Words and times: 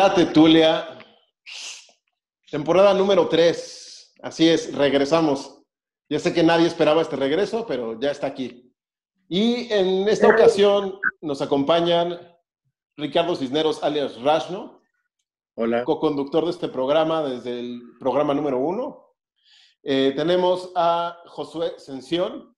La 0.00 0.14
Tetulia, 0.14 0.98
temporada 2.50 2.94
número 2.94 3.28
3. 3.28 4.14
Así 4.22 4.48
es, 4.48 4.74
regresamos. 4.74 5.60
Ya 6.08 6.18
sé 6.18 6.32
que 6.32 6.42
nadie 6.42 6.68
esperaba 6.68 7.02
este 7.02 7.16
regreso, 7.16 7.66
pero 7.66 8.00
ya 8.00 8.10
está 8.10 8.28
aquí. 8.28 8.72
Y 9.28 9.70
en 9.70 10.08
esta 10.08 10.28
ocasión 10.28 10.98
nos 11.20 11.42
acompañan 11.42 12.18
Ricardo 12.96 13.36
Cisneros, 13.36 13.82
alias 13.82 14.18
Rashno. 14.22 14.80
Hola. 15.54 15.84
Co-conductor 15.84 16.46
de 16.46 16.52
este 16.52 16.68
programa 16.68 17.22
desde 17.22 17.60
el 17.60 17.82
programa 17.98 18.32
número 18.32 18.58
1. 18.58 19.06
Eh, 19.82 20.14
tenemos 20.16 20.72
a 20.76 21.18
Josué 21.26 21.74
Sención, 21.76 22.56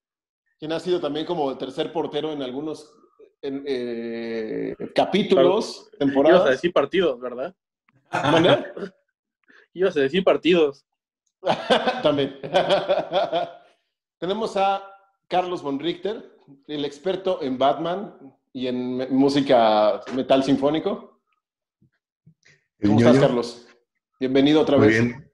quien 0.60 0.70
ha 0.70 0.78
sido 0.78 1.00
también 1.00 1.26
como 1.26 1.50
el 1.50 1.58
tercer 1.58 1.92
portero 1.92 2.30
en 2.30 2.40
algunos 2.40 2.94
en, 3.42 3.64
eh, 3.66 4.76
capítulos, 4.94 5.90
temporadas. 5.98 6.38
Ibas 6.38 6.48
a 6.48 6.52
decir 6.52 6.72
partidos, 6.72 7.20
¿verdad? 7.20 7.54
Ibas 9.74 9.96
a 9.96 10.00
decir 10.00 10.24
partidos. 10.24 10.86
También. 12.02 12.38
Tenemos 14.18 14.56
a 14.56 14.82
Carlos 15.26 15.62
von 15.62 15.80
Richter, 15.80 16.38
el 16.68 16.84
experto 16.84 17.42
en 17.42 17.58
Batman 17.58 18.14
y 18.52 18.68
en 18.68 19.12
música 19.12 20.00
metal 20.14 20.44
sinfónico. 20.44 21.20
¿Cómo 22.80 22.98
estás, 22.98 23.18
Carlos? 23.18 23.66
Bienvenido 24.20 24.60
otra 24.60 24.76
Muy 24.78 24.86
vez. 24.88 25.00
bien. 25.00 25.30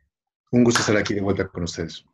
Un 0.51 0.65
gusto 0.65 0.81
estar 0.81 0.97
aquí 0.97 1.13
de 1.13 1.21
vuelta 1.21 1.47
con 1.49 1.65
ustedes. 1.65 2.05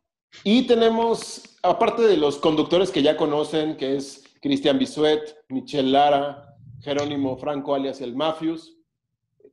Y 0.43 0.67
tenemos, 0.67 1.57
aparte 1.63 2.01
de 2.01 2.17
los 2.17 2.37
conductores 2.37 2.91
que 2.91 3.01
ya 3.01 3.15
conocen, 3.15 3.77
que 3.77 3.95
es 3.95 4.24
Cristian 4.45 4.77
Bisuet, 4.77 5.43
Michelle 5.49 5.89
Lara, 5.89 6.55
Jerónimo 6.79 7.35
Franco, 7.35 7.73
alias 7.73 7.99
el 8.01 8.15
Mafius, 8.15 8.77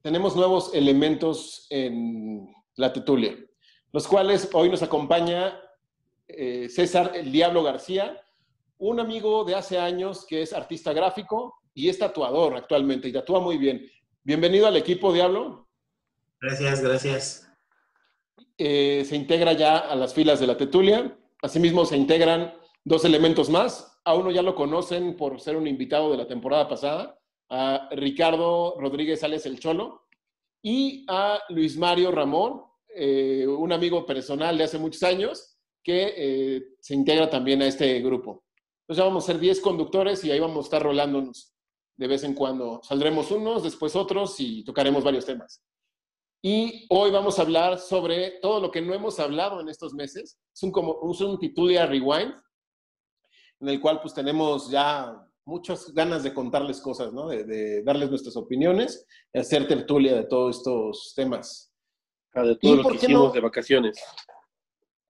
tenemos 0.02 0.36
nuevos 0.36 0.74
elementos 0.74 1.66
en 1.70 2.54
la 2.76 2.92
Tetulia, 2.92 3.34
los 3.90 4.06
cuales 4.06 4.50
hoy 4.52 4.68
nos 4.68 4.82
acompaña 4.82 5.58
eh, 6.28 6.68
César 6.68 7.12
el 7.14 7.32
Diablo 7.32 7.62
García, 7.62 8.20
un 8.76 9.00
amigo 9.00 9.44
de 9.44 9.54
hace 9.54 9.78
años 9.78 10.26
que 10.26 10.42
es 10.42 10.52
artista 10.52 10.92
gráfico 10.92 11.54
y 11.72 11.88
es 11.88 11.98
tatuador 11.98 12.54
actualmente 12.54 13.08
y 13.08 13.14
tatúa 13.14 13.40
muy 13.40 13.56
bien. 13.56 13.90
Bienvenido 14.22 14.66
al 14.66 14.76
equipo 14.76 15.10
Diablo. 15.10 15.70
Gracias, 16.38 16.82
gracias. 16.82 17.50
Eh, 18.58 19.06
se 19.08 19.16
integra 19.16 19.54
ya 19.54 19.78
a 19.78 19.96
las 19.96 20.12
filas 20.12 20.38
de 20.38 20.48
la 20.48 20.58
Tetulia. 20.58 21.16
Asimismo, 21.40 21.86
se 21.86 21.96
integran 21.96 22.52
dos 22.84 23.06
elementos 23.06 23.48
más. 23.48 23.91
A 24.04 24.14
uno 24.14 24.30
ya 24.30 24.42
lo 24.42 24.54
conocen 24.54 25.16
por 25.16 25.40
ser 25.40 25.56
un 25.56 25.66
invitado 25.66 26.10
de 26.10 26.16
la 26.16 26.26
temporada 26.26 26.68
pasada, 26.68 27.18
a 27.50 27.88
Ricardo 27.92 28.76
Rodríguez 28.78 29.22
Ales 29.22 29.46
El 29.46 29.60
Cholo, 29.60 30.06
y 30.62 31.04
a 31.08 31.40
Luis 31.48 31.76
Mario 31.76 32.10
Ramón, 32.10 32.62
eh, 32.94 33.46
un 33.46 33.72
amigo 33.72 34.06
personal 34.06 34.56
de 34.56 34.64
hace 34.64 34.78
muchos 34.78 35.02
años, 35.02 35.56
que 35.82 36.14
eh, 36.16 36.62
se 36.80 36.94
integra 36.94 37.28
también 37.28 37.62
a 37.62 37.66
este 37.66 38.00
grupo. 38.00 38.44
Entonces 38.82 39.02
ya 39.02 39.04
vamos 39.04 39.24
a 39.24 39.32
ser 39.32 39.40
10 39.40 39.60
conductores 39.60 40.24
y 40.24 40.30
ahí 40.30 40.40
vamos 40.40 40.58
a 40.58 40.66
estar 40.66 40.82
rolándonos 40.82 41.52
de 41.96 42.06
vez 42.06 42.24
en 42.24 42.34
cuando. 42.34 42.80
Saldremos 42.82 43.30
unos, 43.30 43.62
después 43.62 43.96
otros 43.96 44.38
y 44.38 44.64
tocaremos 44.64 45.04
varios 45.04 45.26
temas. 45.26 45.62
Y 46.44 46.86
hoy 46.90 47.10
vamos 47.10 47.38
a 47.38 47.42
hablar 47.42 47.78
sobre 47.78 48.40
todo 48.40 48.60
lo 48.60 48.70
que 48.70 48.82
no 48.82 48.94
hemos 48.94 49.20
hablado 49.20 49.60
en 49.60 49.68
estos 49.68 49.94
meses. 49.94 50.38
Es 50.52 50.62
un, 50.62 50.72
como, 50.72 50.98
es 51.10 51.20
un 51.20 51.38
Rewind, 51.40 52.34
en 53.62 53.68
el 53.68 53.80
cual 53.80 54.00
pues 54.00 54.12
tenemos 54.12 54.68
ya 54.70 55.24
muchas 55.44 55.92
ganas 55.94 56.22
de 56.24 56.34
contarles 56.34 56.80
cosas, 56.80 57.12
¿no? 57.12 57.28
De, 57.28 57.44
de 57.44 57.82
darles 57.84 58.10
nuestras 58.10 58.36
opiniones, 58.36 59.06
de 59.32 59.40
hacer 59.40 59.68
tertulia 59.68 60.14
de 60.16 60.24
todos 60.24 60.58
estos 60.58 61.12
temas. 61.14 61.72
Ah, 62.34 62.42
de 62.42 62.52
¿Y 62.52 62.56
todo 62.58 62.76
lo 62.82 62.88
que 62.90 62.96
hicimos 62.96 63.28
no? 63.28 63.32
de 63.32 63.40
vacaciones. 63.40 64.02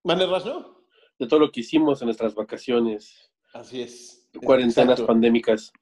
¿Mane 0.04 0.26
Rasno? 0.26 0.84
De 1.18 1.26
todo 1.26 1.40
lo 1.40 1.50
que 1.50 1.60
hicimos 1.60 2.02
en 2.02 2.06
nuestras 2.06 2.34
vacaciones. 2.34 3.30
Así 3.54 3.80
es. 3.82 4.28
Cuarentenas 4.44 4.92
Exacto. 4.98 5.06
pandémicas. 5.06 5.72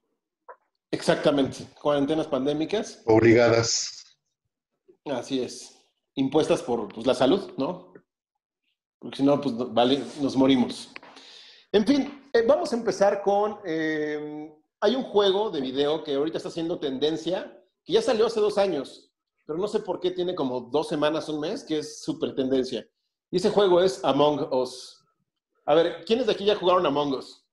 Exactamente. 0.93 1.65
Cuarentenas 1.81 2.27
pandémicas. 2.27 3.03
Obligadas. 3.07 4.17
Así 5.07 5.43
es. 5.43 5.77
Impuestas 6.15 6.63
por 6.63 6.89
pues, 6.93 7.07
la 7.07 7.15
salud, 7.15 7.53
¿no? 7.57 7.93
Porque 8.99 9.17
si 9.19 9.23
no, 9.23 9.41
pues 9.41 9.55
no- 9.55 9.69
vale, 9.69 10.03
nos 10.21 10.37
morimos. 10.37 10.93
En 11.73 11.87
fin, 11.87 12.29
eh, 12.33 12.45
vamos 12.47 12.73
a 12.73 12.77
empezar 12.77 13.23
con... 13.23 13.59
eh, 13.65 14.53
hay 14.81 14.97
un 14.97 15.05
juego 15.05 15.51
de 15.51 15.61
video 15.61 16.03
que 16.03 16.15
ahorita 16.15 16.39
está 16.39 16.49
haciendo 16.49 16.79
tendencia, 16.79 17.63
que 17.85 17.93
ya 17.93 18.03
salió 18.03 18.27
hace 18.27 18.41
dos 18.41 18.57
años, 18.57 19.13
pero 19.47 19.59
no 19.59 19.69
sé 19.69 19.81
por 19.81 20.01
qué 20.01 20.11
tiene 20.11 20.35
como 20.35 20.61
dos 20.63 20.89
semanas, 20.89 21.29
un 21.29 21.41
mes, 21.41 21.65
que 21.65 21.79
es 21.79 22.03
súper 22.03 22.35
tendencia. 22.35 22.89
Y 23.31 23.37
ese 23.37 23.51
juego 23.51 23.83
es 23.83 24.03
Among 24.05 24.53
Us. 24.53 25.05
A 25.67 25.75
ver, 25.75 26.05
¿quiénes 26.07 26.27
de 26.27 26.33
aquí 26.33 26.45
ya 26.45 26.57
jugaron 26.57 26.87
Among 26.87 27.13
Us? 27.15 27.47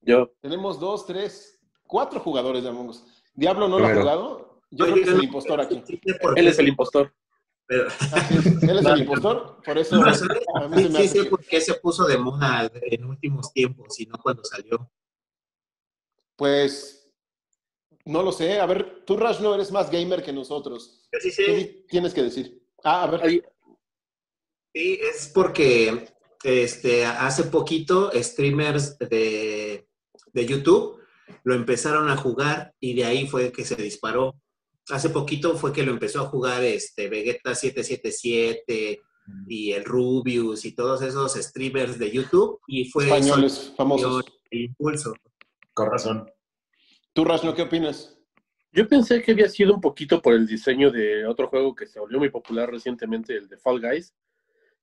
Yo, 0.00 0.30
Tenemos 0.40 0.80
dos, 0.80 1.06
tres, 1.06 1.60
cuatros 1.86 2.22
jugadores 2.22 2.62
de 2.62 2.70
Among 2.70 2.88
Us. 2.88 3.04
Diablo 3.34 3.68
no 3.68 3.78
lo 3.78 3.86
ha 3.86 3.94
jugado. 3.94 4.62
Yo 4.70 4.86
creo 4.86 4.94
que 4.96 5.02
es 5.02 5.08
el 5.08 5.24
impostor 5.24 5.60
aquí. 5.60 5.82
Él 6.36 6.48
es 6.48 6.58
el 6.58 6.68
impostor. 6.68 7.14
Pero- 7.66 7.88
es, 7.88 8.46
Él 8.62 8.78
es 8.78 8.86
el 8.86 8.98
impostor, 9.02 9.60
por 9.64 9.78
eso 9.78 9.96
No, 9.96 10.14
sí, 10.14 11.08
sé 11.08 11.24
por 11.24 11.44
qué 11.44 11.60
se 11.60 11.74
puso 11.74 12.04
de 12.06 12.16
moda 12.18 12.70
en 12.82 13.04
últimos 13.04 13.52
tiempos 13.52 13.98
y 14.00 14.06
no 14.06 14.16
cuando 14.18 14.44
salió. 14.44 14.90
Pues 16.36 17.10
no 18.04 18.22
lo 18.22 18.32
sé. 18.32 18.60
A 18.60 18.66
ver, 18.66 19.04
tú, 19.06 19.16
Rash, 19.16 19.40
no 19.40 19.54
eres 19.54 19.70
más 19.72 19.90
gamer 19.90 20.22
que 20.22 20.32
nosotros. 20.32 21.08
Sí, 21.20 21.30
¿Qué 21.30 21.30
sí, 21.30 21.52
di- 21.52 21.86
tienes 21.88 22.12
que 22.14 22.22
decir? 22.22 22.62
Ah, 22.84 23.04
a 23.04 23.06
ver. 23.10 23.22
Sí, 24.74 24.98
es 25.00 25.30
porque 25.34 26.14
este, 26.44 27.04
hace 27.06 27.44
poquito 27.44 28.10
streamers 28.14 28.98
de, 28.98 29.88
de 30.32 30.46
YouTube 30.46 31.00
lo 31.42 31.54
empezaron 31.54 32.10
a 32.10 32.16
jugar 32.16 32.74
y 32.78 32.94
de 32.94 33.04
ahí 33.06 33.26
fue 33.26 33.50
que 33.50 33.64
se 33.64 33.74
disparó. 33.76 34.36
Hace 34.90 35.10
poquito 35.10 35.56
fue 35.56 35.72
que 35.72 35.82
lo 35.82 35.92
empezó 35.92 36.20
a 36.20 36.26
jugar 36.26 36.62
este 36.62 37.08
Vegeta 37.08 37.54
777 37.54 39.00
y 39.48 39.72
el 39.72 39.84
Rubius 39.84 40.64
y 40.64 40.72
todos 40.72 41.02
esos 41.02 41.34
streamers 41.34 41.98
de 41.98 42.10
YouTube 42.10 42.60
y 42.68 42.88
fue 42.88 43.04
Españoles 43.04 43.72
famosos. 43.76 44.24
el 44.50 44.62
impulso. 44.62 45.14
Con 45.74 45.90
razón. 45.90 46.30
Tú, 47.12 47.24
Rash, 47.24 47.44
¿no? 47.44 47.54
¿Qué 47.54 47.62
opinas? 47.62 48.16
Yo 48.72 48.86
pensé 48.86 49.22
que 49.22 49.32
había 49.32 49.48
sido 49.48 49.74
un 49.74 49.80
poquito 49.80 50.20
por 50.20 50.34
el 50.34 50.46
diseño 50.46 50.90
de 50.90 51.26
otro 51.26 51.48
juego 51.48 51.74
que 51.74 51.86
se 51.86 51.98
volvió 51.98 52.18
muy 52.18 52.30
popular 52.30 52.70
recientemente, 52.70 53.34
el 53.34 53.48
de 53.48 53.56
Fall 53.56 53.80
Guys. 53.80 54.14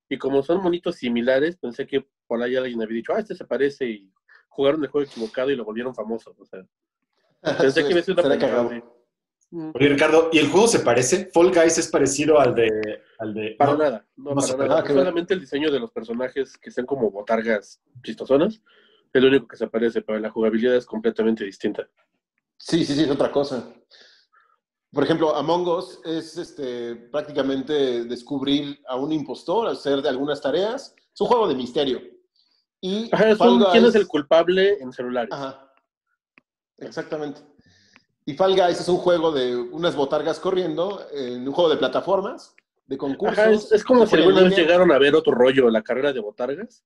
Y 0.10 0.18
como 0.18 0.44
son 0.44 0.62
monitos 0.62 0.96
similares, 0.96 1.58
pensé 1.58 1.86
que 1.86 2.06
por 2.28 2.42
ahí 2.42 2.56
alguien 2.56 2.82
había 2.82 2.98
dicho, 2.98 3.14
ah, 3.14 3.20
este 3.20 3.36
se 3.36 3.46
parece 3.46 3.86
y 3.86 4.12
jugaron 4.50 4.84
el 4.84 4.90
juego 4.90 5.08
equivocado 5.08 5.52
y 5.52 5.56
lo 5.56 5.64
volvieron 5.64 5.94
famoso. 5.94 6.36
O 6.38 6.46
sea, 6.46 6.66
pensé 7.60 7.82
que 7.82 7.90
había 7.90 8.04
sido 8.04 8.24
una 8.24 8.84
Oye, 9.54 9.90
Ricardo, 9.90 10.30
¿y 10.32 10.40
el 10.40 10.50
juego 10.50 10.68
se 10.68 10.80
parece? 10.80 11.30
¿Fall 11.32 11.52
Guys 11.54 11.78
es 11.78 11.88
parecido 11.88 12.40
al 12.40 12.56
de... 12.56 12.70
Al 13.20 13.34
de 13.34 13.56
Para 13.58 13.74
no, 13.74 13.78
nada, 13.78 14.06
no, 14.16 14.30
no 14.32 14.36
para 14.36 14.48
se 14.48 14.58
nada. 14.58 14.86
Solamente 14.86 15.34
el 15.36 15.42
diseño 15.42 15.72
de 15.72 15.80
los 15.80 15.92
personajes 15.92 16.58
que 16.58 16.72
sean 16.72 16.88
como 16.88 17.12
botargas 17.12 17.80
chistosonas 18.04 18.62
es 19.14 19.22
lo 19.22 19.28
único 19.28 19.48
que 19.48 19.58
se 19.58 19.68
parece, 19.68 20.02
pero 20.02 20.20
la 20.20 20.32
jugabilidad 20.32 20.76
es 20.76 20.86
completamente 20.88 21.44
distinta. 21.44 21.88
Sí, 22.58 22.84
sí, 22.84 22.96
sí, 22.96 23.04
es 23.04 23.12
otra 23.12 23.32
cosa. 23.32 23.72
Por 24.92 25.04
ejemplo, 25.04 25.36
Among 25.36 25.68
Us 25.68 26.00
es 26.04 26.38
este, 26.38 26.96
prácticamente 26.96 28.06
descubrir 28.06 28.82
a 28.88 28.96
un 28.96 29.12
impostor, 29.12 29.68
hacer 29.68 30.02
de 30.02 30.10
algunas 30.10 30.42
tareas. 30.42 30.96
Es 31.14 31.22
un 31.22 31.28
juego 31.28 31.48
de 31.48 31.56
misterio. 31.56 32.02
Y 32.82 33.10
Ajá, 33.12 33.30
es 33.30 33.40
un, 33.40 33.64
¿quién 33.72 33.86
es 33.86 33.96
el 33.96 34.08
culpable 34.08 34.80
en 34.82 34.92
celulares? 34.92 35.32
Ajá. 35.32 35.72
Exactamente. 36.78 37.42
Y 38.26 38.34
Fall 38.36 38.56
Guys 38.56 38.80
es 38.80 38.88
un 38.88 38.98
juego 38.98 39.32
de 39.32 39.56
unas 39.56 39.96
botargas 39.96 40.40
corriendo, 40.40 41.06
en 41.12 41.48
un 41.48 41.54
juego 41.54 41.70
de 41.70 41.78
plataformas, 41.78 42.56
de 42.86 42.98
concursos. 42.98 43.38
Ajá, 43.38 43.52
es, 43.52 43.72
es 43.72 43.84
como 43.84 44.06
si 44.06 44.16
alguna 44.16 44.44
vez 44.44 44.56
llegaron 44.56 44.92
a 44.92 44.98
ver 44.98 45.16
otro 45.16 45.34
rollo, 45.34 45.70
la 45.70 45.82
carrera 45.82 46.14
de 46.14 46.20
botargas. 46.20 46.84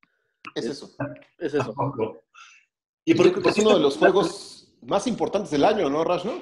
Es 0.56 0.66
eso. 0.66 0.89
Es 1.38 1.54
eso. 1.54 1.74
¿Y 3.06 3.12
Y 3.12 3.16
por, 3.16 3.25
yo 3.25 3.31
creo 3.31 3.36
que 3.36 3.42
por 3.42 3.51
es 3.51 3.57
uno 3.60 3.75
de 3.75 3.81
los 3.81 3.98
juegos 3.98 4.74
más 4.81 5.06
importantes 5.07 5.51
del 5.51 5.66
año, 5.66 5.89
¿no, 5.89 6.04
Rash? 6.04 6.25
¿no? 6.25 6.42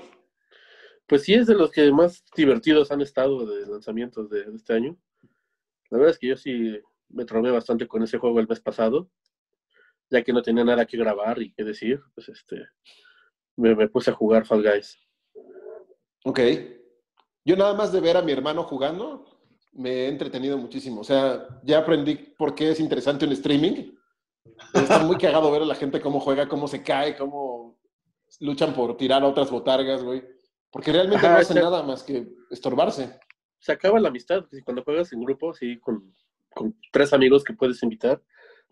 Pues 1.08 1.24
sí, 1.24 1.34
es 1.34 1.48
de 1.48 1.56
los 1.56 1.72
que 1.72 1.92
más 1.92 2.24
divertidos 2.36 2.92
han 2.92 3.02
estado 3.02 3.46
de 3.46 3.68
lanzamientos 3.68 4.30
de, 4.30 4.46
de 4.46 4.56
este 4.56 4.74
año. 4.74 4.98
La 5.90 5.98
verdad 5.98 6.12
es 6.12 6.20
que 6.20 6.28
yo 6.28 6.38
sí 6.38 6.80
me 7.10 7.26
tromé 7.26 7.52
bastante 7.52 7.88
con 7.88 8.02
ese 8.04 8.18
juego 8.18 8.40
el 8.40 8.48
mes 8.48 8.60
pasado, 8.60 9.10
ya 10.10 10.24
que 10.24 10.34
no 10.34 10.42
tenía 10.42 10.64
nada 10.64 10.86
que 10.86 10.98
grabar 10.98 11.42
y 11.42 11.52
que 11.54 11.64
decir, 11.64 12.02
pues 12.14 12.30
este, 12.30 12.66
me, 13.58 13.76
me 13.76 13.88
puse 13.88 14.12
a 14.12 14.14
jugar 14.14 14.46
Fall 14.46 14.64
Guys. 14.64 14.98
Ok. 16.24 16.40
Yo 17.44 17.56
nada 17.56 17.74
más 17.74 17.92
de 17.92 18.02
ver 18.02 18.18
a 18.18 18.22
mi 18.22 18.32
hermano 18.32 18.64
jugando, 18.64 19.26
me 19.74 19.92
he 19.92 20.08
entretenido 20.08 20.58
muchísimo. 20.58 21.02
O 21.02 21.04
sea, 21.04 21.48
ya 21.64 21.80
aprendí 21.80 22.16
por 22.16 22.56
qué 22.56 22.72
es 22.72 22.80
interesante 22.80 23.26
un 23.26 23.34
streaming. 23.34 23.94
Está 24.74 25.00
muy 25.00 25.18
cagado 25.18 25.52
ver 25.52 25.62
a 25.62 25.66
la 25.66 25.76
gente 25.76 26.02
cómo 26.02 26.20
juega, 26.20 26.48
cómo 26.48 26.68
se 26.68 26.82
cae, 26.82 27.16
cómo 27.16 27.80
luchan 28.40 28.74
por 28.74 28.98
tirar 28.98 29.22
a 29.24 29.28
otras 29.28 29.52
botargas, 29.52 30.04
güey. 30.04 30.24
Porque 30.72 30.92
realmente 30.92 31.26
Ajá, 31.26 31.36
no 31.36 31.42
hacen 31.42 31.58
exacto. 31.58 31.72
nada 31.72 31.84
más 31.84 32.04
que 32.04 32.28
estorbarse. 32.50 33.20
Se 33.60 33.72
acaba 33.72 34.00
la 34.00 34.10
amistad. 34.10 34.46
Cuando 34.64 34.84
juegas 34.84 35.14
en 35.14 35.22
grupo, 35.22 35.52
así 35.52 35.80
con, 35.80 36.12
con 36.54 36.76
tres 36.92 37.14
amigos 37.14 37.44
que 37.44 37.54
puedes 37.54 37.82
invitar, 37.84 38.22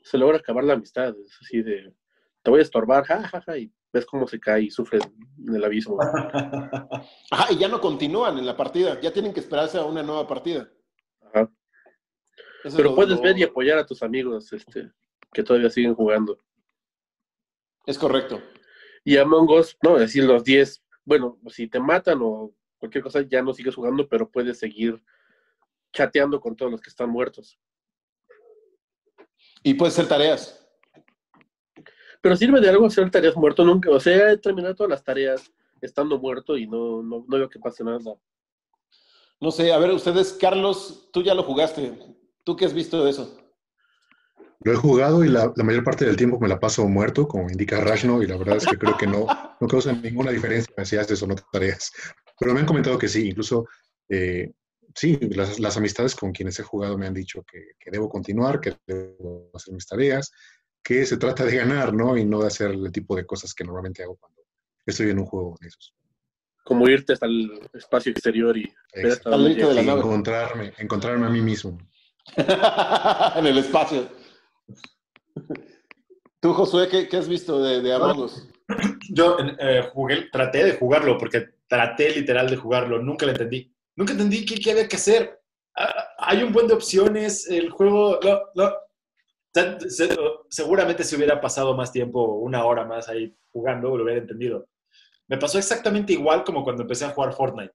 se 0.01 0.17
logra 0.17 0.37
acabar 0.37 0.63
la 0.63 0.73
amistad. 0.73 1.13
Es 1.23 1.37
así 1.41 1.61
de, 1.61 1.93
te 2.41 2.49
voy 2.49 2.59
a 2.59 2.63
estorbar, 2.63 3.05
ja, 3.05 3.23
ja, 3.23 3.41
ja, 3.41 3.57
y 3.57 3.71
ves 3.93 4.05
cómo 4.07 4.27
se 4.27 4.39
cae 4.39 4.63
y 4.63 4.71
sufre 4.71 4.99
en 5.47 5.55
el 5.55 5.63
abismo. 5.63 5.97
Ajá, 7.31 7.53
y 7.53 7.57
ya 7.57 7.67
no 7.67 7.79
continúan 7.79 8.37
en 8.39 8.45
la 8.45 8.57
partida. 8.57 8.99
Ya 8.99 9.13
tienen 9.13 9.33
que 9.33 9.39
esperarse 9.39 9.77
a 9.77 9.85
una 9.85 10.01
nueva 10.01 10.27
partida. 10.27 10.67
Ajá. 11.21 11.49
Eso 12.63 12.75
Pero 12.77 12.95
puedes 12.95 13.17
lo- 13.17 13.21
ver 13.21 13.37
y 13.37 13.43
apoyar 13.43 13.77
a 13.77 13.85
tus 13.85 14.01
amigos 14.01 14.51
este, 14.51 14.91
que 15.31 15.43
todavía 15.43 15.69
siguen 15.69 15.93
jugando. 15.93 16.43
Es 17.85 17.97
correcto. 17.99 18.41
Y 19.03 19.17
Among 19.17 19.49
Us, 19.51 19.77
no, 19.83 19.95
es 19.95 20.01
decir, 20.01 20.23
los 20.23 20.43
10, 20.43 20.83
bueno, 21.05 21.37
si 21.49 21.67
te 21.67 21.79
matan 21.79 22.19
o 22.21 22.53
cualquier 22.79 23.03
cosa, 23.03 23.21
ya 23.21 23.41
no 23.41 23.53
sigues 23.53 23.75
jugando, 23.75 24.07
pero 24.07 24.29
puedes 24.31 24.57
seguir 24.57 25.03
chateando 25.91 26.39
con 26.39 26.55
todos 26.55 26.71
los 26.71 26.81
que 26.81 26.89
están 26.89 27.09
muertos. 27.09 27.59
Y 29.61 29.73
puedes 29.75 29.93
hacer 29.93 30.07
tareas. 30.09 30.62
Pero 32.23 32.37
sirve 32.37 32.61
de 32.61 32.69
algo 32.69 32.85
hacer 32.85 33.11
tareas 33.11 33.35
muerto 33.35 33.65
nunca. 33.65 33.89
O 33.89 33.99
sea, 33.99 34.31
he 34.31 34.37
terminado 34.37 34.73
todas 34.75 34.91
las 34.91 35.03
tareas 35.03 35.51
estando 35.81 36.17
muerto 36.17 36.57
y 36.57 36.65
no, 36.65 37.03
no, 37.03 37.25
no 37.27 37.37
veo 37.37 37.49
que 37.49 37.59
pase 37.59 37.83
nada. 37.83 37.99
No 39.41 39.51
sé, 39.51 39.73
a 39.73 39.77
ver, 39.77 39.91
ustedes, 39.91 40.31
Carlos, 40.31 41.09
tú 41.11 41.21
ya 41.21 41.33
lo 41.33 41.43
jugaste. 41.43 41.91
¿Tú 42.45 42.55
qué 42.55 42.63
has 42.63 42.73
visto 42.73 43.03
de 43.03 43.11
eso? 43.11 43.37
Lo 44.61 44.71
he 44.71 44.75
jugado 44.77 45.25
y 45.25 45.27
la, 45.27 45.51
la 45.53 45.63
mayor 45.65 45.83
parte 45.83 46.05
del 46.05 46.15
tiempo 46.15 46.39
me 46.39 46.47
la 46.47 46.61
paso 46.61 46.87
muerto, 46.87 47.27
como 47.27 47.49
indica 47.49 47.81
Rashno, 47.81 48.23
y 48.23 48.27
la 48.27 48.37
verdad 48.37 48.55
es 48.55 48.67
que 48.67 48.77
creo 48.77 48.95
que 48.95 49.05
no, 49.05 49.27
no 49.59 49.67
causa 49.67 49.91
ninguna 49.91 50.31
diferencia 50.31 50.85
si 50.85 50.95
haces 50.95 51.21
o 51.23 51.27
no 51.27 51.35
tareas. 51.51 51.91
Pero 52.39 52.53
me 52.53 52.61
han 52.61 52.65
comentado 52.65 52.97
que 52.97 53.09
sí, 53.09 53.27
incluso, 53.27 53.67
eh, 54.07 54.53
sí, 54.95 55.19
las, 55.31 55.59
las 55.59 55.75
amistades 55.75 56.15
con 56.15 56.31
quienes 56.31 56.57
he 56.57 56.63
jugado 56.63 56.97
me 56.97 57.05
han 57.05 57.13
dicho 57.13 57.43
que, 57.43 57.71
que 57.77 57.91
debo 57.91 58.07
continuar, 58.07 58.61
que 58.61 58.77
debo 58.87 59.51
hacer 59.53 59.73
mis 59.73 59.85
tareas, 59.85 60.31
que 60.83 61.05
se 61.05 61.17
trata 61.17 61.45
de 61.45 61.55
ganar, 61.55 61.93
¿no? 61.93 62.17
Y 62.17 62.25
no 62.25 62.41
de 62.41 62.47
hacer 62.47 62.71
el 62.71 62.91
tipo 62.91 63.15
de 63.15 63.25
cosas 63.25 63.53
que 63.53 63.63
normalmente 63.63 64.03
hago 64.03 64.17
cuando 64.17 64.41
estoy 64.85 65.09
en 65.11 65.19
un 65.19 65.25
juego 65.25 65.55
de 65.61 65.67
esos. 65.67 65.93
Como 66.65 66.87
irte 66.87 67.13
hasta 67.13 67.25
el 67.25 67.59
espacio 67.73 68.11
exterior 68.11 68.57
y 68.57 68.71
hasta 69.11 69.29
de 69.69 69.73
la 69.75 69.81
nave. 69.83 69.99
encontrarme, 69.99 70.73
encontrarme 70.77 71.25
a 71.25 71.29
mí 71.29 71.41
mismo. 71.41 71.77
en 72.37 73.47
el 73.47 73.57
espacio. 73.57 74.07
Tú, 76.39 76.53
Josué, 76.53 76.87
¿qué, 76.89 77.07
qué 77.07 77.17
has 77.17 77.27
visto 77.27 77.61
de, 77.61 77.81
de 77.81 77.93
Among? 77.93 78.29
Yo 79.09 79.37
eh, 79.59 79.89
jugué, 79.93 80.29
traté 80.31 80.63
de 80.63 80.73
jugarlo, 80.73 81.17
porque 81.17 81.49
traté 81.67 82.11
literal 82.15 82.49
de 82.49 82.57
jugarlo, 82.57 83.01
nunca 83.01 83.25
lo 83.25 83.31
entendí. 83.31 83.73
Nunca 83.95 84.13
entendí 84.13 84.45
qué, 84.45 84.55
qué 84.55 84.71
había 84.71 84.87
que 84.87 84.95
hacer. 84.95 85.39
Ah, 85.75 86.07
hay 86.17 86.43
un 86.43 86.51
buen 86.53 86.67
de 86.67 86.73
opciones, 86.73 87.47
el 87.47 87.69
juego... 87.69 88.19
no, 88.23 88.41
no. 88.55 88.73
Se- 89.53 89.89
se- 89.89 90.17
seguramente 90.53 91.03
si 91.03 91.15
hubiera 91.15 91.41
pasado 91.41 91.75
más 91.75 91.91
tiempo, 91.91 92.23
una 92.35 92.63
hora 92.65 92.85
más 92.85 93.09
ahí 93.09 93.35
jugando, 93.51 93.97
lo 93.97 94.03
hubiera 94.03 94.21
entendido. 94.21 94.67
Me 95.27 95.37
pasó 95.37 95.57
exactamente 95.57 96.13
igual 96.13 96.43
como 96.43 96.63
cuando 96.63 96.83
empecé 96.83 97.05
a 97.05 97.09
jugar 97.09 97.33
Fortnite. 97.33 97.73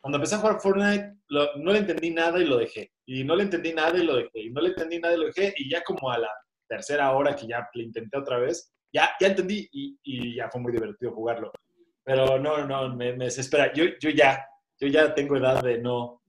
Cuando 0.00 0.16
empecé 0.16 0.34
a 0.34 0.38
jugar 0.38 0.60
Fortnite, 0.60 1.14
no 1.30 1.72
le 1.72 1.78
entendí 1.78 2.10
nada 2.10 2.40
y 2.40 2.44
lo 2.44 2.56
dejé. 2.56 2.90
Y 3.06 3.22
no 3.22 3.36
le 3.36 3.44
entendí 3.44 3.72
nada 3.72 3.96
y 3.96 4.04
lo 4.04 4.16
dejé. 4.16 4.40
Y 4.40 4.50
no 4.50 4.60
le 4.60 4.70
entendí 4.70 4.98
nada 4.98 5.14
y 5.14 5.18
lo 5.18 5.26
dejé. 5.26 5.54
Y 5.56 5.70
ya 5.70 5.82
como 5.84 6.10
a 6.10 6.18
la 6.18 6.30
tercera 6.68 7.12
hora 7.12 7.36
que 7.36 7.46
ya 7.46 7.68
le 7.74 7.84
intenté 7.84 8.18
otra 8.18 8.38
vez, 8.38 8.72
ya, 8.92 9.10
ya 9.20 9.28
entendí 9.28 9.68
y, 9.70 9.96
y 10.02 10.34
ya 10.36 10.48
fue 10.50 10.60
muy 10.60 10.72
divertido 10.72 11.12
jugarlo. 11.12 11.52
Pero 12.02 12.38
no, 12.40 12.66
no, 12.66 12.88
me, 12.96 13.12
me 13.12 13.26
desespera. 13.26 13.72
Yo, 13.72 13.84
yo 14.00 14.10
ya, 14.10 14.44
yo 14.80 14.88
ya 14.88 15.14
tengo 15.14 15.36
edad 15.36 15.62
de 15.62 15.78
no... 15.78 16.22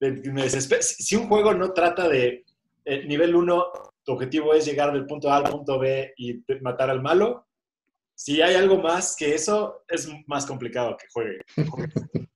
de- 0.00 0.30
me 0.32 0.42
desespera. 0.42 0.82
Si 0.82 1.02
si 1.02 1.16
un 1.16 1.28
juego 1.28 1.54
no 1.54 1.72
trata 1.72 2.08
de... 2.08 2.44
eh, 2.84 3.04
nivel 3.06 3.34
1, 3.34 3.66
tu 4.10 4.14
objetivo 4.14 4.52
es 4.54 4.66
llegar 4.66 4.92
del 4.92 5.06
punto 5.06 5.30
A 5.30 5.36
al 5.36 5.44
punto 5.44 5.78
B 5.78 6.12
y 6.16 6.42
matar 6.62 6.90
al 6.90 7.00
malo. 7.00 7.46
Si 8.16 8.42
hay 8.42 8.56
algo 8.56 8.78
más 8.78 9.14
que 9.16 9.34
eso, 9.36 9.84
es 9.86 10.08
más 10.26 10.44
complicado 10.46 10.96
que 10.96 11.06
juegue. 11.12 11.38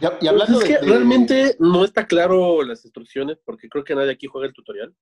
Y, 0.00 0.04
y 0.24 0.28
hablando 0.28 0.60
Pues 0.60 0.62
es 0.62 0.68
de, 0.68 0.78
que 0.78 0.86
de- 0.86 0.92
realmente 0.92 1.56
no 1.58 1.84
está 1.84 2.06
claro 2.06 2.62
las 2.62 2.84
instrucciones 2.84 3.36
porque 3.44 3.68
creo 3.68 3.82
que 3.82 3.96
nadie 3.96 4.12
aquí 4.12 4.28
juega 4.28 4.46
el 4.46 4.52
tutorial. 4.54 4.94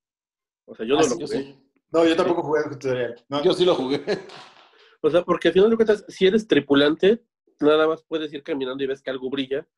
O 0.64 0.74
sea, 0.74 0.86
yo 0.86 0.94
no 0.94 1.00
Ah, 1.00 1.02
lo 1.02 1.08
sí, 1.10 1.18
yo 1.20 1.26
jugué. 1.26 1.38
sí. 1.42 1.58
No, 1.92 2.06
yo 2.06 2.16
tampoco 2.16 2.42
jugué 2.42 2.62
el 2.64 2.70
tutorial. 2.70 3.24
No. 3.28 3.42
Yo 3.44 3.52
sí 3.52 3.64
lo 3.66 3.74
jugué. 3.74 4.00
O 5.02 5.10
sea, 5.10 5.22
porque 5.22 5.48
al 5.48 5.54
final 5.54 5.68
de 5.68 5.76
cuentas, 5.76 6.02
si 6.08 6.26
eres 6.26 6.48
tripulante, 6.48 7.22
nada 7.60 7.86
más 7.86 8.02
puedes 8.08 8.32
ir 8.32 8.42
caminando 8.42 8.82
y 8.82 8.86
ves 8.86 9.02
que 9.02 9.10
algo 9.10 9.28
brilla, 9.28 9.68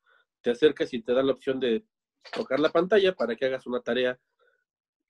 te 0.41 0.51
acercas 0.51 0.93
y 0.93 1.01
te 1.01 1.13
da 1.13 1.21
la 1.21 1.33
opción 1.33 1.59
de 1.59 1.85
tocar 2.33 2.61
la 2.61 2.69
pantalla 2.69 3.13
para 3.13 3.35
que 3.35 3.45
hagas 3.45 3.67
una 3.67 3.81
tarea 3.81 4.17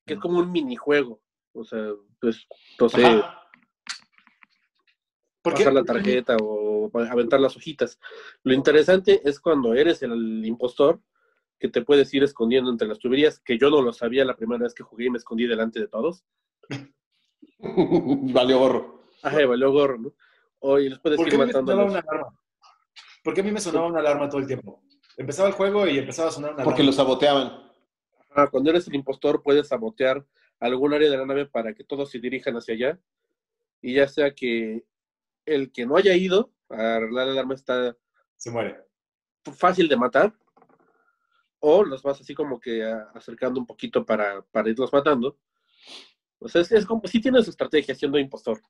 que 0.07 0.15
es 0.15 0.19
como 0.19 0.39
un 0.39 0.51
minijuego. 0.51 1.21
O 1.54 1.63
sea, 1.63 1.92
pues, 2.19 2.46
no 2.80 2.90
sé, 2.90 3.06
Ajá. 3.06 3.36
¿Por 5.41 5.53
qué? 5.53 5.60
pasar 5.60 5.74
la 5.74 5.84
tarjeta 5.84 6.36
o 6.41 6.91
aventar 7.10 7.39
las 7.39 7.56
hojitas. 7.56 7.98
Lo 8.44 8.53
interesante 8.53 9.22
es 9.24 9.39
cuando 9.39 9.74
eres 9.74 10.03
el 10.03 10.46
impostor 10.46 11.01
que 11.60 11.70
te 11.70 11.82
puedes 11.82 12.13
ir 12.13 12.24
escondiendo 12.24 12.70
entre 12.70 12.88
las 12.88 13.00
tuberías, 13.00 13.39
que 13.39 13.58
yo 13.58 13.70
no 13.70 13.82
lo 13.82 13.94
sabía 13.94 14.25
la 14.25 14.36
primera 14.36 14.63
vez 14.63 14.74
que 14.74 14.84
jugué 14.84 15.06
y 15.06 15.10
me 15.10 15.18
escondí 15.18 15.46
delante 15.48 15.79
de 15.79 15.88
todos. 15.88 16.24
Valió 17.60 18.60
gorro. 18.60 19.00
Ajá, 19.24 19.46
valió 19.46 19.72
gorro, 19.72 19.98
¿no? 19.98 20.13
O 20.60 20.79
y 20.79 20.89
les 20.89 21.00
puedes 21.00 21.18
¿Por 21.18 21.27
ir 21.27 21.32
qué 21.32 21.36
a 21.36 21.39
mí 21.39 21.46
me 21.46 21.53
matando. 21.53 21.86
una 21.86 22.00
alarma? 22.00 22.39
¿Por 23.24 23.34
qué 23.34 23.41
a 23.41 23.44
mí 23.44 23.51
me 23.51 23.60
sonaba 23.60 23.88
una 23.88 24.00
alarma 24.00 24.29
todo 24.29 24.39
el 24.39 24.48
tiempo? 24.48 24.82
Empezaba 25.18 25.50
el 25.50 25.53
juego 25.56 25.86
y 25.88 25.98
empezaba 25.98 26.29
a 26.29 26.32
sonar 26.32 26.53
una 26.53 26.63
Porque 26.63 26.84
lo 26.84 26.89
alarma. 26.91 27.03
saboteaban. 27.03 27.72
Ah, 28.36 28.48
cuando 28.50 28.70
eres 28.70 28.88
el 28.88 28.96
impostor 28.96 29.44
puedes 29.44 29.68
sabotear 29.68 30.25
algún 30.60 30.94
área 30.94 31.10
de 31.10 31.18
la 31.18 31.25
nave 31.25 31.46
para 31.46 31.74
que 31.74 31.84
todos 31.84 32.10
se 32.12 32.20
dirijan 32.20 32.56
hacia 32.56 32.74
allá. 32.74 33.00
Y 33.82 33.96
ya 33.96 34.08
sea 34.08 34.34
que 34.34 34.86
el 35.46 35.72
que 35.72 35.86
no 35.86 35.98
haya 35.98 36.16
ido 36.16 36.51
a 36.70 36.96
arreglar 36.96 37.28
la 37.28 37.32
alarma 37.34 37.54
está 37.56 37.98
Se 38.36 38.51
muere. 38.51 38.78
fácil 39.54 39.88
de 39.88 39.98
matar, 39.98 40.34
o 41.60 41.84
los 41.84 42.04
vas 42.04 42.22
así 42.22 42.34
como 42.34 42.60
que 42.60 42.84
acercando 43.13 43.60
un 43.60 43.66
poquito 43.66 44.06
para, 44.06 44.42
para 44.44 44.70
irlos 44.70 44.94
matando. 44.94 45.38
O 46.39 46.48
sea, 46.48 46.62
es, 46.62 46.72
es 46.72 46.86
como 46.86 47.01
si 47.06 47.20
tienes 47.20 47.48
estrategia 47.48 47.96
siendo 47.96 48.18
impostor. 48.18 48.62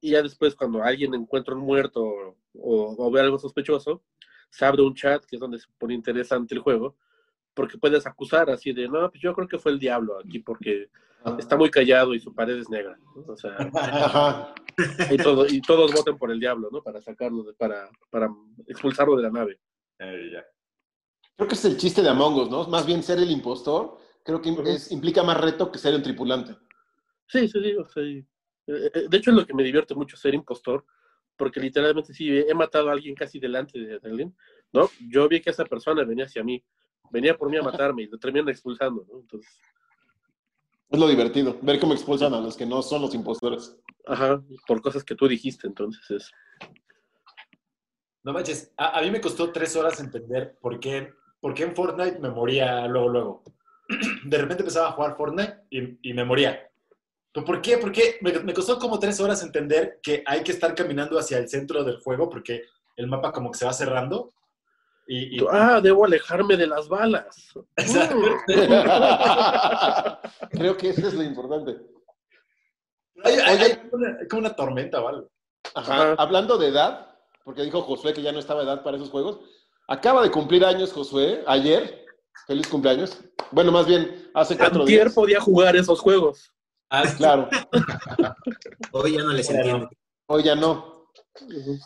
Y 0.00 0.10
ya 0.12 0.22
después, 0.22 0.54
cuando 0.54 0.82
alguien 0.82 1.14
encuentra 1.14 1.54
un 1.54 1.60
muerto 1.60 2.02
o, 2.02 2.36
o 2.54 3.10
ve 3.10 3.20
algo 3.20 3.38
sospechoso, 3.38 4.02
se 4.48 4.64
abre 4.64 4.82
un 4.82 4.94
chat, 4.94 5.24
que 5.24 5.36
es 5.36 5.40
donde 5.40 5.58
se 5.58 5.66
pone 5.78 5.94
interesante 5.94 6.54
el 6.54 6.60
juego, 6.60 6.96
porque 7.60 7.76
puedes 7.76 8.06
acusar 8.06 8.48
así 8.48 8.72
de, 8.72 8.88
no, 8.88 9.10
pues 9.10 9.20
yo 9.22 9.34
creo 9.34 9.46
que 9.46 9.58
fue 9.58 9.70
el 9.72 9.78
diablo 9.78 10.18
aquí, 10.18 10.38
porque 10.38 10.88
está 11.38 11.58
muy 11.58 11.70
callado 11.70 12.14
y 12.14 12.18
su 12.18 12.34
pared 12.34 12.56
es 12.56 12.70
negra. 12.70 12.98
¿no? 13.14 13.22
O 13.34 13.36
sea, 13.36 13.54
Ajá. 13.74 14.54
y, 15.10 15.18
todo- 15.18 15.46
y 15.46 15.60
todos 15.60 15.92
voten 15.92 16.16
por 16.16 16.30
el 16.30 16.40
diablo, 16.40 16.70
¿no? 16.72 16.82
Para 16.82 17.02
sacarlo, 17.02 17.42
de- 17.42 17.52
para, 17.52 17.90
para 18.08 18.30
expulsarlo 18.66 19.14
de 19.16 19.22
la 19.24 19.30
nave. 19.30 19.60
Eh, 19.98 20.30
ya. 20.32 20.44
Creo 21.36 21.48
que 21.48 21.54
es 21.54 21.64
el 21.66 21.76
chiste 21.76 22.00
de 22.00 22.08
Among 22.08 22.34
Us, 22.40 22.50
¿no? 22.50 22.66
Más 22.68 22.86
bien 22.86 23.02
ser 23.02 23.18
el 23.18 23.30
impostor, 23.30 23.98
creo 24.24 24.40
que 24.40 24.56
es- 24.64 24.90
implica 24.90 25.22
más 25.22 25.38
reto 25.38 25.70
que 25.70 25.78
ser 25.78 25.94
un 25.94 26.02
tripulante. 26.02 26.56
Sí, 27.28 27.46
sí, 27.46 27.60
sí. 27.62 27.76
o 27.76 27.86
sea, 27.86 28.02
y- 28.02 28.24
eh, 28.68 28.90
eh, 28.94 29.06
de 29.10 29.16
hecho, 29.18 29.32
es 29.32 29.36
lo 29.36 29.44
que 29.46 29.52
me 29.52 29.62
divierte 29.62 29.94
mucho 29.94 30.16
ser 30.16 30.32
impostor, 30.34 30.86
porque 31.36 31.60
literalmente 31.60 32.14
sí, 32.14 32.26
he 32.38 32.54
matado 32.54 32.88
a 32.88 32.92
alguien 32.92 33.14
casi 33.14 33.38
delante 33.38 33.78
de 33.78 33.98
de 33.98 34.08
alguien, 34.10 34.34
¿no? 34.72 34.88
Yo 35.10 35.28
vi 35.28 35.42
que 35.42 35.50
esa 35.50 35.66
persona 35.66 36.04
venía 36.04 36.24
hacia 36.24 36.42
mí, 36.42 36.62
venía 37.10 37.36
por 37.36 37.50
mí 37.50 37.56
a 37.56 37.62
matarme 37.62 38.02
y 38.02 38.06
lo 38.06 38.18
terminan 38.18 38.48
expulsando, 38.48 39.04
¿no? 39.10 39.20
Entonces, 39.20 39.50
Es 40.90 40.98
lo 40.98 41.06
divertido, 41.08 41.56
ver 41.62 41.78
cómo 41.78 41.92
expulsan 41.94 42.34
a 42.34 42.40
los 42.40 42.56
que 42.56 42.66
no 42.66 42.82
son 42.82 43.02
los 43.02 43.14
impostores. 43.14 43.76
ajá, 44.06 44.42
por 44.66 44.80
cosas 44.82 45.04
que 45.04 45.14
tú 45.14 45.28
dijiste, 45.28 45.66
entonces 45.66 46.10
es. 46.10 46.30
No 48.22 48.32
manches, 48.32 48.72
a, 48.76 48.98
a 48.98 49.02
mí 49.02 49.10
me 49.10 49.20
costó 49.20 49.50
tres 49.50 49.74
horas 49.76 49.98
entender 50.00 50.58
por 50.60 50.78
qué, 50.78 51.12
por 51.40 51.54
qué 51.54 51.62
en 51.64 51.74
Fortnite 51.74 52.18
me 52.18 52.28
moría 52.30 52.86
luego, 52.86 53.08
luego. 53.08 53.42
De 54.24 54.38
repente 54.38 54.62
empezaba 54.62 54.88
a 54.88 54.92
jugar 54.92 55.16
Fortnite 55.16 55.60
y, 55.70 56.10
y 56.10 56.14
me 56.14 56.24
moría. 56.24 56.66
¿Pero 57.32 57.46
por 57.46 57.62
qué? 57.62 57.78
¿Por 57.78 57.92
qué? 57.92 58.18
Me, 58.20 58.32
me 58.40 58.52
costó 58.52 58.78
como 58.78 58.98
tres 58.98 59.20
horas 59.20 59.42
entender 59.42 60.00
que 60.02 60.22
hay 60.26 60.42
que 60.42 60.52
estar 60.52 60.74
caminando 60.74 61.18
hacia 61.18 61.38
el 61.38 61.48
centro 61.48 61.82
del 61.84 62.00
juego 62.00 62.28
porque 62.28 62.64
el 62.96 63.06
mapa 63.06 63.32
como 63.32 63.50
que 63.52 63.58
se 63.58 63.64
va 63.64 63.72
cerrando. 63.72 64.32
Y, 65.12 65.44
ah, 65.50 65.80
debo 65.82 66.04
alejarme 66.04 66.56
de 66.56 66.68
las 66.68 66.88
balas. 66.88 67.52
Creo 70.52 70.76
que 70.76 70.90
eso 70.90 71.08
es 71.08 71.14
lo 71.14 71.22
importante. 71.24 71.78
hay, 73.24 73.34
hay- 73.34 73.54
Oye. 73.56 73.64
hay 73.64 73.76
como 73.76 73.90
una, 74.04 74.18
hay 74.20 74.28
como 74.28 74.40
una 74.40 74.54
tormenta 74.54 74.98
algo. 74.98 75.28
Ajá. 75.74 75.94
Ajá. 75.94 76.14
Hablando 76.18 76.56
de 76.58 76.68
edad, 76.68 77.08
porque 77.44 77.62
dijo 77.62 77.82
Josué 77.82 78.12
que 78.14 78.22
ya 78.22 78.30
no 78.32 78.38
estaba 78.38 78.62
edad 78.62 78.82
para 78.84 78.96
esos 78.96 79.10
juegos. 79.10 79.40
Acaba 79.88 80.22
de 80.22 80.30
cumplir 80.30 80.64
años 80.64 80.92
Josué, 80.92 81.42
ayer. 81.46 82.06
Feliz 82.46 82.68
cumpleaños. 82.68 83.18
Bueno, 83.50 83.72
más 83.72 83.86
bien, 83.86 84.30
hace 84.34 84.56
cuatro 84.56 84.82
Antier 84.82 85.04
días. 85.06 85.14
podía 85.14 85.40
jugar 85.40 85.74
esos 85.76 85.98
juegos. 86.00 86.52
Ah, 86.88 87.02
Claro, 87.16 87.48
hoy 88.92 89.16
ya 89.16 89.22
no 89.24 89.32
les 89.32 89.50
entiendo. 89.50 89.90
hoy 90.26 90.44
ya 90.44 90.54
no. 90.54 90.99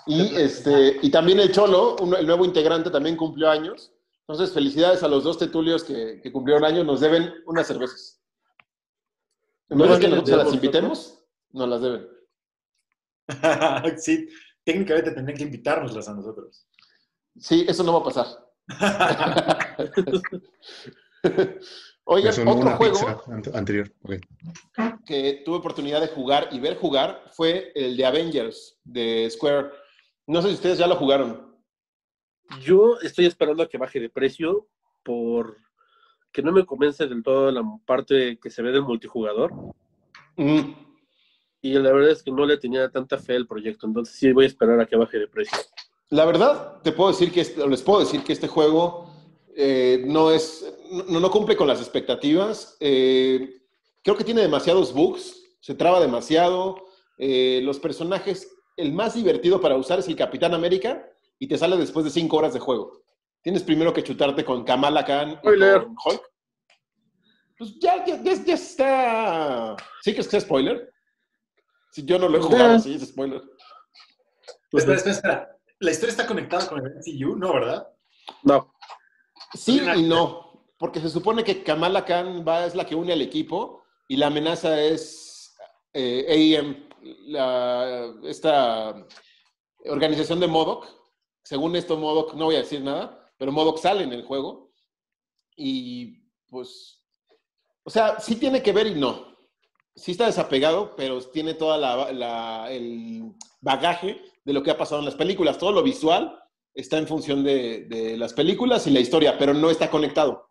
Y, 0.07 0.35
este, 0.37 0.99
y 1.03 1.11
también 1.11 1.39
el 1.41 1.53
Cholo, 1.53 1.97
un- 2.01 2.15
el 2.15 2.27
nuevo 2.27 2.45
integrante, 2.45 2.91
también 2.91 3.17
cumplió 3.17 3.51
años. 3.51 3.93
Entonces, 4.27 4.53
felicidades 4.55 5.03
a 5.03 5.09
los 5.09 5.23
dos 5.25 5.39
tetulios 5.39 5.85
que, 5.85 6.21
que 6.23 6.33
cumplieron 6.33 6.65
años. 6.65 6.87
Nos 6.87 7.01
deben 7.01 7.33
unas 7.47 7.67
cervezas. 7.67 8.23
En 9.69 9.79
vez 9.79 9.91
de 9.91 9.99
que 10.01 10.09
nosotros 10.09 10.31
se 10.31 10.37
las 10.37 10.55
invitemos, 10.55 11.25
nos 11.51 11.69
las 11.69 11.81
deben. 11.83 12.09
sí, 13.99 14.29
técnicamente 14.65 15.11
tendrían 15.13 15.37
que 15.39 15.45
invitárnoslas 15.45 16.09
a 16.09 16.15
nosotros. 16.15 16.67
Sí, 17.39 17.65
eso 17.69 17.83
no 17.83 17.93
va 17.93 17.99
a 18.01 18.05
pasar. 18.05 18.27
Oigan, 22.07 22.33
otro 22.49 22.61
una 22.61 22.77
juego 22.77 22.99
anterior. 23.55 23.91
Que 25.07 25.43
tuve 25.45 25.57
oportunidad 25.57 26.01
de 26.01 26.09
jugar 26.09 26.49
y 26.53 26.61
ver 26.61 26.77
jugar 26.77 27.25
fue 27.33 27.73
el 27.75 27.97
de 27.97 28.05
Avengers 28.05 28.79
de 28.85 29.29
Square. 29.31 29.71
No 30.27 30.43
sé 30.43 30.49
si 30.49 30.55
ustedes 30.55 30.79
ya 30.79 30.87
lo 30.87 30.97
jugaron. 30.97 31.55
Yo 32.61 32.99
estoy 33.03 33.25
esperando 33.27 33.63
a 33.63 33.69
que 33.69 33.79
baje 33.79 34.01
de 34.01 34.11
precio 34.11 34.69
por 35.03 35.59
que 36.31 36.43
no 36.43 36.53
me 36.53 36.67
convence 36.67 37.07
del 37.07 37.23
todo 37.23 37.51
la 37.51 37.63
parte 37.87 38.39
que 38.41 38.51
se 38.51 38.61
ve 38.63 38.73
del 38.73 38.83
multijugador. 38.83 39.53
Mm, 40.37 40.73
Y 41.63 41.73
la 41.75 41.93
verdad 41.93 42.11
es 42.11 42.23
que 42.23 42.31
no 42.31 42.45
le 42.45 42.59
tenía 42.59 42.91
tanta 42.91 43.17
fe 43.19 43.37
al 43.37 43.47
proyecto, 43.47 43.87
entonces 43.87 44.15
sí 44.17 44.31
voy 44.33 44.45
a 44.45 44.49
esperar 44.49 44.79
a 44.81 44.85
que 44.87 44.97
baje 44.97 45.19
de 45.19 45.29
precio. 45.29 45.57
La 46.11 46.27
verdad, 46.27 46.83
te 46.83 46.93
puedo 46.93 47.11
decir 47.11 47.33
que 47.33 47.41
este- 47.41 47.67
les 47.67 47.81
puedo 47.83 48.01
decir 48.01 48.23
que 48.23 48.35
este 48.35 48.49
juego 48.49 49.14
eh, 49.57 50.03
no 50.07 50.31
es, 50.31 50.65
no, 51.09 51.21
no 51.21 51.31
cumple 51.31 51.57
con 51.57 51.67
las 51.69 51.81
expectativas. 51.81 52.77
Eh, 52.81 53.61
creo 54.03 54.17
que 54.17 54.25
tiene 54.25 54.43
demasiados 54.43 54.93
bugs, 54.93 55.57
se 55.61 55.75
traba 55.75 56.01
demasiado. 56.01 56.77
Eh, 57.19 57.61
los 57.63 57.79
personajes, 57.79 58.51
el 58.77 58.93
más 58.93 59.15
divertido 59.15 59.61
para 59.61 59.77
usar 59.77 59.99
es 60.01 60.09
el 60.09 60.17
Capitán 60.17 60.55
América 60.55 61.09
y 61.39 61.47
te 61.49 61.57
sale 61.59 61.77
después 61.77 62.05
de 62.05 62.11
cinco 62.11 62.37
horas 62.39 62.53
de 62.55 62.61
juego. 62.61 63.03
Tienes 63.43 63.63
primero 63.63 63.93
que 63.93 64.03
chutarte 64.03 64.45
con 64.45 64.65
Kamala 64.65 65.05
Khan 65.05 65.31
y 65.33 65.37
Spoiler. 65.37 65.85
con 65.85 65.97
Hulk. 66.05 66.23
Pues 67.57 67.79
ya, 67.79 68.05
ya, 68.05 68.21
ya- 68.23 68.45
ya 68.45 68.55
está. 68.55 69.77
¿Sí 70.03 70.13
crees 70.13 70.27
que 70.29 70.37
es 70.39 70.43
spoiler? 70.45 70.91
Si 71.93 72.05
yo 72.05 72.19
no 72.19 72.29
lo 72.29 72.39
he 72.39 72.43
jugado, 72.43 72.75
Eh. 72.77 72.81
sí 72.81 72.95
es 72.95 73.07
spoiler. 73.09 73.43
Espera, 74.73 74.97
espera, 74.97 75.15
espera. 75.15 75.57
¿La 75.79 75.91
historia 75.93 76.11
está 76.11 76.27
conectada 76.27 76.67
con 76.69 76.85
el 76.85 76.93
MCU? 76.97 77.37
No, 77.37 77.53
¿verdad? 77.53 77.87
No, 78.43 78.74
Sí 79.55 79.81
y 79.97 80.03
no, 80.03 80.63
porque 80.79 81.01
se 81.01 81.09
supone 81.11 81.45
que 81.45 81.63
Kamala 81.63 82.05
Khan 82.05 82.45
va, 82.47 82.67
es 82.67 82.75
la 82.75 82.85
que 82.87 82.95
une 82.95 83.13
al 83.13 83.23
equipo 83.23 83.83
y 84.09 84.17
la 84.17 84.27
amenaza 84.29 84.81
es 84.83 85.57
eh, 85.93 86.27
AEM, 86.29 86.89
la- 87.27 88.13
esta 88.25 89.07
organización 89.87 90.41
de 90.41 90.47
Modoc. 90.49 90.87
Según 91.43 91.77
esto, 91.77 91.97
Modoc, 91.97 92.35
no 92.35 92.47
voy 92.47 92.57
a 92.57 92.61
decir 92.61 92.81
nada, 92.81 93.31
pero 93.39 93.53
Modoc 93.53 93.79
sale 93.79 94.03
en 94.05 94.13
el 94.13 94.25
juego. 94.25 94.73
Y 95.57 96.23
pues, 96.49 97.01
o 97.85 97.91
sea, 97.91 98.19
sí 98.19 98.37
tiene 98.37 98.63
que 98.63 98.73
ver 98.73 98.87
y 98.89 98.95
no. 98.95 99.35
Sí 99.95 100.13
está 100.13 100.27
desapegado, 100.27 100.97
pero 100.97 101.21
tiene 101.21 101.55
toda 101.55 101.77
la, 101.79 102.13
la- 102.13 102.73
el 102.73 103.33
bagaje 103.61 104.21
de 104.45 104.53
lo 104.53 104.63
que 104.63 104.71
ha 104.73 104.79
pasado 104.79 104.99
en 105.01 105.05
las 105.05 105.15
películas. 105.15 105.59
Todo 105.59 105.71
lo 105.73 105.83
visual 105.83 106.41
está 106.75 106.99
en 106.99 107.07
función 107.07 107.45
de, 107.45 107.85
de 107.89 108.17
las 108.17 108.33
películas 108.33 108.87
y 108.87 108.91
la 108.91 109.01
historia, 109.01 109.39
pero 109.39 109.55
no 109.55 109.71
está 109.71 109.91
conectado. 109.91 110.51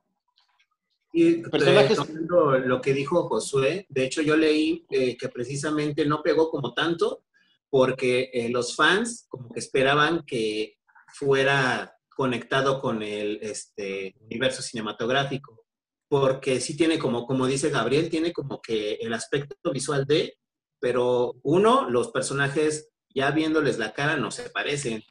Y 1.12 1.44
Personajes- 1.44 2.00
retomando 2.00 2.58
lo 2.60 2.82
que 2.82 2.94
dijo 2.94 3.28
Josué, 3.30 3.86
de 3.90 4.06
hecho 4.06 4.22
yo 4.22 4.36
leí 4.36 4.86
eh, 4.90 5.16
que 5.16 5.30
precisamente 5.30 6.06
no 6.06 6.24
pegó 6.24 6.50
como 6.50 6.74
tanto 6.74 7.24
porque 7.70 8.30
eh, 8.34 8.50
los 8.50 8.76
fans 8.76 9.26
como 9.30 9.52
que 9.52 9.60
esperaban 9.60 10.24
que 10.26 10.78
fuera 11.14 11.96
conectado 12.16 12.80
con 12.82 13.04
el 13.04 13.40
este, 13.42 14.16
universo 14.22 14.62
cinematográfico, 14.62 15.66
porque 16.08 16.60
sí 16.60 16.78
tiene 16.78 16.98
como, 17.00 17.26
como 17.26 17.48
dice 17.48 17.70
Gabriel, 17.70 18.10
tiene 18.10 18.32
como 18.32 18.62
que 18.62 18.94
el 19.02 19.14
aspecto 19.14 19.72
visual 19.72 20.06
de, 20.06 20.38
pero 20.80 21.36
uno, 21.44 21.90
los 21.90 22.10
personajes 22.10 22.90
ya 23.14 23.32
viéndoles 23.32 23.78
la 23.80 23.94
cara 23.94 24.18
no 24.18 24.30
se 24.32 24.50
parecen 24.50 25.04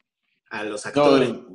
a 0.53 0.63
los 0.63 0.85
actores. 0.85 1.29
el, 1.29 1.45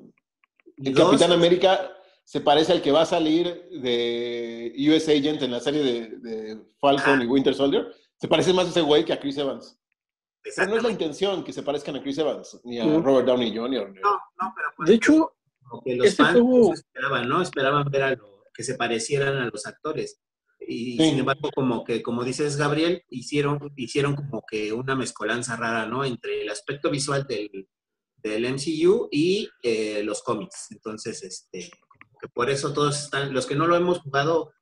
Y 0.77 0.89
el 0.89 0.95
dos, 0.95 1.07
Capitán 1.07 1.33
América 1.33 1.91
se 2.25 2.41
parece 2.41 2.73
al 2.73 2.83
que 2.83 2.93
va 2.93 3.03
a 3.03 3.07
salir 3.07 3.69
de 3.71 4.75
US 4.91 5.09
Agent 5.09 5.43
en 5.43 5.51
la 5.53 5.61
serie 5.61 5.83
de, 5.83 6.09
de 6.19 6.59
Falcon 6.81 7.21
Ah. 7.21 7.25
y 7.25 7.27
Winter 7.27 7.55
Soldier. 7.55 7.87
Se 8.21 8.29
parece 8.29 8.53
más 8.53 8.67
a 8.67 8.71
ese 8.71 8.81
güey 8.83 9.05
que 9.05 9.13
a 9.13 9.21
Chris 9.21 9.39
Evans. 9.39 9.79
Pero 10.57 10.71
no 10.71 10.77
es 10.77 10.83
la 10.83 10.91
intención 10.91 11.45
que 11.45 11.53
se 11.53 11.63
parezcan 11.63 11.97
a 11.97 12.03
Chris 12.03 12.19
Evans, 12.19 12.61
ni 12.65 12.79
a. 12.81 12.85
Robert 12.85 13.27
Downey 13.27 13.57
Jr. 13.57 13.93
No, 14.03 14.11
no, 14.41 14.53
pero 14.55 14.69
pues, 14.77 14.89
de 14.89 14.95
hecho, 14.97 15.33
como 15.69 15.83
que 15.83 15.97
los 15.97 16.07
Este 16.07 16.23
fans 16.23 16.41
juego- 16.41 16.75
esperaban, 16.75 17.29
¿no? 17.29 17.43
Esperaban 17.43 17.91
ver 17.91 18.03
a 18.03 18.11
lo, 18.17 18.45
que 18.55 18.63
se 18.65 18.75
parecieran 18.75 19.37
a 19.37 19.47
los 19.47 19.67
actores. 19.67 20.21
Y 20.61 20.97
Sí. 20.97 21.11
sin 21.11 21.19
embargo, 21.21 21.51
como 21.55 21.85
que, 21.85 22.03
como 22.03 22.25
dices, 22.25 22.57
Gabriel, 22.57 23.03
hicieron, 23.11 23.73
hicieron 23.77 24.17
como 24.17 24.43
que 24.51 24.73
una 24.73 24.95
mezcolanza 24.97 25.57
rara, 25.57 25.87
¿no? 25.87 26.05
Entre 26.05 26.43
el 26.43 26.51
aspecto 26.51 26.91
visual 26.91 27.27
del, 27.29 27.69
del 28.23 28.45
MCU 28.53 29.09
y 29.11 29.49
eh, 29.63 30.03
los 30.03 30.23
cómics. 30.23 30.69
Entonces, 30.71 31.23
este, 31.23 31.71
que 32.21 32.29
por 32.29 32.51
eso 32.51 32.73
todos 32.73 33.05
están, 33.05 33.33
los 33.33 33.47
que 33.47 33.55
no 33.55 33.67
lo 33.67 33.77
hemos 33.77 34.01
jugado 34.01 34.53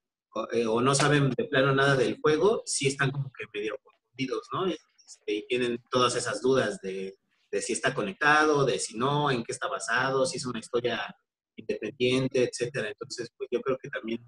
eh, 0.53 0.67
o 0.67 0.81
no 0.81 0.95
saben 0.95 1.31
de 1.31 1.45
plano 1.45 1.75
nada 1.75 1.97
del 1.97 2.19
juego, 2.21 2.63
sí 2.67 2.87
están 2.89 3.11
como 3.11 3.33
que 3.33 3.45
medio 3.55 3.77
confundidos, 3.83 4.49
¿no? 4.53 4.67
Este, 4.67 5.33
y 5.33 5.47
tienen 5.47 5.83
todas 5.91 6.15
esas 6.15 6.43
dudas 6.43 6.81
de, 6.83 7.17
de 7.51 7.63
si 7.63 7.73
está 7.73 7.95
conectado, 7.95 8.65
de 8.65 8.79
si 8.79 8.97
no, 8.97 9.31
en 9.31 9.43
qué 9.43 9.53
está 9.53 9.69
basado, 9.69 10.27
si 10.27 10.37
es 10.37 10.47
una 10.47 10.59
historia 10.59 11.15
independiente, 11.57 12.45
etcétera. 12.45 12.89
Entonces, 12.89 13.31
pues 13.37 13.49
yo 13.51 13.61
creo 13.61 13.79
que 13.79 13.89
también, 13.89 14.23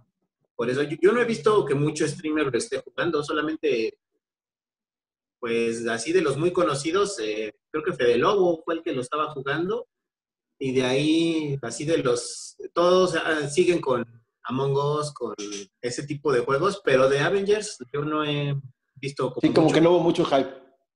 por 0.56 0.70
eso, 0.70 0.82
yo, 0.82 0.97
yo 1.00 1.12
no 1.12 1.20
he 1.20 1.26
visto 1.26 1.64
que 1.64 1.75
mucho 1.75 2.06
streamer 2.08 2.47
lo 2.47 2.58
esté 2.58 2.80
jugando, 2.80 3.23
solamente, 3.23 3.99
pues 5.38 5.87
así 5.87 6.12
de 6.12 6.23
los 6.23 6.37
muy 6.37 6.52
conocidos, 6.52 7.18
eh, 7.21 7.52
creo 7.71 7.85
que 7.85 7.92
Fede 7.92 8.18
Lobo 8.18 8.62
fue 8.64 8.75
el 8.75 8.83
que 8.83 8.92
lo 8.92 9.00
estaba 9.00 9.30
jugando, 9.30 9.87
y 10.59 10.73
de 10.73 10.85
ahí, 10.85 11.59
así 11.62 11.85
de 11.85 11.99
los, 11.99 12.57
todos 12.75 13.14
ah, 13.14 13.49
siguen 13.49 13.80
con 13.80 14.04
Among 14.42 14.76
Us, 14.76 15.12
con 15.12 15.35
ese 15.80 16.04
tipo 16.07 16.33
de 16.33 16.40
juegos, 16.40 16.80
pero 16.85 17.09
de 17.09 17.21
Avengers 17.21 17.78
yo 17.92 18.00
no 18.02 18.25
he 18.25 18.57
visto 18.97 19.33
como 19.33 19.40
Sí, 19.40 19.52
como 19.52 19.66
mucho. 19.66 19.75
que 19.75 19.80
no 19.80 19.90
hubo 19.90 20.00
mucho 20.00 20.25
hype. 20.25 20.50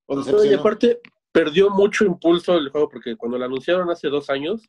O 0.06 0.16
no, 0.16 0.44
y 0.44 0.52
aparte 0.52 1.00
perdió 1.30 1.70
mucho 1.70 2.04
impulso 2.04 2.56
el 2.56 2.70
juego 2.70 2.88
porque 2.88 3.16
cuando 3.16 3.38
lo 3.38 3.44
anunciaron 3.44 3.88
hace 3.90 4.08
dos 4.08 4.28
años 4.30 4.62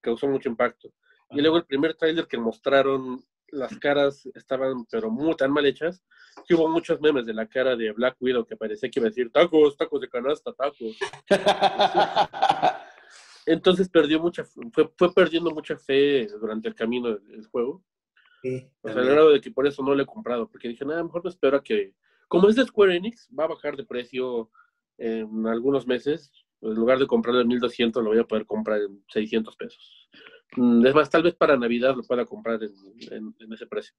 causó 0.00 0.26
mucho 0.26 0.48
impacto. 0.48 0.92
Y 1.30 1.40
luego 1.40 1.56
el 1.56 1.64
primer 1.64 1.94
tráiler 1.94 2.26
que 2.26 2.36
mostraron, 2.36 3.24
las 3.52 3.78
caras 3.78 4.26
estaban 4.34 4.84
pero 4.90 5.10
muy 5.10 5.36
tan 5.36 5.52
mal 5.52 5.66
hechas 5.66 6.02
que 6.46 6.54
hubo 6.54 6.68
muchos 6.68 7.00
memes 7.00 7.26
de 7.26 7.34
la 7.34 7.46
cara 7.46 7.76
de 7.76 7.92
Black 7.92 8.16
Widow 8.20 8.44
que 8.44 8.56
parecía 8.56 8.90
que 8.90 8.98
iba 8.98 9.06
a 9.06 9.10
decir 9.10 9.30
tacos, 9.30 9.76
tacos 9.76 10.00
de 10.00 10.08
canasta, 10.08 10.52
tacos. 10.52 10.96
Entonces 13.46 13.88
perdió 13.88 14.20
mucha, 14.20 14.44
fue, 14.44 14.90
fue 14.96 15.12
perdiendo 15.12 15.50
mucha 15.50 15.76
fe 15.76 16.26
durante 16.40 16.68
el 16.68 16.74
camino 16.74 17.14
del, 17.16 17.46
juego. 17.46 17.84
Sí, 18.40 18.66
O 18.80 18.88
sea, 18.88 19.00
al 19.02 19.08
grado 19.08 19.30
de 19.30 19.40
que 19.40 19.50
por 19.50 19.66
eso 19.66 19.82
no 19.82 19.94
lo 19.94 20.02
he 20.02 20.06
comprado, 20.06 20.48
porque 20.48 20.68
dije, 20.68 20.84
nada, 20.84 21.02
mejor 21.02 21.22
me 21.22 21.30
espero 21.30 21.56
a 21.56 21.62
que, 21.62 21.94
como 22.28 22.48
es 22.48 22.56
de 22.56 22.64
Square 22.64 22.96
Enix, 22.96 23.28
va 23.38 23.44
a 23.44 23.48
bajar 23.48 23.76
de 23.76 23.84
precio 23.84 24.50
en 24.98 25.46
algunos 25.46 25.86
meses. 25.86 26.30
En 26.60 26.74
lugar 26.74 26.98
de 26.98 27.06
comprarlo 27.06 27.40
en 27.40 27.48
1200, 27.48 28.02
lo 28.02 28.10
voy 28.10 28.20
a 28.20 28.24
poder 28.24 28.46
comprar 28.46 28.80
en 28.80 29.04
600 29.08 29.56
pesos. 29.56 30.08
Mm, 30.56 30.86
Es 30.86 30.94
más, 30.94 31.10
tal 31.10 31.22
vez 31.22 31.34
para 31.34 31.56
Navidad 31.56 31.94
lo 31.96 32.02
pueda 32.02 32.24
comprar 32.24 32.62
en, 32.62 32.72
en- 33.10 33.34
en 33.38 33.52
ese 33.52 33.66
precio. 33.66 33.94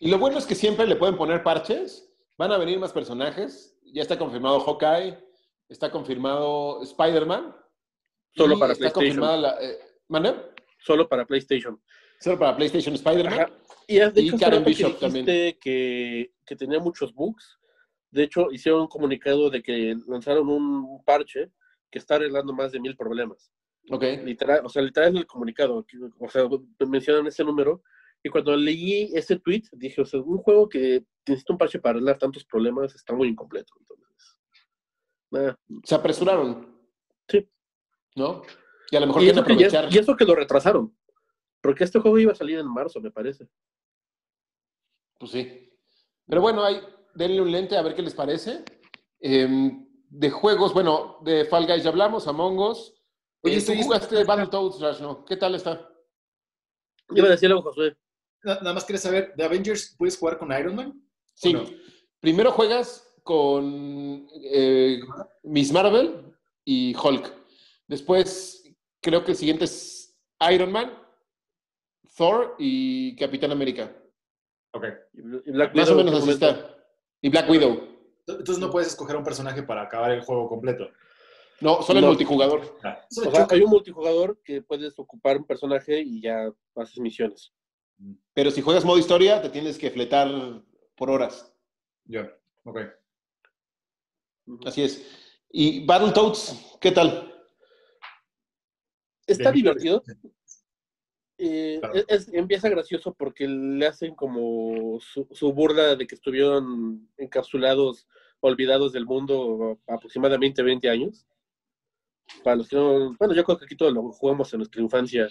Y 0.00 0.10
lo 0.10 0.18
bueno 0.18 0.38
es 0.38 0.46
que 0.46 0.54
siempre 0.54 0.86
le 0.86 0.96
pueden 0.96 1.16
poner 1.16 1.42
parches. 1.42 2.08
Van 2.36 2.50
a 2.52 2.58
venir 2.58 2.78
más 2.78 2.92
personajes. 2.92 3.78
Ya 3.92 4.02
está 4.02 4.18
confirmado 4.18 4.60
Hawkeye. 4.60 5.16
Está 5.68 5.90
confirmado 5.90 6.82
Spider-Man. 6.82 7.54
Solo 8.34 8.56
y 8.56 8.58
para 8.58 8.72
está 8.72 8.90
PlayStation. 8.90 9.20
confirmada 9.20 9.36
la. 9.36 9.62
Eh. 9.62 9.78
Solo 10.78 11.08
para 11.08 11.24
PlayStation. 11.26 11.80
Solo 12.18 12.38
para 12.38 12.56
PlayStation 12.56 12.94
Spider-Man. 12.94 13.46
Y 13.86 13.98
de 13.98 14.12
Y 14.22 14.28
hecho, 14.28 14.38
Karen 14.38 14.60
rato 14.60 14.64
que 14.64 14.70
Bishop 14.70 14.86
dijiste 14.86 15.00
también. 15.06 15.26
Que, 15.60 16.32
que 16.46 16.56
tenía 16.56 16.78
muchos 16.80 17.12
bugs. 17.14 17.58
De 18.10 18.24
hecho, 18.24 18.50
hicieron 18.50 18.82
un 18.82 18.88
comunicado 18.88 19.48
de 19.50 19.62
que 19.62 19.96
lanzaron 20.08 20.48
un 20.48 21.02
parche 21.04 21.50
que 21.90 21.98
está 21.98 22.16
arreglando 22.16 22.52
más 22.52 22.72
de 22.72 22.80
mil 22.80 22.96
problemas. 22.96 23.52
Ok. 23.90 24.02
literal, 24.24 24.64
o 24.64 24.68
sea, 24.68 24.82
literal 24.82 25.10
en 25.10 25.16
el 25.18 25.26
comunicado, 25.26 25.84
o 26.18 26.28
sea, 26.28 26.48
mencionan 26.86 27.26
ese 27.26 27.44
número, 27.44 27.82
y 28.22 28.28
cuando 28.28 28.56
leí 28.56 29.10
ese 29.14 29.36
tweet, 29.40 29.64
dije, 29.72 30.00
o 30.00 30.04
sea, 30.06 30.20
un 30.20 30.38
juego 30.38 30.68
que 30.68 31.04
necesita 31.26 31.52
un 31.52 31.58
parche 31.58 31.80
para 31.80 31.96
arreglar 31.96 32.18
tantos 32.18 32.44
problemas 32.44 32.94
está 32.94 33.12
muy 33.14 33.28
incompleto, 33.28 33.72
entonces. 33.80 34.38
nada. 35.30 35.58
Se 35.84 35.94
apresuraron. 35.94 36.78
Sí. 37.28 37.48
¿No? 38.16 38.42
Y 38.90 38.96
a 38.96 39.00
lo 39.00 39.06
mejor 39.08 39.22
Y, 39.22 39.28
eso 39.30 39.42
que 39.42 39.56
ya- 39.56 39.66
aprovechar. 39.66 39.92
y 39.94 39.98
eso 39.98 40.16
que 40.16 40.24
lo 40.24 40.34
retrasaron, 40.34 40.96
porque 41.60 41.84
este 41.84 41.98
juego 41.98 42.18
iba 42.18 42.32
a 42.32 42.36
salir 42.36 42.58
en 42.58 42.68
marzo, 42.68 43.00
me 43.00 43.10
parece. 43.10 43.48
Pues 45.18 45.32
sí. 45.32 45.72
Pero 46.26 46.40
bueno, 46.40 46.62
ahí, 46.64 46.80
denle 47.14 47.40
un 47.40 47.50
lente 47.50 47.76
a 47.76 47.82
ver 47.82 47.94
qué 47.94 48.02
les 48.02 48.14
parece. 48.14 48.64
Eh, 49.20 49.70
de 50.08 50.30
juegos, 50.30 50.72
bueno, 50.74 51.18
de 51.24 51.44
Fall 51.46 51.66
Guys 51.66 51.82
ya 51.84 51.90
hablamos, 51.90 52.28
Among 52.28 52.58
Us. 52.58 52.94
Oye, 53.44 53.56
estoy- 53.56 53.76
tú 53.78 53.82
jugaste 53.84 54.24
Battletoads, 54.24 54.80
Rash, 54.80 55.00
¿no? 55.00 55.24
¿Qué 55.24 55.36
tal 55.36 55.54
está? 55.54 55.88
Iba 57.10 57.26
a 57.28 57.30
decir 57.30 57.48
algo, 57.48 57.62
Josué. 57.62 57.96
Na- 58.44 58.56
Nada 58.56 58.74
más 58.74 58.84
quería 58.84 59.00
saber, 59.00 59.34
¿de 59.36 59.44
Avengers 59.44 59.94
puedes 59.98 60.16
jugar 60.16 60.38
con 60.38 60.52
Iron 60.58 60.74
Man? 60.76 61.02
Sí. 61.34 61.54
Primero 62.20 62.52
juegas 62.52 63.12
con 63.22 64.28
eh, 64.44 65.00
Miss 65.42 65.72
Marvel 65.72 66.34
y 66.64 66.94
Hulk. 66.96 67.32
Después, 67.88 68.64
creo 69.00 69.24
que 69.24 69.32
el 69.32 69.36
siguiente 69.36 69.64
es 69.64 70.16
Iron 70.52 70.70
Man, 70.72 70.92
Thor 72.16 72.54
y 72.58 73.16
Capitán 73.16 73.50
América. 73.52 73.92
Ok. 74.74 74.84
Y 75.14 75.50
Black 75.50 75.74
Más 75.74 75.90
o 75.90 75.96
menos 75.96 76.12
¿qué 76.14 76.18
así 76.20 76.30
está. 76.30 76.76
Y 77.20 77.28
Black 77.28 77.48
Widow. 77.50 77.88
Entonces 78.26 78.58
no 78.58 78.70
puedes 78.70 78.88
escoger 78.88 79.16
un 79.16 79.24
personaje 79.24 79.62
para 79.62 79.82
acabar 79.82 80.10
el 80.12 80.22
juego 80.22 80.48
completo. 80.48 80.88
No, 81.60 81.80
solo 81.82 82.00
el 82.00 82.06
multijugador. 82.06 82.76
Ah, 82.82 83.06
O 83.26 83.30
sea, 83.30 83.46
hay 83.50 83.60
un 83.62 83.70
multijugador 83.70 84.40
que 84.42 84.62
puedes 84.62 84.98
ocupar 84.98 85.36
un 85.36 85.44
personaje 85.44 86.00
y 86.00 86.20
ya 86.20 86.50
haces 86.74 86.98
misiones. 86.98 87.52
Pero 88.34 88.50
si 88.50 88.62
juegas 88.62 88.84
modo 88.84 88.98
historia, 88.98 89.40
te 89.40 89.48
tienes 89.48 89.78
que 89.78 89.90
fletar 89.90 90.28
por 90.96 91.10
horas. 91.10 91.54
Ya, 92.04 92.32
ok. 92.64 92.80
Así 94.66 94.82
es. 94.82 95.06
Y 95.50 95.84
Battletoads, 95.86 96.78
¿qué 96.80 96.90
tal? 96.90 97.28
Está 99.26 99.50
Bien. 99.52 99.64
divertido. 99.64 100.02
Eh, 101.38 101.78
Claro. 101.80 101.94
es- 101.94 102.04
es- 102.08 102.34
empieza 102.34 102.68
gracioso 102.68 103.14
porque 103.14 103.46
le 103.46 103.86
hacen 103.86 104.14
como 104.14 104.98
su, 105.00 105.26
su 105.30 105.52
burla 105.52 105.94
de 105.96 106.06
que 106.06 106.14
estuvieron 106.14 107.08
encapsulados, 107.16 108.06
olvidados 108.40 108.92
del 108.92 109.06
mundo 109.06 109.78
aproximadamente 109.86 110.62
20 110.62 110.88
años. 110.90 111.26
Para 112.44 112.56
los 112.56 112.68
que 112.68 112.76
no, 112.76 113.14
bueno, 113.18 113.34
yo 113.34 113.44
creo 113.44 113.58
que 113.58 113.64
aquí 113.66 113.76
todos 113.76 113.92
lo 113.92 114.02
jugamos 114.12 114.52
en 114.52 114.58
nuestra 114.58 114.80
infancia. 114.82 115.28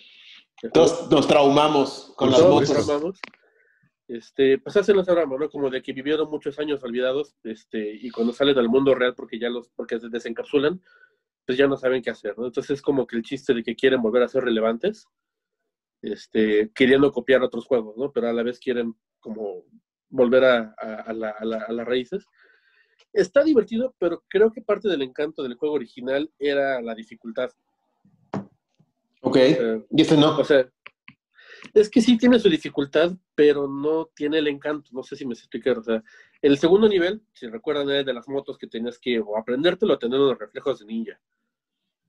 Todos 0.73 1.09
nos 1.11 1.27
traumamos 1.27 2.13
con 2.15 2.29
las 2.29 2.39
supuesto. 2.39 2.73
nos 2.75 2.85
motos. 2.87 2.95
amamos. 2.95 3.19
Este, 4.07 4.57
pues 4.59 4.75
hacen 4.75 4.99
esa 4.99 5.13
broma, 5.13 5.37
¿no? 5.39 5.49
Como 5.49 5.69
de 5.69 5.81
que 5.81 5.93
vivieron 5.93 6.29
muchos 6.29 6.59
años 6.59 6.83
olvidados, 6.83 7.35
este, 7.43 7.93
y 7.93 8.09
cuando 8.11 8.33
salen 8.33 8.57
al 8.57 8.67
mundo 8.67 8.93
real 8.93 9.15
porque 9.15 9.39
ya 9.39 9.49
los, 9.49 9.69
porque 9.69 9.99
se 9.99 10.09
desencapsulan, 10.09 10.81
pues 11.45 11.57
ya 11.57 11.65
no 11.67 11.77
saben 11.77 12.01
qué 12.01 12.09
hacer, 12.09 12.37
¿no? 12.37 12.45
Entonces 12.47 12.71
es 12.71 12.81
como 12.81 13.07
que 13.07 13.15
el 13.15 13.23
chiste 13.23 13.53
de 13.53 13.63
que 13.63 13.75
quieren 13.75 14.01
volver 14.01 14.21
a 14.23 14.27
ser 14.27 14.43
relevantes, 14.43 15.07
este, 16.01 16.71
queriendo 16.73 17.11
copiar 17.11 17.41
otros 17.41 17.65
juegos, 17.65 17.95
¿no? 17.97 18.11
Pero 18.11 18.27
a 18.27 18.33
la 18.33 18.43
vez 18.43 18.59
quieren 18.59 18.95
como 19.19 19.63
volver 20.09 20.43
a, 20.45 20.75
a- 20.77 20.93
a 21.07 21.13
la- 21.13 21.29
a 21.29 21.45
la- 21.45 21.63
a 21.67 21.71
las 21.71 21.87
raíces. 21.87 22.25
Está 23.13 23.43
divertido, 23.43 23.93
pero 23.99 24.23
creo 24.27 24.51
que 24.51 24.61
parte 24.61 24.87
del 24.87 25.01
encanto 25.01 25.43
del 25.43 25.55
juego 25.55 25.75
original 25.75 26.31
era 26.39 26.81
la 26.81 26.95
dificultad. 26.95 27.51
Ok. 29.21 29.35
Eh, 29.37 29.85
Y 29.91 30.01
este 30.01 30.17
no. 30.17 30.37
o 30.37 30.43
sea, 30.43 30.69
es 31.73 31.89
que 31.89 32.01
sí 32.01 32.17
tiene 32.17 32.39
su 32.39 32.49
dificultad, 32.49 33.11
pero 33.35 33.67
no 33.67 34.09
tiene 34.15 34.39
el 34.39 34.47
encanto. 34.47 34.89
No 34.93 35.03
sé 35.03 35.15
si 35.15 35.25
me 35.25 35.33
explicar. 35.33 35.77
O 35.77 35.83
sea, 35.83 36.03
el 36.41 36.57
segundo 36.57 36.87
nivel, 36.87 37.21
si 37.33 37.47
recuerdan, 37.47 37.89
era 37.89 38.03
de 38.03 38.13
las 38.13 38.27
motos 38.27 38.57
que 38.57 38.67
tenías 38.67 38.97
que 38.97 39.19
o 39.19 39.37
aprendértelo 39.37 39.93
o 39.93 39.99
tener 39.99 40.19
los 40.19 40.37
reflejos 40.37 40.79
de 40.79 40.85
ninja. 40.85 41.19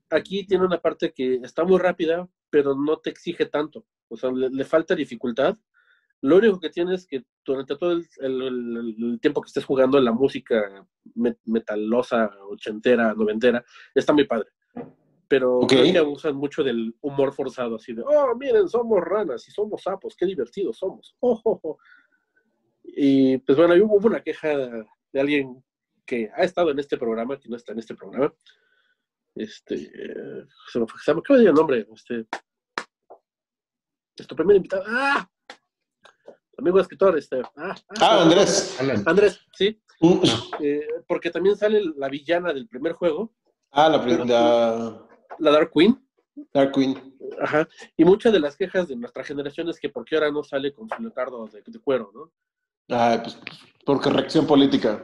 Aquí 0.09 0.45
tiene 0.45 0.65
una 0.65 0.79
parte 0.79 1.11
que 1.11 1.35
está 1.43 1.63
muy 1.63 1.79
rápida, 1.79 2.27
pero 2.49 2.75
no 2.75 2.97
te 2.97 3.09
exige 3.09 3.45
tanto. 3.45 3.85
O 4.09 4.15
sea, 4.17 4.31
le, 4.31 4.49
le 4.49 4.63
falta 4.63 4.95
dificultad. 4.95 5.57
Lo 6.23 6.37
único 6.37 6.57
que 6.59 6.69
tienes 6.69 7.01
es 7.01 7.07
que 7.07 7.25
durante 7.45 7.75
todo 7.75 7.91
el, 7.91 8.07
el- 8.21 8.41
el- 8.41 8.95
el 9.11 9.19
tiempo 9.19 9.41
que 9.41 9.47
estés 9.47 9.65
jugando, 9.65 9.99
la 9.99 10.13
música 10.13 10.85
me- 11.15 11.37
metalosa, 11.45 12.31
ochentera, 12.49 13.13
noventera, 13.13 13.63
está 13.93 14.13
muy 14.13 14.25
padre. 14.25 14.47
Pero 15.27 15.57
Ok. 15.59 15.69
creo 15.69 15.91
que 15.91 15.97
abusan 15.97 16.35
mucho 16.35 16.63
del 16.63 16.95
humor 17.01 17.33
forzado, 17.33 17.75
así 17.75 17.93
de, 17.93 18.03
oh, 18.05 18.35
miren, 18.37 18.69
somos 18.69 19.01
ranas 19.01 19.45
y 19.47 19.51
somos 19.51 19.81
sapos, 19.83 20.15
qué 20.15 20.25
divertidos 20.25 20.77
somos. 20.77 21.13
Oh, 21.21 21.41
oh, 21.43 21.59
oh". 21.63 21.77
Y 22.85 23.37
pues 23.39 23.57
bueno, 23.57 23.73
hubo 23.85 24.07
una 24.07 24.21
queja 24.21 24.49
de 25.11 25.19
alguien 25.19 25.63
que 26.05 26.29
ha 26.35 26.43
estado 26.43 26.71
en 26.71 26.79
este 26.79 26.97
programa, 26.97 27.37
que 27.39 27.49
no 27.49 27.55
está 27.57 27.71
en 27.73 27.79
este 27.79 27.95
programa. 27.95 28.33
Este, 29.35 29.75
eh, 29.75 30.45
se 30.71 30.79
me 30.79 30.85
fue, 30.87 30.99
se 31.01 31.13
me 31.13 31.19
acaba 31.19 31.37
de 31.37 31.43
ir 31.43 31.49
el 31.49 31.55
nombre. 31.55 31.87
Este, 31.93 32.25
nuestro 34.17 34.35
primer 34.37 34.57
invitado. 34.57 34.83
¡Ah! 34.87 35.29
Amigo 36.57 36.79
escritor, 36.79 37.17
este. 37.17 37.41
Ah, 37.57 37.75
Ah, 37.99 38.21
Andrés. 38.23 38.77
Alan, 38.79 39.03
Andrés, 39.05 39.39
sí. 39.53 39.79
Mm. 39.99 40.19
eh, 40.61 40.87
porque 41.07 41.31
también 41.31 41.55
sale 41.55 41.81
la 41.95 42.09
villana 42.09 42.53
del 42.53 42.67
primer 42.67 42.93
juego, 42.93 43.33
Ah, 43.71 43.89
la 43.89 44.01
primera. 44.03 44.25
la 45.39 45.51
Dark 45.51 45.71
Queen. 45.73 45.99
Dark 46.53 46.71
Queen. 46.73 47.15
Ajá. 47.41 47.67
Y 47.97 48.05
muchas 48.05 48.33
de 48.33 48.39
las 48.39 48.55
quejas 48.57 48.87
de 48.87 48.95
nuestra 48.95 49.23
generación 49.23 49.69
es 49.69 49.79
que 49.79 49.89
por 49.89 50.03
qué 50.05 50.15
ahora 50.15 50.31
no 50.31 50.43
sale 50.43 50.73
con 50.73 50.87
su 50.89 51.01
leotardo 51.01 51.47
de, 51.47 51.63
de 51.65 51.79
cuero, 51.79 52.11
¿no? 52.13 52.31
Ah, 52.89 53.19
pues 53.23 53.37
por 53.85 54.01
corrección 54.01 54.45
política. 54.45 55.03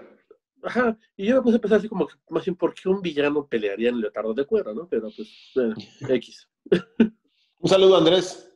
Ajá. 0.64 0.98
Y 1.16 1.28
yo 1.28 1.36
me 1.36 1.42
puse 1.42 1.58
a 1.58 1.60
pensar 1.62 1.80
así 1.80 1.88
como 1.88 2.06
que, 2.08 2.16
más 2.30 2.44
bien, 2.46 2.56
¿por 2.56 2.74
qué 2.74 2.90
un 2.90 3.02
villano 3.02 3.48
pelearía 3.48 3.90
en 3.90 4.02
leotardo 4.02 4.34
de 4.34 4.46
cuero, 4.46 4.74
no? 4.74 4.88
Pero 4.88 5.10
pues, 5.16 5.52
eh, 5.56 6.14
X. 6.16 6.48
Un 7.60 7.70
saludo, 7.70 7.98
Andrés. 7.98 8.52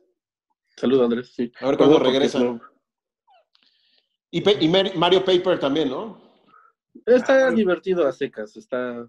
Saludos, 0.77 1.03
Andrés. 1.06 1.34
Sí. 1.34 1.51
A 1.62 1.67
ver 1.67 1.77
cuándo 1.77 1.99
regresa. 1.99 2.39
no- 2.39 2.60
Y, 4.36 4.41
Pe- 4.41 4.58
y 4.60 4.67
Mar- 4.67 4.96
Mario 4.96 5.24
Paper 5.24 5.60
también, 5.60 5.89
¿no? 5.89 6.19
Está 7.06 7.50
Ah, 7.50 7.52
divertido 7.52 8.08
a 8.08 8.12
secas, 8.12 8.58
está... 8.58 9.08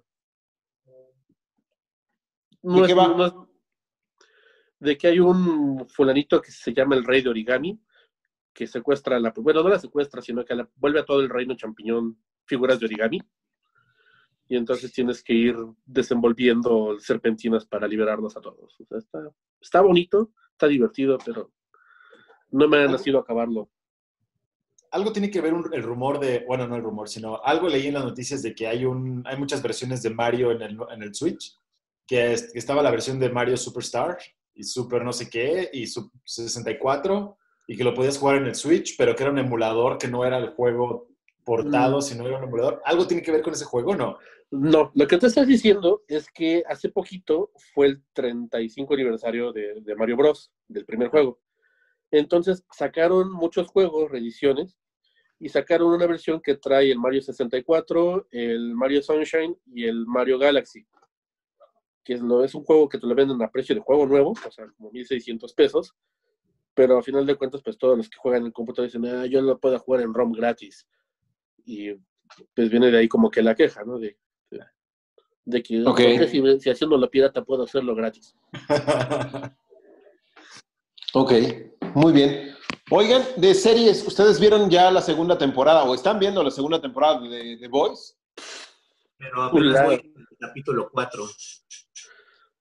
¿De 2.62 2.82
qué 2.86 2.92
es- 2.92 2.98
va? 2.98 3.08
no 3.08 3.24
es- 3.24 3.34
de 4.80 4.98
que 4.98 5.06
hay 5.06 5.20
un 5.20 5.88
fulanito 5.88 6.42
que 6.42 6.50
se 6.50 6.74
llama 6.74 6.94
el 6.94 7.04
rey 7.04 7.22
de 7.22 7.30
origami, 7.30 7.80
que 8.52 8.66
secuestra 8.66 9.16
a 9.16 9.18
la... 9.18 9.32
Bueno, 9.34 9.62
no 9.62 9.70
la 9.70 9.78
secuestra, 9.78 10.20
sino 10.20 10.44
que 10.44 10.54
la, 10.56 10.68
vuelve 10.76 11.00
a 11.00 11.06
todo 11.06 11.20
el 11.22 11.30
reino 11.30 11.54
champiñón 11.56 12.18
figuras 12.44 12.78
de 12.78 12.84
origami. 12.84 13.22
Y 14.46 14.56
entonces 14.58 14.92
tienes 14.92 15.22
que 15.24 15.32
ir 15.32 15.56
desenvolviendo 15.86 16.98
serpentinas 16.98 17.64
para 17.64 17.88
liberarnos 17.88 18.36
a 18.36 18.42
todos. 18.42 18.78
O 18.78 18.84
sea, 18.84 18.98
está, 18.98 19.30
está 19.58 19.80
bonito, 19.80 20.32
está 20.52 20.66
divertido, 20.66 21.16
pero 21.24 21.50
no 22.50 22.68
me 22.68 22.76
ha 22.76 22.88
nacido 22.88 23.18
acabarlo. 23.20 23.70
Algo 24.94 25.12
tiene 25.12 25.30
que 25.30 25.40
ver 25.40 25.52
un- 25.54 25.72
el 25.74 25.82
rumor 25.82 26.20
de, 26.20 26.44
bueno, 26.46 26.66
no 26.68 26.76
el 26.76 26.82
rumor, 26.82 27.08
sino 27.08 27.42
algo 27.42 27.68
leí 27.68 27.88
en 27.88 27.94
las 27.94 28.04
noticias 28.04 28.42
de 28.42 28.54
que 28.54 28.66
hay, 28.68 28.84
un, 28.84 29.22
hay 29.26 29.36
muchas 29.36 29.60
versiones 29.62 30.02
de 30.02 30.10
Mario 30.10 30.52
en 30.52 30.62
el, 30.62 30.78
en 30.92 31.02
el 31.02 31.14
Switch, 31.14 31.58
que, 32.06 32.32
es- 32.32 32.52
que 32.52 32.58
estaba 32.60 32.82
la 32.82 32.90
versión 32.92 33.18
de 33.18 33.28
Mario 33.30 33.56
Superstar 33.56 34.16
y 34.54 34.62
Super 34.62 35.02
no 35.04 35.12
sé 35.12 35.28
qué, 35.28 35.68
y 35.72 35.86
Sub 35.88 36.10
64, 36.24 37.36
y 37.66 37.76
que 37.76 37.82
lo 37.84 37.92
podías 37.94 38.18
jugar 38.18 38.36
en 38.36 38.46
el 38.46 38.54
Switch, 38.54 38.96
pero 38.96 39.16
que 39.16 39.22
era 39.24 39.32
un 39.32 39.38
emulador 39.38 39.98
que 39.98 40.06
no 40.08 40.24
era 40.24 40.38
el 40.38 40.50
juego 40.50 41.08
portado, 41.44 41.98
Mm. 41.98 42.02
sino 42.02 42.26
era 42.26 42.38
un 42.38 42.44
emulador. 42.44 42.80
¿Algo 42.84 43.06
tiene 43.06 43.22
que 43.22 43.32
ver 43.32 43.42
con 43.42 43.52
ese 43.52 43.64
juego 43.64 43.90
o 43.92 43.96
no? 43.96 44.18
No, 44.50 44.92
lo 44.94 45.06
que 45.08 45.18
te 45.18 45.26
estás 45.26 45.46
diciendo 45.48 46.02
es 46.06 46.30
que 46.30 46.62
hace 46.68 46.88
poquito 46.90 47.50
fue 47.74 47.86
el 47.86 48.02
35 48.12 48.94
aniversario 48.94 49.52
de, 49.52 49.80
de 49.80 49.96
Mario 49.96 50.16
Bros, 50.16 50.52
del 50.68 50.84
primer 50.84 51.08
juego. 51.08 51.40
Entonces 52.12 52.64
sacaron 52.70 53.32
muchos 53.32 53.66
juegos, 53.66 54.10
reediciones, 54.10 54.76
y 55.44 55.50
sacaron 55.50 55.92
una 55.92 56.06
versión 56.06 56.40
que 56.40 56.54
trae 56.54 56.90
el 56.90 56.98
Mario 56.98 57.20
64, 57.20 58.28
el 58.30 58.74
Mario 58.74 59.02
Sunshine 59.02 59.54
y 59.74 59.84
el 59.84 60.06
Mario 60.06 60.38
Galaxy. 60.38 60.86
Que 62.02 62.14
es, 62.14 62.22
lo, 62.22 62.42
es 62.42 62.54
un 62.54 62.64
juego 62.64 62.88
que 62.88 62.98
te 62.98 63.06
lo 63.06 63.14
venden 63.14 63.42
a 63.42 63.50
precio 63.50 63.74
de 63.74 63.82
juego 63.82 64.06
nuevo, 64.06 64.30
o 64.30 64.50
sea, 64.50 64.64
como 64.74 64.90
1.600 64.90 65.54
pesos. 65.54 65.94
Pero 66.72 66.96
a 66.96 67.02
final 67.02 67.26
de 67.26 67.34
cuentas, 67.34 67.60
pues 67.62 67.76
todos 67.76 67.94
los 67.94 68.08
que 68.08 68.16
juegan 68.16 68.40
en 68.40 68.46
el 68.46 68.52
computador 68.54 68.88
dicen, 68.88 69.04
ah, 69.04 69.26
yo 69.26 69.42
lo 69.42 69.60
puedo 69.60 69.78
jugar 69.80 70.00
en 70.00 70.14
ROM 70.14 70.32
gratis. 70.32 70.88
Y 71.66 71.92
pues 72.54 72.70
viene 72.70 72.90
de 72.90 72.96
ahí 72.96 73.06
como 73.06 73.30
que 73.30 73.42
la 73.42 73.54
queja, 73.54 73.84
¿no? 73.84 73.98
De, 73.98 74.16
de, 74.50 74.60
de 75.44 75.62
que 75.62 75.82
Ok. 75.82 75.84
¿por 75.84 75.96
qué 75.96 76.26
si, 76.26 76.60
si 76.60 76.70
haciéndolo 76.70 77.10
pirata 77.10 77.44
puedo 77.44 77.64
hacerlo 77.64 77.94
gratis. 77.94 78.34
Ok, 81.16 81.32
muy 81.94 82.12
bien. 82.12 82.56
Oigan, 82.90 83.24
de 83.36 83.54
series, 83.54 84.06
¿ustedes 84.06 84.38
vieron 84.38 84.68
ya 84.68 84.90
la 84.90 85.00
segunda 85.00 85.38
temporada 85.38 85.84
o 85.84 85.94
están 85.94 86.18
viendo 86.18 86.42
la 86.42 86.50
segunda 86.50 86.80
temporada 86.80 87.20
de 87.20 87.56
The 87.58 87.68
Boys? 87.68 88.16
Pero 89.16 89.42
apenas 89.42 89.84
voy 89.84 89.94
en 89.94 90.14
el 90.30 90.36
capítulo 90.38 90.90
4. 90.92 91.24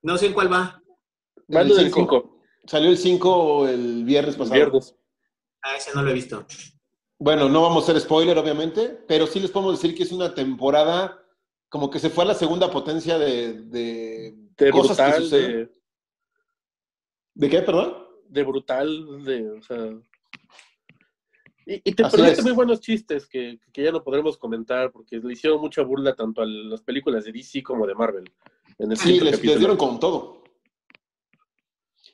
No 0.03 0.17
sé 0.17 0.27
en 0.27 0.33
cuál 0.33 0.51
va. 0.51 0.81
Del 1.47 1.73
cinco. 1.73 2.07
5, 2.09 2.41
Salió 2.65 2.89
el 2.89 2.97
5 2.97 3.67
el 3.67 4.05
viernes 4.05 4.35
pasado. 4.37 4.55
viernes. 4.55 4.95
Ah, 5.61 5.75
ese 5.75 5.91
no 5.93 6.01
lo 6.01 6.11
he 6.11 6.13
visto. 6.13 6.45
Bueno, 7.19 7.49
no 7.49 7.61
vamos 7.61 7.83
a 7.83 7.91
hacer 7.91 8.01
spoiler, 8.01 8.37
obviamente, 8.37 8.89
pero 9.07 9.27
sí 9.27 9.39
les 9.41 9.51
podemos 9.51 9.79
decir 9.81 9.95
que 9.95 10.03
es 10.03 10.11
una 10.11 10.33
temporada 10.33 11.19
como 11.67 11.89
que 11.89 11.99
se 11.99 12.09
fue 12.09 12.23
a 12.23 12.27
la 12.27 12.33
segunda 12.35 12.71
potencia 12.71 13.17
de, 13.17 13.53
de 13.63 14.35
De 14.57 14.71
cosas 14.71 14.97
que 14.97 15.21
suceden. 15.21 15.51
de, 15.51 15.75
¿De 17.35 17.49
qué, 17.49 17.61
perdón? 17.61 18.02
De 18.29 18.43
brutal, 18.43 19.23
de, 19.23 19.51
o 19.51 19.61
sea, 19.61 19.89
Y, 21.65 21.75
y 21.89 21.93
te 21.93 22.03
perdiste 22.09 22.41
muy 22.43 22.51
buenos 22.51 22.79
chistes 22.81 23.25
que, 23.27 23.59
que 23.71 23.83
ya 23.83 23.91
no 23.91 24.03
podremos 24.03 24.37
comentar 24.37 24.91
porque 24.91 25.17
le 25.17 25.33
hicieron 25.33 25.61
mucha 25.61 25.81
burla 25.81 26.13
tanto 26.15 26.41
a 26.41 26.45
las 26.45 26.81
películas 26.81 27.25
de 27.25 27.31
DC 27.31 27.63
como 27.63 27.87
de 27.87 27.95
Marvel. 27.95 28.29
En 28.79 28.91
el 28.91 28.97
Sí, 28.97 29.19
les, 29.19 29.41
dieron 29.41 29.77
con 29.77 29.99
todo. 29.99 30.43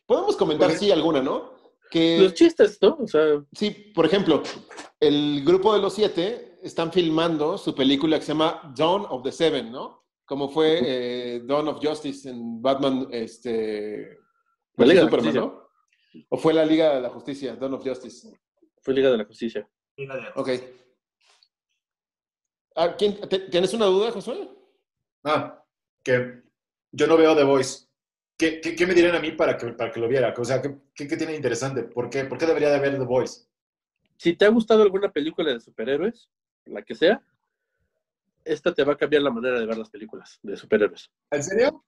Podemos 0.05 0.35
comentar, 0.35 0.69
Pues- 0.69 0.79
sí, 0.79 0.91
alguna, 0.91 1.21
¿no? 1.21 1.57
Que 1.89 2.19
Los 2.19 2.35
chistes, 2.35 2.77
¿no? 2.81 2.97
O 3.01 3.07
sea, 3.07 3.43
Sí, 3.53 3.71
por 3.95 4.05
ejemplo, 4.05 4.43
el 4.99 5.43
grupo 5.43 5.73
de 5.73 5.81
los 5.81 5.93
siete 5.93 6.59
están 6.61 6.91
filmando 6.91 7.57
su 7.57 7.73
película 7.73 8.19
que 8.19 8.25
se 8.25 8.33
llama 8.33 8.73
Dawn 8.77 9.05
of 9.09 9.23
the 9.23 9.31
Seven, 9.31 9.71
¿no? 9.71 10.05
Como 10.25 10.49
fue 10.49 10.79
eh, 10.83 11.41
Dawn 11.43 11.67
of 11.67 11.79
Justice 11.83 12.29
en 12.29 12.61
Batman, 12.61 13.07
este... 13.11 14.19
Superman. 14.77 15.33
¿no? 15.33 15.58
O 16.29 16.37
fue 16.37 16.53
la 16.53 16.65
Liga 16.65 16.95
de 16.95 17.01
la 17.01 17.09
Justicia, 17.09 17.55
Dawn 17.55 17.73
of 17.75 17.83
Justice. 17.85 18.29
fue 18.81 18.93
Liga 18.93 19.09
de 19.11 19.17
la 19.17 19.25
Justicia. 19.25 19.67
Ok. 20.35 20.49
Ah, 22.75 22.95
¿quién- 22.97 23.19
te- 23.27 23.39
¿Tienes 23.49 23.73
una 23.73 23.85
duda, 23.85 24.11
Josué? 24.11 24.49
Ah, 25.23 25.63
que 26.03 26.43
yo 26.91 27.07
no 27.07 27.17
veo 27.17 27.35
The 27.35 27.43
Voice. 27.43 27.87
¿Qué, 28.37 28.61
qué, 28.61 28.73
qué 28.75 28.87
me 28.87 28.93
dirían 28.93 29.15
a 29.15 29.19
mí 29.19 29.31
para 29.33 29.57
que, 29.57 29.67
para 29.73 29.91
que 29.91 29.99
lo 29.99 30.07
viera? 30.07 30.33
O 30.37 30.45
sea, 30.45 30.61
¿qué, 30.61 30.77
qué, 30.95 31.07
qué 31.07 31.17
tiene 31.17 31.31
de 31.33 31.37
interesante? 31.37 31.83
¿Por 31.83 32.09
qué? 32.09 32.23
¿Por 32.23 32.37
qué 32.37 32.45
debería 32.45 32.69
de 32.69 32.79
ver 32.79 32.97
The 32.97 33.03
Voice? 33.03 33.41
Si 34.17 34.33
te 34.35 34.45
ha 34.45 34.49
gustado 34.49 34.81
alguna 34.83 35.11
película 35.11 35.51
de 35.51 35.59
superhéroes, 35.59 36.29
la 36.65 36.81
que 36.83 36.95
sea, 36.95 37.21
esta 38.45 38.73
te 38.73 38.83
va 38.85 38.93
a 38.93 38.97
cambiar 38.97 39.23
la 39.23 39.31
manera 39.31 39.59
de 39.59 39.65
ver 39.65 39.77
las 39.77 39.89
películas 39.89 40.39
de 40.41 40.55
superhéroes. 40.55 41.11
¿En 41.31 41.43
serio? 41.43 41.83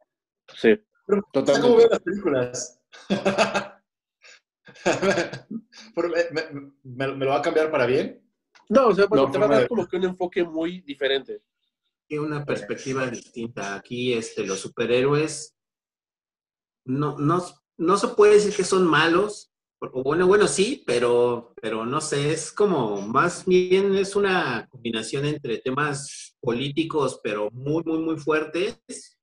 Sí. 0.53 0.77
Pero, 1.07 1.21
Totalmente. 1.31 1.61
¿Cómo 1.67 1.77
veo 1.77 1.87
las 1.89 1.99
películas? 2.01 2.81
Pero, 5.95 6.09
¿me, 6.09 6.23
me- 6.31 6.71
me- 6.83 7.15
me 7.15 7.25
lo 7.25 7.31
va 7.31 7.37
a 7.37 7.41
cambiar 7.41 7.71
para 7.71 7.85
bien? 7.85 8.21
No, 8.69 8.87
o 8.87 8.95
sea, 8.95 9.05
bueno, 9.07 9.25
No, 9.25 9.31
te 9.31 9.37
va 9.39 9.45
a 9.45 9.49
dar 9.49 9.67
como 9.67 9.87
que 9.87 9.97
un 9.97 10.03
enfoque 10.05 10.43
muy 10.43 10.81
diferente. 10.81 11.41
Tiene 12.07 12.25
una 12.25 12.45
perspectiva 12.45 13.07
distinta. 13.07 13.75
Aquí, 13.75 14.13
este, 14.13 14.45
los 14.45 14.59
superhéroes 14.59 15.55
no, 16.85 17.17
no, 17.17 17.43
no 17.77 17.97
se 17.97 18.07
puede 18.09 18.33
decir 18.33 18.55
que 18.55 18.63
son 18.63 18.85
malos. 18.85 19.51
Bueno, 20.03 20.27
bueno, 20.27 20.47
sí, 20.47 20.83
pero, 20.85 21.53
pero 21.59 21.85
no 21.85 22.01
sé, 22.01 22.31
es 22.33 22.51
como 22.51 23.01
más 23.01 23.45
bien 23.45 23.95
es 23.95 24.15
una 24.15 24.67
combinación 24.69 25.25
entre 25.25 25.57
temas 25.57 26.35
políticos, 26.39 27.19
pero 27.23 27.49
muy, 27.51 27.83
muy, 27.83 27.97
muy 27.97 28.17
fuertes, 28.17 28.79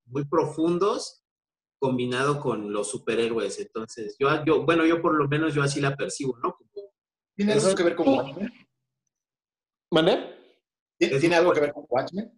muy 0.07 0.25
profundos, 0.25 1.18
combinado 1.79 2.41
con 2.41 2.73
los 2.73 2.91
superhéroes. 2.91 3.59
Entonces, 3.61 4.17
yo, 4.19 4.29
yo, 4.45 4.65
bueno, 4.65 4.85
yo 4.85 5.01
por 5.01 5.15
lo 5.15 5.29
menos 5.29 5.55
yo 5.55 5.63
así 5.63 5.81
la 5.81 5.97
percibo, 5.97 6.37
¿no? 6.39 6.55
Como, 6.55 6.69
¿Tiene 7.35 7.53
algo 7.53 7.75
que 7.75 7.83
ver 7.83 7.95
con 7.95 8.09
Watchmen? 8.09 8.53
¿Mané? 9.91 10.35
¿Tiene, 10.99 11.21
tiene 11.21 11.37
algo 11.37 11.53
que 11.53 11.61
ver 11.61 11.73
con 11.73 11.87
Watchmen? 11.89 12.33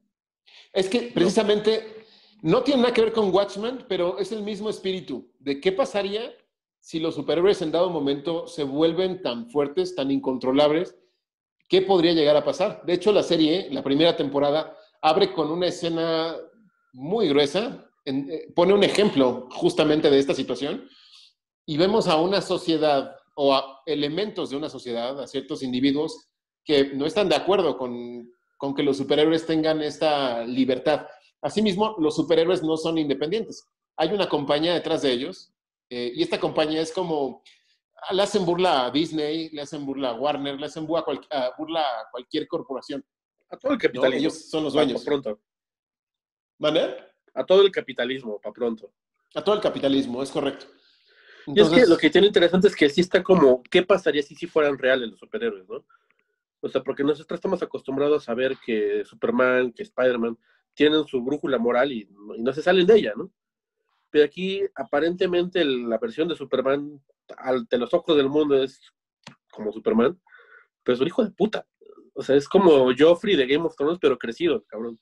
Es 0.72 0.88
que 0.88 1.10
precisamente 1.14 2.04
no 2.42 2.62
tiene 2.62 2.82
nada 2.82 2.94
que 2.94 3.02
ver 3.02 3.12
con 3.12 3.34
Watchmen, 3.34 3.86
pero 3.88 4.18
es 4.18 4.32
el 4.32 4.42
mismo 4.42 4.70
espíritu 4.70 5.32
de 5.38 5.60
qué 5.60 5.72
pasaría 5.72 6.34
si 6.80 6.98
los 6.98 7.14
superhéroes 7.14 7.60
en 7.62 7.72
dado 7.72 7.90
momento 7.90 8.46
se 8.46 8.64
vuelven 8.64 9.22
tan 9.22 9.50
fuertes, 9.50 9.94
tan 9.94 10.10
incontrolables, 10.10 10.96
¿qué 11.68 11.82
podría 11.82 12.12
llegar 12.12 12.36
a 12.36 12.44
pasar? 12.44 12.82
De 12.84 12.94
hecho, 12.94 13.12
la 13.12 13.22
serie, 13.22 13.68
la 13.70 13.82
primera 13.82 14.16
temporada, 14.16 14.76
abre 15.02 15.32
con 15.32 15.50
una 15.50 15.66
escena 15.66 16.34
muy 16.92 17.28
gruesa, 17.28 17.89
en- 18.04 18.30
eh, 18.30 18.52
pone 18.54 18.72
un 18.74 18.82
ejemplo 18.84 19.48
justamente 19.52 20.10
de 20.10 20.18
esta 20.18 20.34
situación, 20.34 20.88
y 21.66 21.76
vemos 21.76 22.08
a 22.08 22.16
una 22.20 22.40
sociedad 22.40 23.14
o 23.36 23.54
a 23.54 23.82
elementos 23.86 24.50
de 24.50 24.56
una 24.56 24.68
sociedad, 24.68 25.20
a 25.20 25.26
ciertos 25.26 25.62
individuos 25.62 26.28
que 26.64 26.92
no 26.94 27.06
están 27.06 27.28
de 27.28 27.36
acuerdo 27.36 27.78
con, 27.78 28.30
con 28.58 28.74
que 28.74 28.82
los 28.82 28.96
superhéroes 28.98 29.46
tengan 29.46 29.80
esta 29.82 30.44
libertad. 30.44 31.06
Asimismo, 31.40 31.94
los 31.98 32.16
superhéroes 32.16 32.62
no 32.62 32.76
son 32.76 32.98
independientes. 32.98 33.64
Hay 33.96 34.10
una 34.12 34.28
compañía 34.28 34.74
detrás 34.74 35.02
de 35.02 35.12
ellos 35.12 35.52
eh, 35.88 36.12
y 36.14 36.22
esta 36.22 36.38
compañía 36.38 36.80
es 36.82 36.92
como, 36.92 37.42
le 38.10 38.22
hacen 38.22 38.44
burla 38.44 38.86
a 38.86 38.90
Disney, 38.90 39.48
le 39.50 39.62
hacen 39.62 39.84
burla 39.86 40.10
a 40.10 40.14
Warner, 40.14 40.58
le 40.58 40.66
hacen 40.66 40.86
burla 40.86 41.00
a, 41.00 41.04
cual- 41.04 41.26
a 41.30 41.50
burla 41.56 41.80
a 41.80 42.10
cualquier 42.10 42.46
corporación. 42.46 43.04
A 43.48 43.56
todo 43.56 43.72
el 43.72 43.78
¿no? 43.78 43.82
capitalismo. 43.82 44.18
Ellos 44.20 44.48
son 44.50 44.64
los 44.64 44.72
dueños. 44.74 45.04
pronto. 45.04 45.40
¿Vale? 46.58 46.96
A 47.34 47.44
todo 47.44 47.62
el 47.62 47.70
capitalismo, 47.70 48.40
para 48.40 48.52
pronto. 48.52 48.92
A 49.34 49.42
todo 49.42 49.54
el 49.54 49.60
capitalismo, 49.60 50.22
es 50.22 50.30
correcto. 50.30 50.66
Y 51.46 51.60
es 51.60 51.68
que 51.68 51.86
lo 51.90 51.96
que 51.96 52.10
tiene 52.10 52.26
interesante 52.26 52.68
es 52.68 52.76
que 52.76 52.88
sí 52.88 53.00
está 53.00 53.22
como, 53.22 53.62
¿qué 53.70 53.82
pasaría 53.82 54.22
si 54.22 54.34
sí 54.34 54.46
fueran 54.46 54.78
reales 54.78 55.10
los 55.10 55.18
superhéroes, 55.20 55.68
no? 55.68 55.84
O 56.60 56.68
sea, 56.68 56.82
porque 56.82 57.02
nosotros 57.02 57.38
estamos 57.38 57.62
acostumbrados 57.62 58.28
a 58.28 58.34
ver 58.34 58.56
que 58.64 59.04
Superman, 59.04 59.72
que 59.72 59.82
Spider-Man 59.82 60.36
tienen 60.74 61.04
su 61.06 61.22
brújula 61.22 61.58
moral 61.58 61.90
y, 61.92 62.04
no- 62.10 62.34
y 62.34 62.42
no 62.42 62.52
se 62.52 62.62
salen 62.62 62.86
de 62.86 62.96
ella, 62.96 63.14
¿no? 63.16 63.30
Pero 64.10 64.24
aquí, 64.24 64.62
aparentemente, 64.74 65.60
el- 65.60 65.88
la 65.88 65.98
versión 65.98 66.28
de 66.28 66.36
Superman, 66.36 67.00
ante 67.38 67.78
los 67.78 67.94
ojos 67.94 68.16
del 68.16 68.28
mundo, 68.28 68.62
es 68.62 68.80
como 69.50 69.72
Superman, 69.72 70.20
pero 70.82 70.94
es 70.94 71.00
un 71.00 71.06
hijo 71.06 71.24
de 71.24 71.30
puta. 71.30 71.66
O 72.14 72.22
sea, 72.22 72.36
es 72.36 72.48
como 72.48 72.92
Joffrey 72.96 73.36
de 73.36 73.46
Game 73.46 73.64
of 73.64 73.76
Thrones, 73.76 73.98
pero 74.00 74.18
crecido, 74.18 74.62
cabrón. 74.64 75.00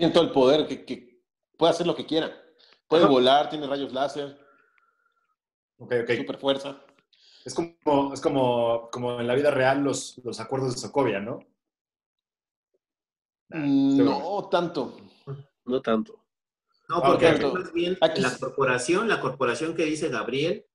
Tiene 0.00 0.14
todo 0.14 0.24
el 0.24 0.30
poder, 0.32 0.66
que, 0.66 0.84
que 0.84 1.22
puede 1.58 1.72
hacer 1.72 1.86
lo 1.86 1.94
que 1.94 2.06
quiera. 2.06 2.32
Puede 2.88 3.04
Ajá. 3.04 3.12
volar, 3.12 3.50
tiene 3.50 3.66
rayos 3.66 3.92
láser, 3.92 4.36
Ok, 5.78 5.92
ok. 6.02 6.10
super 6.16 6.38
fuerza. 6.38 6.82
Es 7.44 7.54
como, 7.54 8.12
es 8.14 8.20
como, 8.20 8.88
como 8.90 9.20
en 9.20 9.26
la 9.26 9.34
vida 9.34 9.50
real 9.50 9.82
los, 9.82 10.18
los 10.24 10.40
acuerdos 10.40 10.74
de 10.74 10.80
Sokovia, 10.80 11.20
¿no? 11.20 11.40
Mm, 13.50 13.96
seguro. 13.96 14.18
No 14.18 14.48
tanto. 14.48 14.96
No 15.64 15.80
tanto. 15.82 16.24
No, 16.88 16.96
Ah, 16.96 17.02
porque 17.06 17.30
más 17.46 17.72
bien 17.72 17.96
Aquí 18.00 18.20
la 18.20 18.36
corporación, 18.36 19.08
la 19.08 19.20
corporación 19.20 19.74
que 19.74 19.84
dice 19.84 20.08
Gabriel, 20.08 20.66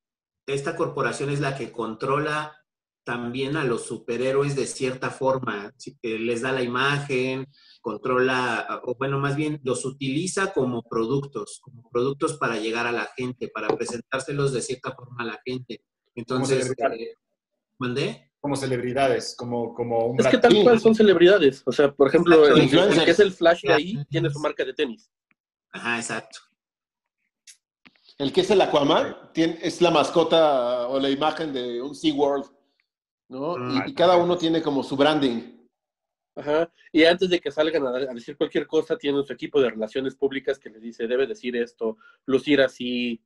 esta 0.46 0.76
corporación 0.76 1.30
es 1.30 1.40
la 1.40 1.58
que 1.58 1.72
controla 1.72 2.65
también 3.06 3.56
a 3.56 3.64
los 3.64 3.86
superhéroes 3.86 4.56
de 4.56 4.66
cierta 4.66 5.12
forma, 5.12 5.72
sí, 5.78 5.98
que 6.02 6.18
les 6.20 6.42
da 6.42 6.52
la 6.52 6.64
imagen, 6.64 7.48
controla, 7.80 8.82
o 8.84 8.96
bueno, 8.96 9.20
más 9.20 9.36
bien 9.36 9.62
los 9.64 9.86
utiliza 9.86 10.52
como 10.52 10.82
productos, 10.84 11.60
como 11.62 11.88
productos 11.90 12.38
para 12.38 12.58
llegar 12.58 12.88
a 12.88 12.92
la 12.92 13.08
gente, 13.16 13.48
para 13.48 13.68
presentárselos 13.70 14.52
de 14.52 14.62
cierta 14.62 14.92
forma 14.94 15.24
a 15.24 15.26
la 15.26 15.42
gente. 15.46 15.84
Entonces, 16.16 16.64
celebridad. 16.64 16.94
eh, 16.94 17.16
¿mandé? 17.78 18.32
Como 18.40 18.56
celebridades, 18.56 19.36
como, 19.38 19.74
como 19.74 20.08
un 20.08 20.20
Es 20.20 20.28
que 20.28 20.38
tal 20.38 20.64
cual 20.64 20.80
son 20.80 20.96
celebridades. 20.96 21.62
O 21.66 21.72
sea, 21.72 21.94
por 21.94 22.08
ejemplo, 22.08 22.48
Exacto, 22.48 23.00
el, 23.00 23.06
que 23.06 23.12
es 23.12 23.20
el 23.20 23.32
Flash 23.32 23.62
de 23.62 23.74
ahí 23.74 24.06
tiene 24.10 24.30
su 24.32 24.40
marca 24.40 24.66
de 24.66 24.74
tenis. 24.74 25.12
Ajá, 25.72 25.98
exacto. 25.98 26.40
El 28.18 28.32
que 28.32 28.42
es 28.42 28.50
el 28.50 28.62
Aquaman 28.62 29.32
tiene, 29.34 29.60
es 29.62 29.82
la 29.82 29.92
mascota 29.92 30.88
o 30.88 31.00
la 31.00 31.10
imagen 31.10 31.54
de 31.54 31.82
un 31.82 31.94
SeaWorld, 31.94 32.46
¿no? 33.30 33.58
Mm. 33.58 33.72
Y, 33.88 33.90
y 33.92 33.94
cada 33.94 34.18
uno 34.18 34.38
tiene 34.38 34.62
como 34.62 34.84
su 34.84 34.96
branding. 34.96 35.56
Ajá. 36.36 36.70
Y 36.92 37.06
antes 37.06 37.30
de 37.30 37.40
que 37.40 37.50
salgan 37.52 37.86
a, 37.88 37.90
a 37.92 38.14
decir 38.14 38.36
cualquier 38.38 38.68
cosa, 38.68 38.98
tienen 38.98 39.24
su 39.26 39.32
equipo 39.34 39.62
de 39.62 39.70
relaciones 39.70 40.16
públicas 40.16 40.60
que 40.60 40.70
les 40.70 40.82
dice, 40.82 41.08
debe 41.08 41.26
decir 41.28 41.56
esto, 41.56 41.98
lucir 42.26 42.62
así. 42.62 43.22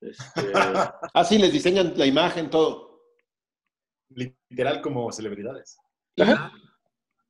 Este, 0.00 0.52
Así 1.14 1.38
les 1.38 1.52
diseñan 1.52 1.92
la 1.96 2.06
imagen, 2.06 2.48
todo. 2.50 3.02
Literal 4.10 4.80
como 4.80 5.10
celebridades. 5.12 5.78
Ajá. 6.18 6.52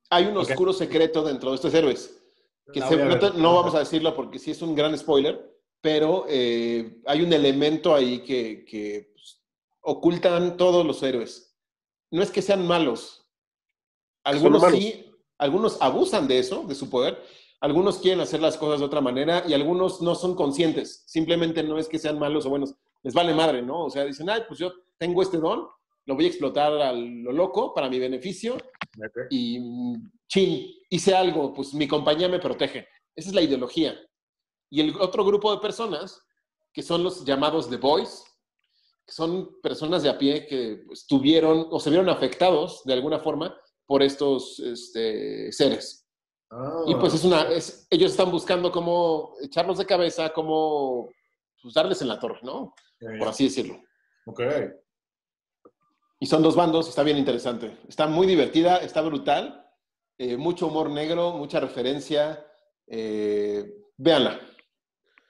Hay 0.09 0.25
un 0.25 0.37
oscuro 0.37 0.71
secreto 0.71 1.23
dentro 1.23 1.49
de 1.49 1.55
estos 1.55 1.73
héroes. 1.73 2.13
Que 2.71 2.79
La 2.79 2.87
se- 2.87 2.97
no, 2.97 3.29
no 3.33 3.55
vamos 3.55 3.75
a 3.75 3.79
decirlo 3.79 4.15
porque 4.15 4.39
sí 4.39 4.51
es 4.51 4.61
un 4.61 4.75
gran 4.75 4.97
spoiler, 4.97 5.57
pero 5.81 6.25
eh, 6.29 7.01
hay 7.05 7.21
un 7.21 7.31
elemento 7.33 7.93
ahí 7.95 8.19
que, 8.23 8.63
que, 8.65 9.11
pues, 9.13 9.41
ocultan 9.81 10.55
todos 10.57 10.85
los 10.85 11.01
héroes. 11.03 11.46
No 12.11 12.21
es 12.23 12.31
que 12.31 12.41
sean 12.41 12.65
malos. 12.65 13.25
Algunos 14.23 14.61
malos. 14.61 14.79
sí, 14.79 15.11
algunos 15.37 15.81
abusan 15.81 16.27
de 16.27 16.39
eso, 16.39 16.63
de 16.63 16.75
su 16.75 16.89
poder. 16.89 17.21
Algunos 17.59 17.97
quieren 17.99 18.19
hacer 18.19 18.41
las 18.41 18.57
cosas 18.57 18.79
de 18.79 18.85
otra 18.85 19.01
manera 19.01 19.43
y 19.47 19.53
algunos 19.53 20.01
no 20.01 20.15
son 20.15 20.35
conscientes. 20.35 21.03
Simplemente 21.07 21.63
no 21.63 21.77
es 21.77 21.87
que 21.87 21.97
sean 21.99 22.19
malos 22.19 22.45
o 22.45 22.49
buenos. 22.49 22.75
Les 23.03 23.13
vale 23.13 23.33
madre, 23.33 23.61
¿no? 23.61 23.85
O 23.85 23.89
sea, 23.89 24.05
dicen, 24.05 24.29
ay, 24.29 24.41
pues 24.47 24.59
yo 24.59 24.71
tengo 24.97 25.21
este 25.21 25.37
don, 25.37 25.67
lo 26.05 26.15
voy 26.15 26.25
a 26.25 26.27
explotar 26.27 26.73
a 26.73 26.91
lo 26.91 27.31
loco 27.31 27.73
para 27.73 27.89
mi 27.89 27.99
beneficio 27.99 28.55
Ok. 28.55 29.27
y 29.29 29.59
chin, 30.27 30.67
hice 30.89 31.15
algo, 31.15 31.53
pues 31.53 31.73
mi 31.73 31.87
compañía 31.87 32.27
me 32.29 32.39
protege. 32.39 32.87
Esa 33.15 33.29
es 33.29 33.35
la 33.35 33.41
ideología. 33.41 33.97
Y 34.69 34.81
el 34.81 34.95
otro 34.99 35.23
grupo 35.25 35.53
de 35.53 35.61
personas, 35.61 36.21
que 36.73 36.83
son 36.83 37.03
los 37.03 37.25
llamados 37.25 37.69
The 37.69 37.77
Boys, 37.77 38.23
son 39.07 39.59
personas 39.61 40.03
de 40.03 40.09
a 40.09 40.17
pie 40.17 40.45
que 40.47 40.83
pues, 40.85 41.07
tuvieron 41.07 41.67
o 41.71 41.79
se 41.79 41.89
vieron 41.89 42.09
afectados 42.09 42.81
de 42.85 42.93
alguna 42.93 43.19
forma 43.19 43.55
por 43.85 44.03
estos 44.03 44.59
este, 44.59 45.51
seres. 45.51 46.05
Ah. 46.51 46.83
Y 46.87 46.95
pues 46.95 47.13
es 47.13 47.23
una, 47.23 47.43
es- 47.49 47.87
ellos 47.89 48.11
están 48.11 48.31
buscando 48.31 48.71
cómo 48.71 49.33
echarlos 49.41 49.77
de 49.77 49.85
cabeza, 49.85 50.31
cómo 50.33 51.09
pues, 51.61 51.73
darles 51.73 52.01
en 52.01 52.09
la 52.09 52.19
torre, 52.19 52.39
¿no? 52.43 52.73
Por 53.19 53.27
así 53.27 53.45
decirlo. 53.45 53.79
Ok. 54.25 54.41
Y 56.19 56.25
son 56.25 56.41
dos 56.41 56.55
bandos, 56.55 56.89
está 56.89 57.03
bien 57.03 57.17
interesante. 57.17 57.77
Está 57.87 58.07
muy 58.07 58.25
divertida, 58.27 58.77
está 58.77 59.01
brutal. 59.01 59.63
eh, 60.19 60.35
mucho 60.35 60.67
humor 60.67 60.89
negro, 60.89 61.33
mucha 61.33 61.59
referencia. 61.59 62.43
Eh, 62.87 63.71
véanla. 63.97 64.39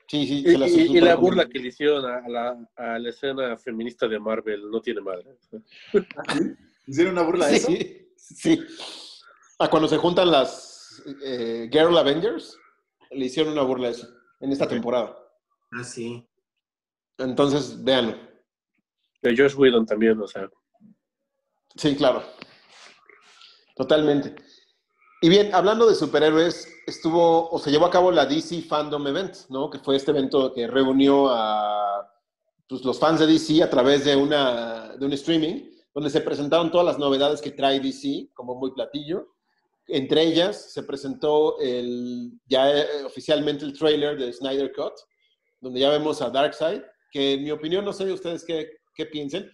Sí, 0.09 0.25
sí, 0.25 0.33
Y, 0.45 0.51
se 0.51 0.57
las 0.57 0.69
y- 0.71 0.81
y 0.81 0.87
súper 0.87 1.03
la 1.03 1.15
burla 1.15 1.49
que 1.49 1.59
le 1.59 1.67
hicieron 1.67 2.05
a 2.05 2.27
la, 2.29 2.69
a 2.77 2.97
la 2.97 3.09
escena 3.09 3.57
feminista 3.57 4.07
de 4.07 4.17
Marvel 4.19 4.69
no 4.71 4.81
tiene 4.81 5.01
madre. 5.01 5.35
¿Hicieron 6.85 7.13
una 7.13 7.23
burla 7.23 7.47
de 7.47 7.55
eso? 7.57 7.67
Sí. 8.15 8.59
Ah, 9.59 9.69
cuando 9.69 9.87
se 9.89 9.97
juntan 9.97 10.31
las 10.31 11.03
eh, 11.23 11.67
Girl 11.71 11.97
Avengers, 11.97 12.57
le 13.11 13.25
hicieron 13.25 13.53
una 13.53 13.63
burla 13.63 13.89
a 13.89 13.91
eso 13.91 14.07
en 14.39 14.51
esta 14.51 14.67
temporada. 14.67 15.17
Ah, 15.71 15.83
sí. 15.83 16.25
Entonces, 17.17 17.83
véanlo. 17.83 18.15
De 19.21 19.35
Josh 19.35 19.55
Whedon 19.55 19.85
también, 19.85 20.19
o 20.21 20.27
sea. 20.27 20.49
Sí, 21.75 21.95
claro. 21.97 22.23
Totalmente. 23.75 24.35
Y 25.19 25.29
bien, 25.29 25.53
hablando 25.53 25.87
de 25.87 25.95
superhéroes, 25.95 26.67
estuvo 26.85 27.49
o 27.49 27.57
se 27.57 27.71
llevó 27.71 27.87
a 27.87 27.91
cabo 27.91 28.11
la 28.11 28.27
DC 28.27 28.61
Fandom 28.61 29.07
Event, 29.07 29.35
¿no? 29.49 29.69
Que 29.69 29.79
fue 29.79 29.95
este 29.95 30.11
evento 30.11 30.53
que 30.53 30.67
reunió 30.67 31.29
a 31.29 32.07
pues, 32.67 32.83
los 32.85 32.99
fans 32.99 33.19
de 33.19 33.25
DC 33.25 33.63
a 33.63 33.69
través 33.69 34.05
de, 34.05 34.15
una, 34.15 34.95
de 34.95 35.03
un 35.03 35.13
streaming, 35.13 35.71
donde 35.95 36.11
se 36.11 36.21
presentaron 36.21 36.69
todas 36.69 36.85
las 36.85 36.99
novedades 36.99 37.41
que 37.41 37.49
trae 37.49 37.79
DC, 37.79 38.29
como 38.35 38.53
muy 38.53 38.71
platillo. 38.73 39.33
Entre 39.87 40.21
ellas 40.21 40.71
se 40.71 40.83
presentó 40.83 41.59
el, 41.59 42.33
ya 42.45 42.69
eh, 42.77 43.03
oficialmente 43.03 43.65
el 43.65 43.75
trailer 43.75 44.19
de 44.19 44.31
Snyder 44.31 44.71
Cut, 44.71 44.93
donde 45.59 45.79
ya 45.79 45.89
vemos 45.89 46.21
a 46.21 46.29
Darkseid, 46.29 46.81
que 47.11 47.33
en 47.33 47.43
mi 47.43 47.49
opinión, 47.49 47.83
no 47.83 47.91
sé 47.91 48.11
ustedes 48.11 48.45
qué, 48.45 48.69
qué 48.93 49.07
piensen, 49.07 49.49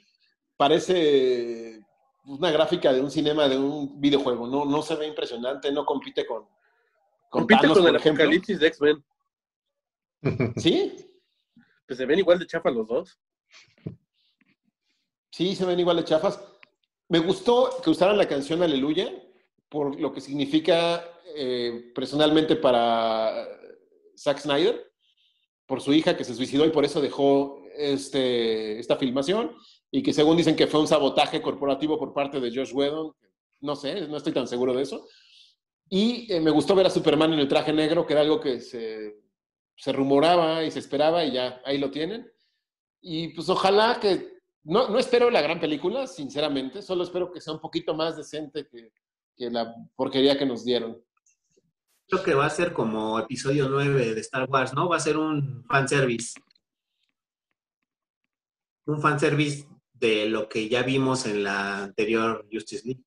parece 0.57 1.79
una 2.25 2.51
gráfica 2.51 2.93
de 2.93 3.01
un 3.01 3.11
cinema, 3.11 3.47
de 3.47 3.57
un 3.57 3.99
videojuego. 3.99 4.47
No, 4.47 4.65
no 4.65 4.81
se 4.81 4.95
ve 4.95 5.07
impresionante, 5.07 5.71
no 5.71 5.85
compite 5.85 6.25
con, 6.25 6.43
con 7.29 7.41
Compite 7.41 7.61
Thanos, 7.61 7.77
con 7.77 7.87
el 7.87 7.95
ejemplo. 7.95 8.23
apocalipsis 8.23 8.59
de 8.59 8.67
X-Men. 8.67 9.03
¿Sí? 10.57 10.95
Pues 11.85 11.97
se 11.97 12.05
ven 12.05 12.19
igual 12.19 12.39
de 12.39 12.47
chafa 12.47 12.71
los 12.71 12.87
dos. 12.87 13.19
Sí, 15.31 15.55
se 15.55 15.65
ven 15.65 15.79
igual 15.79 15.97
de 15.97 16.05
chafas. 16.05 16.39
Me 17.09 17.19
gustó 17.19 17.81
que 17.83 17.89
usaran 17.89 18.17
la 18.17 18.27
canción 18.27 18.63
Aleluya 18.63 19.11
por 19.73 19.99
lo 19.99 20.13
que 20.13 20.21
significa 20.21 21.03
eh, 21.35 21.91
personalmente 21.95 22.55
para 22.55 23.47
Zack 24.15 24.37
Snyder, 24.37 24.93
por 25.65 25.81
su 25.81 25.91
hija 25.93 26.15
que 26.15 26.23
se 26.23 26.35
suicidó 26.35 26.63
y 26.63 26.69
por 26.69 26.85
eso 26.85 27.01
dejó 27.01 27.59
este, 27.75 28.77
esta 28.77 28.97
filmación 28.97 29.55
y 29.95 30.01
que 30.01 30.11
según 30.11 30.35
dicen 30.35 30.55
que 30.55 30.65
fue 30.65 30.79
un 30.79 30.87
sabotaje 30.87 31.39
corporativo 31.39 31.99
por 31.99 32.15
parte 32.15 32.39
de 32.39 32.49
Josh 32.49 32.73
Whedon. 32.73 33.13
No 33.61 33.75
sé, 33.75 34.07
no 34.07 34.17
estoy 34.17 34.33
tan 34.33 34.47
seguro 34.47 34.73
de 34.73 34.81
eso. 34.81 35.07
Y 35.87 36.33
eh, 36.33 36.39
me 36.39 36.49
gustó 36.49 36.73
ver 36.73 36.87
a 36.87 36.89
Superman 36.89 37.31
en 37.33 37.39
el 37.39 37.47
traje 37.47 37.71
negro, 37.71 38.03
que 38.03 38.13
era 38.13 38.23
algo 38.23 38.39
que 38.39 38.59
se, 38.59 39.21
se 39.77 39.91
rumoraba 39.91 40.63
y 40.63 40.71
se 40.71 40.79
esperaba 40.79 41.23
y 41.23 41.33
ya 41.33 41.61
ahí 41.63 41.77
lo 41.77 41.91
tienen. 41.91 42.27
Y 43.01 43.35
pues 43.35 43.47
ojalá 43.49 43.99
que 44.01 44.39
no, 44.63 44.89
no 44.89 44.97
espero 44.97 45.29
la 45.29 45.43
gran 45.43 45.59
película, 45.59 46.07
sinceramente, 46.07 46.81
solo 46.81 47.03
espero 47.03 47.31
que 47.31 47.39
sea 47.39 47.53
un 47.53 47.61
poquito 47.61 47.93
más 47.93 48.17
decente 48.17 48.67
que, 48.67 48.93
que 49.37 49.51
la 49.51 49.75
porquería 49.95 50.39
que 50.39 50.47
nos 50.47 50.65
dieron. 50.65 50.99
Creo 52.07 52.23
que 52.23 52.33
va 52.33 52.47
a 52.47 52.49
ser 52.49 52.73
como 52.73 53.19
episodio 53.19 53.69
9 53.69 54.15
de 54.15 54.21
Star 54.21 54.49
Wars, 54.49 54.73
¿no? 54.73 54.89
Va 54.89 54.95
a 54.95 54.99
ser 54.99 55.17
un 55.17 55.63
fanservice. 55.67 56.33
Un 58.85 58.99
fanservice 58.99 59.67
de 60.03 60.25
lo 60.25 60.49
que 60.49 60.67
ya 60.67 60.83
vimos 60.83 61.25
en 61.25 61.43
la 61.43 61.83
anterior 61.83 62.45
Justice 62.51 62.85
League. 62.85 63.03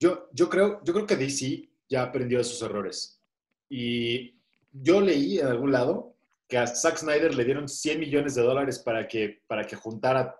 Yo, 0.00 0.28
yo, 0.32 0.48
creo, 0.48 0.80
yo 0.84 0.92
creo 0.94 1.06
que 1.06 1.16
DC 1.16 1.68
ya 1.88 2.04
aprendió 2.04 2.38
de 2.38 2.44
sus 2.44 2.62
errores. 2.62 3.20
Y 3.68 4.40
yo 4.70 5.00
leí 5.00 5.40
en 5.40 5.48
algún 5.48 5.72
lado 5.72 6.16
que 6.48 6.56
a 6.56 6.68
Zack 6.68 6.98
Snyder 6.98 7.34
le 7.34 7.44
dieron 7.44 7.68
100 7.68 7.98
millones 7.98 8.36
de 8.36 8.42
dólares 8.42 8.78
para 8.78 9.08
que, 9.08 9.42
para 9.48 9.66
que 9.66 9.74
juntara, 9.74 10.36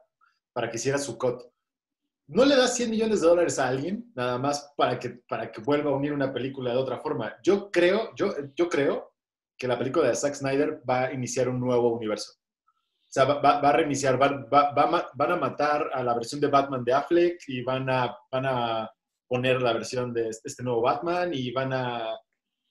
para 0.53 0.71
que 0.71 0.77
hiciera 0.77 0.97
su 0.97 1.19
cut. 1.19 1.43
No 2.29 2.45
le 2.45 2.55
das 2.55 2.77
100 2.77 2.91
millones 2.91 3.21
de 3.21 3.27
dólares 3.27 3.59
a 3.59 3.67
alguien 3.67 4.13
nada 4.15 4.39
más 4.39 4.73
para 4.77 4.97
que, 4.97 5.11
para 5.29 5.51
que 5.51 5.61
vuelva 5.61 5.91
a 5.91 5.97
unir 5.97 6.13
una 6.13 6.33
película 6.33 6.71
de 6.71 6.79
otra 6.79 6.99
forma. 6.99 7.37
Yo 7.43 7.69
creo, 7.73 8.15
yo, 8.15 8.33
yo 8.55 8.69
creo 8.69 9.13
que 9.59 9.67
la 9.67 9.77
película 9.77 10.07
de 10.07 10.15
Zack 10.15 10.35
Snyder 10.35 10.83
va 10.89 11.07
a 11.07 11.13
iniciar 11.13 11.49
un 11.49 11.59
nuevo 11.59 11.93
universo. 11.93 12.38
O 13.09 13.11
sea, 13.11 13.25
va, 13.25 13.41
va- 13.41 13.61
va 13.61 13.71
a 13.71 13.73
reiniciar, 13.73 14.21
va- 14.21 15.11
van 15.15 15.33
a 15.33 15.37
matar 15.37 15.89
a 15.95 16.03
la 16.03 16.15
versión 16.15 16.41
de 16.43 16.49
Batman 16.49 16.85
de 16.85 16.93
Affleck 16.93 17.41
y 17.49 17.63
van 17.63 17.89
a, 17.89 18.15
van 18.31 18.45
a 18.47 18.91
poner 19.27 19.63
la 19.63 19.73
versión 19.73 20.13
de 20.13 20.29
este 20.29 20.49
este 20.49 20.63
nuevo 20.63 20.83
Batman 20.83 21.31
y 21.33 21.51
van 21.51 21.73
a, 21.73 22.15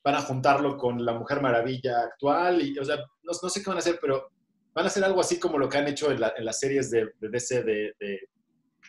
van 0.03 0.15
a 0.15 0.21
juntarlo 0.21 0.77
con 0.77 1.03
la 1.03 1.13
Mujer 1.13 1.41
Maravilla 1.41 2.01
actual. 2.01 2.61
Y, 2.61 2.77
o 2.77 2.85
sea, 2.85 2.97
no, 2.97 3.31
no 3.41 3.49
sé 3.49 3.61
qué 3.63 3.69
van 3.69 3.77
a 3.77 3.79
hacer, 3.79 3.97
pero 3.99 4.29
van 4.75 4.85
a 4.85 4.89
hacer 4.89 5.03
algo 5.03 5.19
así 5.21 5.39
como 5.39 5.57
lo 5.57 5.67
que 5.67 5.79
han 5.79 5.87
hecho 5.87 6.11
en, 6.11 6.19
la- 6.21 6.33
en 6.37 6.45
las 6.45 6.59
series 6.59 6.91
de, 6.91 7.09
de 7.19 7.29
DC 7.29 7.63
de, 7.63 7.93
de- 7.99 8.29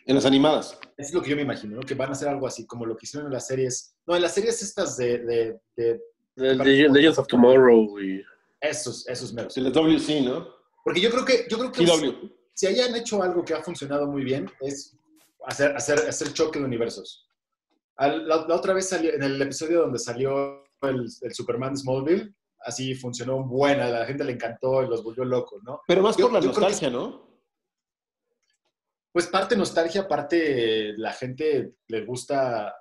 En 0.04 0.14
las 0.14 0.26
animadas. 0.26 0.78
Es 0.98 1.14
lo 1.14 1.22
que 1.22 1.30
yo 1.30 1.36
me 1.36 1.42
imagino, 1.42 1.76
¿no? 1.76 1.80
Que 1.82 1.94
van 1.94 2.10
a 2.10 2.12
hacer 2.12 2.28
algo 2.28 2.46
así 2.46 2.66
como 2.66 2.84
lo 2.84 2.94
que 2.94 3.06
hicieron 3.06 3.28
en 3.28 3.32
las 3.32 3.46
series... 3.46 3.96
No, 4.06 4.14
en 4.16 4.20
las 4.22 4.34
series 4.34 4.60
estas 4.62 4.98
de... 4.98 5.18
de, 5.20 5.60
de 5.76 6.00
De- 6.36 6.56
de 6.56 6.88
Legends 6.90 7.18
of 7.18 7.26
Tomorrow 7.26 7.98
y. 8.00 8.22
esos, 8.60 9.08
esos 9.08 9.32
meros. 9.32 9.56
El 9.56 9.72
WC, 9.72 10.20
¿no? 10.22 10.57
Porque 10.88 11.00
yo 11.02 11.10
creo 11.10 11.24
que... 11.24 11.46
Yo 11.50 11.58
creo 11.58 11.70
que 11.70 11.84
CW. 11.84 12.28
si 12.54 12.66
hayan 12.66 12.94
hecho 12.96 13.22
algo 13.22 13.44
que 13.44 13.52
ha 13.52 13.62
funcionado 13.62 14.06
muy 14.06 14.24
bien, 14.24 14.50
es 14.60 14.96
hacer, 15.44 15.76
hacer, 15.76 15.98
hacer 16.08 16.32
choque 16.32 16.58
de 16.58 16.64
universos. 16.64 17.28
Al- 17.96 18.26
la, 18.26 18.46
la 18.48 18.54
otra 18.54 18.72
vez 18.72 18.88
salió, 18.88 19.12
en 19.12 19.22
el 19.22 19.42
episodio 19.42 19.80
donde 19.82 19.98
salió 19.98 20.64
el, 20.82 21.06
el 21.20 21.34
Superman 21.34 21.76
Smallville, 21.76 22.34
así 22.60 22.94
funcionó 22.94 23.44
buena, 23.44 23.84
a 23.86 23.90
la 23.90 24.06
gente 24.06 24.24
le 24.24 24.32
encantó 24.32 24.82
y 24.82 24.88
los 24.88 25.04
volvió 25.04 25.24
locos, 25.26 25.62
¿no? 25.62 25.82
Pero 25.86 26.00
más 26.02 26.16
Yo- 26.16 26.24
por 26.26 26.32
la 26.34 26.40
que- 26.40 26.46
nostalgia, 26.46 26.88
¿no? 26.90 27.28
Pues 29.12 29.26
parte 29.26 29.56
nostalgia, 29.56 30.06
parte 30.06 30.94
la 30.96 31.12
gente 31.12 31.74
le 31.88 32.04
gusta, 32.04 32.74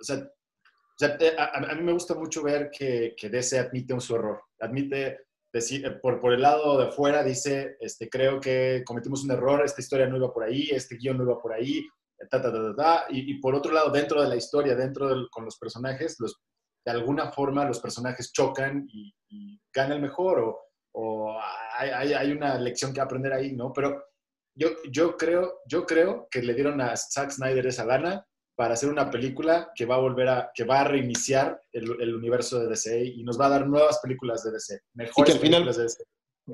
o 0.00 0.04
sea, 0.04 0.16
o 0.16 0.98
sea, 0.98 1.16
eh, 1.20 1.34
a, 1.38 1.44
a- 1.44 1.70
a 1.72 1.74
mí 1.74 1.82
me 1.82 1.92
gusta 1.92 2.14
mucho 2.14 2.42
ver 2.42 2.70
que, 2.70 3.14
que 3.16 3.28
DC 3.28 3.58
admite 3.58 3.92
un 3.94 4.00
su 4.00 4.14
error, 4.14 4.40
admite, 4.60 5.26
eh, 5.52 5.90
por, 6.00 6.32
el 6.32 6.42
lado 6.42 6.78
de 6.78 6.88
afuera 6.88 7.22
dice, 7.22 7.76
este, 7.80 8.08
creo 8.08 8.40
que 8.40 8.82
cometimos 8.86 9.24
un 9.24 9.32
error, 9.32 9.62
esta 9.64 9.80
historia 9.80 10.06
no 10.06 10.16
iba 10.16 10.32
por 10.32 10.44
ahí, 10.44 10.70
este 10.70 10.96
guion 10.96 11.18
no 11.18 11.24
iba 11.24 11.40
por 11.40 11.52
ahí, 11.52 11.86
ta, 12.30 13.06
y, 13.10 13.34
por 13.40 13.54
otro 13.54 13.72
lado, 13.72 13.90
dentro 13.90 14.22
de 14.22 14.28
la 14.28 14.36
historia, 14.36 14.74
dentro 14.74 15.28
con 15.30 15.44
los 15.44 15.58
personajes, 15.58 16.16
de 16.18 16.90
alguna 16.90 17.30
forma 17.32 17.64
los 17.64 17.80
personajes 17.80 18.32
chocan 18.32 18.86
y, 18.88 19.12
y 19.28 19.60
gana 19.74 19.94
el 19.94 20.02
mejor, 20.02 20.56
o, 20.94 21.38
hay, 21.76 22.32
una 22.32 22.58
lección 22.58 22.92
que 22.92 23.00
aprender 23.00 23.32
ahí, 23.32 23.52
¿no? 23.52 23.72
Pero 23.72 24.04
yo, 24.54 24.68
yo, 24.90 25.16
creo, 25.16 25.60
yo 25.66 25.84
creo 25.86 26.28
que 26.30 26.42
le 26.42 26.54
dieron 26.54 26.80
a 26.80 26.96
Zack 26.96 27.30
Snyder 27.30 27.66
esa 27.66 27.84
gana 27.84 28.26
para 28.54 28.74
hacer 28.74 28.88
una 28.88 29.10
película 29.10 29.70
que 29.74 29.86
va 29.86 29.94
a 29.96 30.00
volver 30.00 30.28
a, 30.28 30.50
que 30.54 30.64
va 30.64 30.80
a 30.80 30.84
reiniciar 30.84 31.60
el, 31.72 32.00
el 32.00 32.14
universo 32.14 32.58
de 32.60 32.68
DC 32.68 33.04
y 33.04 33.22
nos 33.24 33.40
va 33.40 33.46
a 33.46 33.50
dar 33.50 33.66
nuevas 33.66 33.98
películas 34.02 34.44
de 34.44 34.52
DC, 34.52 34.80
mejores 34.94 35.34
al 35.34 35.40
final- 35.40 35.62
películas 35.64 35.76
de 35.76 35.82
DC. 35.84 36.04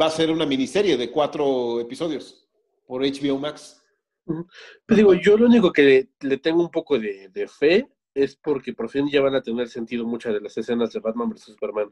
Va 0.01 0.07
a 0.07 0.11
ser 0.11 0.31
una 0.31 0.45
miniserie 0.47 0.97
de 0.97 1.11
cuatro 1.11 1.81
episodios 1.81 2.47
por 2.87 3.03
HBO 3.03 3.39
Max. 3.39 3.83
Pues 4.25 4.97
digo, 4.99 5.15
yo 5.15 5.39
lo 5.39 5.47
único 5.47 5.73
que 5.73 6.11
le 6.21 6.37
tengo 6.37 6.61
un 6.63 6.71
poco 6.71 6.99
de, 6.99 7.31
de 7.31 7.49
fe 7.49 7.89
es 8.15 8.37
porque 8.37 8.75
por 8.75 8.91
fin 8.91 9.09
ya 9.11 9.23
van 9.23 9.35
a 9.35 9.43
tener 9.43 9.69
sentido 9.69 10.05
muchas 10.07 10.35
de 10.35 10.41
las 10.43 10.57
escenas 10.59 10.93
de 10.93 11.01
Batman 11.01 11.31
vs 11.31 11.41
Superman. 11.45 11.91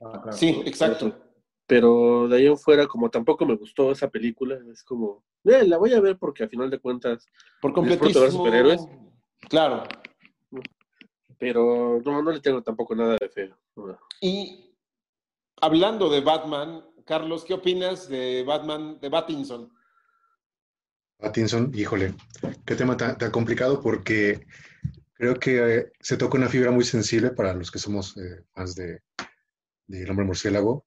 Ah, 0.00 0.20
claro. 0.20 0.32
Sí, 0.36 0.62
exacto. 0.66 1.14
Pero 1.66 2.26
de 2.26 2.36
ahí 2.38 2.46
en 2.46 2.58
fuera, 2.58 2.88
como 2.88 3.08
tampoco 3.08 3.46
me 3.46 3.54
gustó 3.54 3.92
esa 3.92 4.10
película, 4.10 4.58
es 4.72 4.82
como, 4.82 5.24
eh, 5.44 5.64
la 5.66 5.78
voy 5.78 5.92
a 5.94 6.00
ver 6.00 6.18
porque 6.18 6.42
a 6.42 6.48
final 6.48 6.68
de 6.70 6.80
cuentas, 6.80 7.26
Por 7.60 7.72
ver 7.86 8.32
superhéroes. 8.32 8.84
Claro. 9.48 9.84
pero 11.38 12.00
no, 12.04 12.22
no 12.22 12.30
le 12.30 12.40
tengo 12.40 12.62
tampoco 12.62 12.94
nada 12.94 13.16
de 13.20 13.28
fe. 13.28 13.54
Y 14.20 14.76
hablando 15.60 16.08
de 16.08 16.20
Batman, 16.20 16.84
Carlos, 17.04 17.44
¿qué 17.44 17.54
opinas 17.54 18.08
de 18.08 18.44
Batman, 18.44 18.98
de 19.00 19.08
Battinson? 19.08 19.72
Pattinson, 21.18 21.70
híjole, 21.74 22.14
qué 22.64 22.74
tema 22.74 22.96
tan, 22.96 23.16
tan 23.18 23.30
complicado 23.30 23.80
porque 23.80 24.46
creo 25.14 25.34
que 25.38 25.78
eh, 25.78 25.92
se 26.00 26.16
toca 26.16 26.38
una 26.38 26.48
fibra 26.48 26.70
muy 26.70 26.84
sensible 26.84 27.30
para 27.30 27.54
los 27.54 27.70
que 27.70 27.78
somos 27.78 28.16
eh, 28.16 28.44
fans 28.52 28.74
de, 28.74 29.02
de 29.86 30.02
El 30.02 30.10
Hombre 30.10 30.26
Murciélago. 30.26 30.84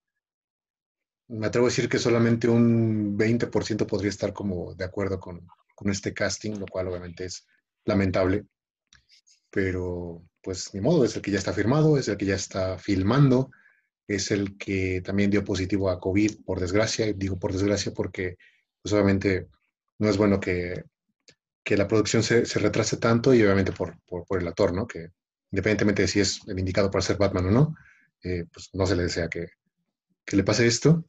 Me 1.27 1.47
atrevo 1.47 1.67
a 1.67 1.69
decir 1.69 1.89
que 1.89 1.99
solamente 1.99 2.47
un 2.47 3.17
20% 3.17 3.87
podría 3.87 4.09
estar 4.09 4.33
como 4.33 4.75
de 4.75 4.85
acuerdo 4.85 5.19
con, 5.19 5.47
con 5.73 5.89
este 5.89 6.13
casting, 6.13 6.59
lo 6.59 6.65
cual 6.65 6.87
obviamente 6.87 7.25
es 7.25 7.47
lamentable. 7.85 8.45
Pero 9.49 10.23
pues 10.41 10.73
ni 10.73 10.81
modo, 10.81 11.05
es 11.05 11.15
el 11.15 11.21
que 11.21 11.31
ya 11.31 11.39
está 11.39 11.53
firmado, 11.53 11.97
es 11.97 12.07
el 12.07 12.17
que 12.17 12.25
ya 12.25 12.35
está 12.35 12.77
filmando, 12.77 13.51
es 14.07 14.31
el 14.31 14.57
que 14.57 15.01
también 15.01 15.31
dio 15.31 15.43
positivo 15.43 15.89
a 15.89 15.99
COVID, 15.99 16.43
por 16.45 16.59
desgracia, 16.59 17.07
y 17.07 17.13
digo 17.13 17.39
por 17.39 17.53
desgracia 17.53 17.93
porque 17.93 18.37
pues 18.81 18.93
obviamente 18.93 19.47
no 19.97 20.09
es 20.09 20.17
bueno 20.17 20.39
que 20.39 20.83
que 21.65 21.75
la 21.75 21.87
producción 21.87 22.21
se, 22.21 22.45
se 22.45 22.59
retrase 22.59 22.97
tanto 22.97 23.33
y 23.33 23.41
obviamente 23.41 23.71
por, 23.71 23.99
por, 24.05 24.23
por 24.25 24.39
el 24.39 24.47
actor, 24.47 24.71
¿no? 24.71 24.85
Que 24.85 25.09
independientemente 25.51 26.03
de 26.03 26.07
si 26.07 26.19
es 26.19 26.39
el 26.47 26.59
indicado 26.59 26.91
para 26.91 27.01
ser 27.01 27.17
Batman 27.17 27.47
o 27.47 27.51
no, 27.51 27.75
eh, 28.23 28.45
pues 28.53 28.69
no 28.73 28.85
se 28.85 28.95
le 28.95 29.03
desea 29.03 29.27
que, 29.27 29.47
que 30.23 30.37
le 30.37 30.43
pase 30.43 30.67
esto 30.67 31.03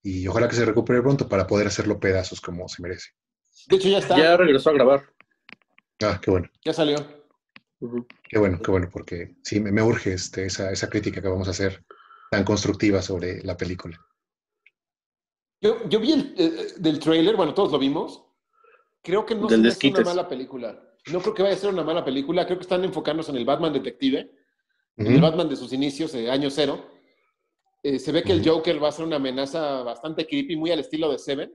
y 0.00 0.28
ojalá 0.28 0.48
que 0.48 0.54
se 0.54 0.64
recupere 0.64 1.02
pronto 1.02 1.28
para 1.28 1.46
poder 1.46 1.66
hacerlo 1.66 1.98
pedazos 1.98 2.40
como 2.40 2.68
se 2.68 2.80
merece. 2.82 3.08
De 3.66 3.76
hecho, 3.76 3.88
ya 3.88 3.98
está. 3.98 4.16
Ya 4.16 4.36
regresó 4.36 4.70
a 4.70 4.74
grabar. 4.74 5.12
Ah, 6.02 6.18
qué 6.22 6.30
bueno, 6.30 6.48
Ya 6.64 6.72
salió. 6.72 6.96
Qué 8.28 8.38
bueno, 8.38 8.60
qué 8.62 8.70
bueno, 8.70 8.88
porque 8.92 9.36
sí, 9.42 9.58
me, 9.60 9.72
me 9.72 9.82
urge 9.82 10.12
este, 10.12 10.44
esa, 10.46 10.70
esa 10.70 10.88
crítica 10.88 11.20
que 11.22 11.28
vamos 11.28 11.48
a 11.48 11.52
hacer 11.52 11.84
tan 12.30 12.44
constructiva 12.44 13.02
sobre 13.02 13.42
la 13.42 13.56
película. 13.56 13.98
Yo, 15.60 15.88
yo 15.88 16.00
vi 16.00 16.12
el 16.12 16.34
eh, 16.38 16.74
del 16.78 16.98
trailer, 16.98 17.36
bueno, 17.36 17.54
todos 17.54 17.72
lo 17.72 17.78
vimos. 17.78 18.24
Creo 19.02 19.24
que 19.24 19.34
no 19.34 19.46
hace 19.46 19.88
una 19.88 20.00
mala 20.00 20.28
película. 20.28 20.78
No 21.10 21.20
creo 21.20 21.34
que 21.34 21.42
vaya 21.42 21.54
a 21.54 21.58
ser 21.58 21.70
una 21.72 21.82
mala 21.82 22.04
película. 22.04 22.44
Creo 22.44 22.58
que 22.58 22.62
están 22.62 22.84
enfocándose 22.84 23.30
en 23.30 23.38
el 23.38 23.46
Batman 23.46 23.72
detective, 23.72 24.30
en 24.96 25.06
el. 25.06 25.20
Batman 25.20 25.48
de 25.48 25.56
sus 25.56 25.72
inicios, 25.72 26.12
de 26.12 26.30
año 26.30 26.50
cero. 26.50 26.86
Eh, 27.82 27.98
se 27.98 28.12
ve 28.12 28.22
que 28.22 28.32
el. 28.32 28.46
Joker 28.46 28.82
va 28.82 28.88
a 28.88 28.92
ser 28.92 29.06
una 29.06 29.16
amenaza 29.16 29.82
bastante 29.82 30.26
creepy, 30.26 30.56
muy 30.56 30.70
al 30.70 30.80
estilo 30.80 31.10
de 31.10 31.18
Seven, 31.18 31.52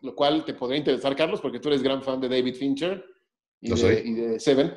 lo 0.00 0.14
cual 0.14 0.44
te 0.44 0.54
podría 0.54 0.78
interesar, 0.78 1.14
Carlos, 1.14 1.40
porque 1.42 1.60
tú 1.60 1.68
eres 1.68 1.82
gran 1.82 2.02
fan 2.02 2.20
de 2.20 2.28
David 2.30 2.54
Fincher 2.54 3.11
y, 3.62 3.70
de, 3.70 3.76
soy. 3.76 3.94
y 4.04 4.12
de 4.12 4.40
Seven 4.40 4.74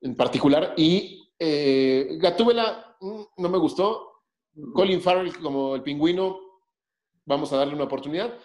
en 0.00 0.16
particular. 0.16 0.74
Y 0.76 1.28
eh, 1.38 2.16
Gatúbela 2.18 2.96
mm, 3.00 3.22
no 3.36 3.48
me 3.48 3.58
gustó. 3.58 4.08
Colin 4.74 5.00
Farrell 5.00 5.34
como 5.38 5.76
el 5.76 5.82
pingüino, 5.82 6.38
vamos 7.24 7.52
a 7.52 7.56
darle 7.56 7.74
una 7.74 7.84
oportunidad. 7.84 8.38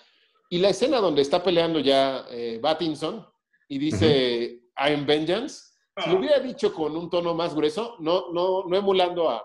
Y 0.50 0.60
la 0.60 0.70
escena 0.70 1.00
donde 1.00 1.22
está 1.22 1.44
peleando 1.44 1.80
ya 1.80 2.26
eh, 2.30 2.60
Battinson 2.62 3.26
y 3.68 3.78
dice 3.78 4.62
I 4.78 4.94
am 4.94 5.06
vengeance, 5.06 5.74
si 5.98 6.10
lo 6.10 6.20
hubiera 6.20 6.40
dicho 6.40 6.74
con 6.74 6.96
un 6.96 7.10
tono 7.10 7.34
más 7.34 7.54
grueso, 7.54 7.98
no, 8.00 8.32
no, 8.32 8.64
no 8.66 8.78
emulando 8.78 9.30
a, 9.30 9.44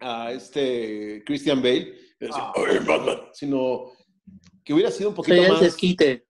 a 0.00 0.32
este 0.32 1.22
Christian 1.24 1.62
Bale, 1.62 1.94
es 2.18 2.28
decir, 2.28 2.42
"I 2.56 2.76
am 2.78 2.86
Batman", 2.86 3.20
sino 3.32 3.92
que 4.64 4.74
hubiera 4.74 4.90
sido 4.90 5.10
un 5.10 5.14
poquito 5.14 5.40
más... 5.48 5.60
desquite. 5.60 6.26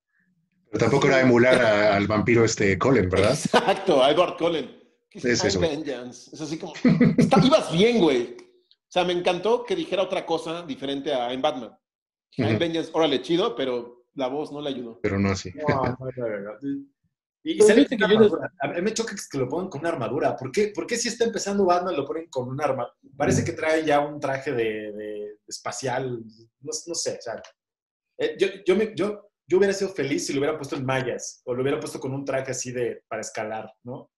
Pero 0.71 0.79
tampoco 0.85 1.07
era 1.09 1.21
emular 1.21 1.61
a- 1.63 1.97
al 1.97 2.07
vampiro 2.07 2.45
este 2.45 2.77
Colin, 2.79 3.09
¿verdad? 3.09 3.33
Exacto, 3.33 4.03
a 4.03 4.11
Edward 4.11 4.37
Cullen. 4.37 4.79
Dice, 5.13 5.33
Es 5.33 5.45
eso, 5.45 5.59
"I'm 5.61 5.67
güey. 5.67 5.77
vengeance". 5.85 6.31
Es 6.35 6.41
así 6.41 6.59
como... 6.59 6.73
está- 7.17 7.41
ibas 7.45 7.73
bien, 7.73 7.99
güey. 8.01 8.37
O 8.41 8.91
sea, 8.91 9.05
me 9.05 9.13
encantó 9.13 9.65
que 9.65 9.75
dijera 9.77 10.03
otra 10.03 10.25
cosa 10.27 10.63
diferente 10.63 11.13
a 11.13 11.31
I'm 11.33 11.43
Batman. 11.43 11.77
I'm 12.37 12.51
Ujú. 12.51 12.59
vengeance, 12.59 12.91
órale, 12.93 13.23
chido, 13.23 13.55
pero 13.57 14.05
la 14.15 14.29
voz 14.29 14.53
no 14.53 14.61
le 14.61 14.69
ayudó. 14.71 15.01
Pero 15.03 15.19
no 15.19 15.31
así. 15.31 15.51
No, 15.55 15.67
no, 15.83 15.97
no, 16.17 16.41
no. 16.41 16.53
Y, 17.45 17.53
y 17.53 17.59
con 17.59 17.69
que 17.69 17.97
yo. 17.99 18.39
A 18.61 18.69
mí 18.69 18.83
me 18.83 18.93
choca 18.93 19.15
que 19.31 19.39
lo 19.39 19.49
pongan 19.49 19.69
con 19.71 19.81
una 19.81 19.91
armadura. 19.91 20.37
¿Por 20.37 20.51
qué, 20.53 20.73
¿Por 20.75 20.87
qué 20.87 20.97
si 20.97 21.09
está 21.09 21.25
empezando 21.25 21.65
Batman 21.65 21.97
lo 21.97 22.05
ponen 22.05 22.27
con 22.29 22.49
un 22.49 22.61
arma? 22.61 22.87
Parece 23.17 23.45
que 23.45 23.53
trae 23.53 23.85
ya 23.85 24.01
un 24.01 24.19
traje 24.21 24.53
de, 24.53 24.93
de- 24.93 25.39
espacial. 25.47 26.19
No, 26.61 26.73
no 26.87 26.95
sé, 26.95 27.17
o 27.19 27.23
sea. 27.23 27.41
eh, 28.19 28.37
yo, 28.39 28.49
yo, 28.67 28.77
me- 28.77 28.93
yo, 28.95 29.28
yo 29.49 29.59
hubiera 29.59 29.73
sido 29.73 29.91
feliz 29.91 30.27
si 30.27 30.33
lo 30.35 30.41
hubiera 30.41 30.57
puesto 30.59 30.77
en 30.77 30.85
mallas 30.85 31.41
o 31.45 31.55
lo 31.55 31.63
hubiera 31.63 31.81
puesto 31.81 31.99
con 31.99 32.13
un 32.13 32.25
traje 32.25 32.51
así 32.53 32.71
de 32.71 33.03
para 33.09 33.23
escalar, 33.23 33.73
¿no? 33.83 34.11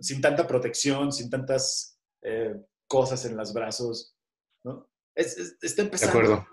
Sin 0.00 0.20
tanta 0.20 0.46
protección, 0.46 1.12
sin 1.12 1.30
tantas 1.30 2.00
eh, 2.22 2.54
cosas 2.88 3.24
en 3.24 3.36
los 3.36 3.52
brazos, 3.54 4.16
¿no? 4.64 4.90
Es- 5.14 5.38
es- 5.38 5.56
está 5.62 5.82
De 5.82 5.86
empezando. 5.86 6.18
acuerdo. 6.18 6.46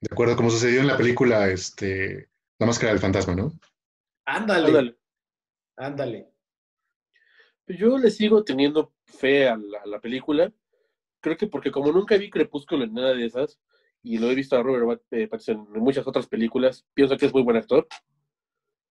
De 0.00 0.08
acuerdo, 0.12 0.36
como 0.36 0.50
sucedió 0.50 0.80
en 0.80 0.88
la 0.88 0.96
película 0.96 1.48
este, 1.48 2.28
La 2.58 2.66
Máscara 2.66 2.92
del 2.92 3.00
Fantasma, 3.00 3.34
¿no? 3.34 3.52
Ándale, 4.26 4.66
Ándale. 4.68 4.98
ándale. 5.76 6.30
Pues 7.66 7.78
Yo 7.78 7.96
le 7.98 8.10
sigo 8.10 8.44
teniendo 8.44 8.92
fe 9.04 9.48
a 9.48 9.56
la, 9.56 9.80
a 9.82 9.86
la 9.86 10.00
película. 10.00 10.52
Creo 11.22 11.36
que 11.38 11.46
porque 11.46 11.70
como 11.70 11.90
nunca 11.92 12.16
vi 12.18 12.28
Crepúsculo 12.28 12.84
en 12.84 12.92
nada 12.92 13.14
de 13.14 13.24
esas, 13.24 13.58
y 14.04 14.18
lo 14.18 14.30
he 14.30 14.34
visto 14.34 14.56
a 14.56 14.62
Robert 14.62 15.02
eh, 15.10 15.26
Pattinson 15.26 15.66
en 15.74 15.82
muchas 15.82 16.06
otras 16.06 16.26
películas, 16.26 16.84
pienso 16.92 17.16
que 17.16 17.26
es 17.26 17.32
muy 17.32 17.42
buen 17.42 17.56
actor. 17.56 17.86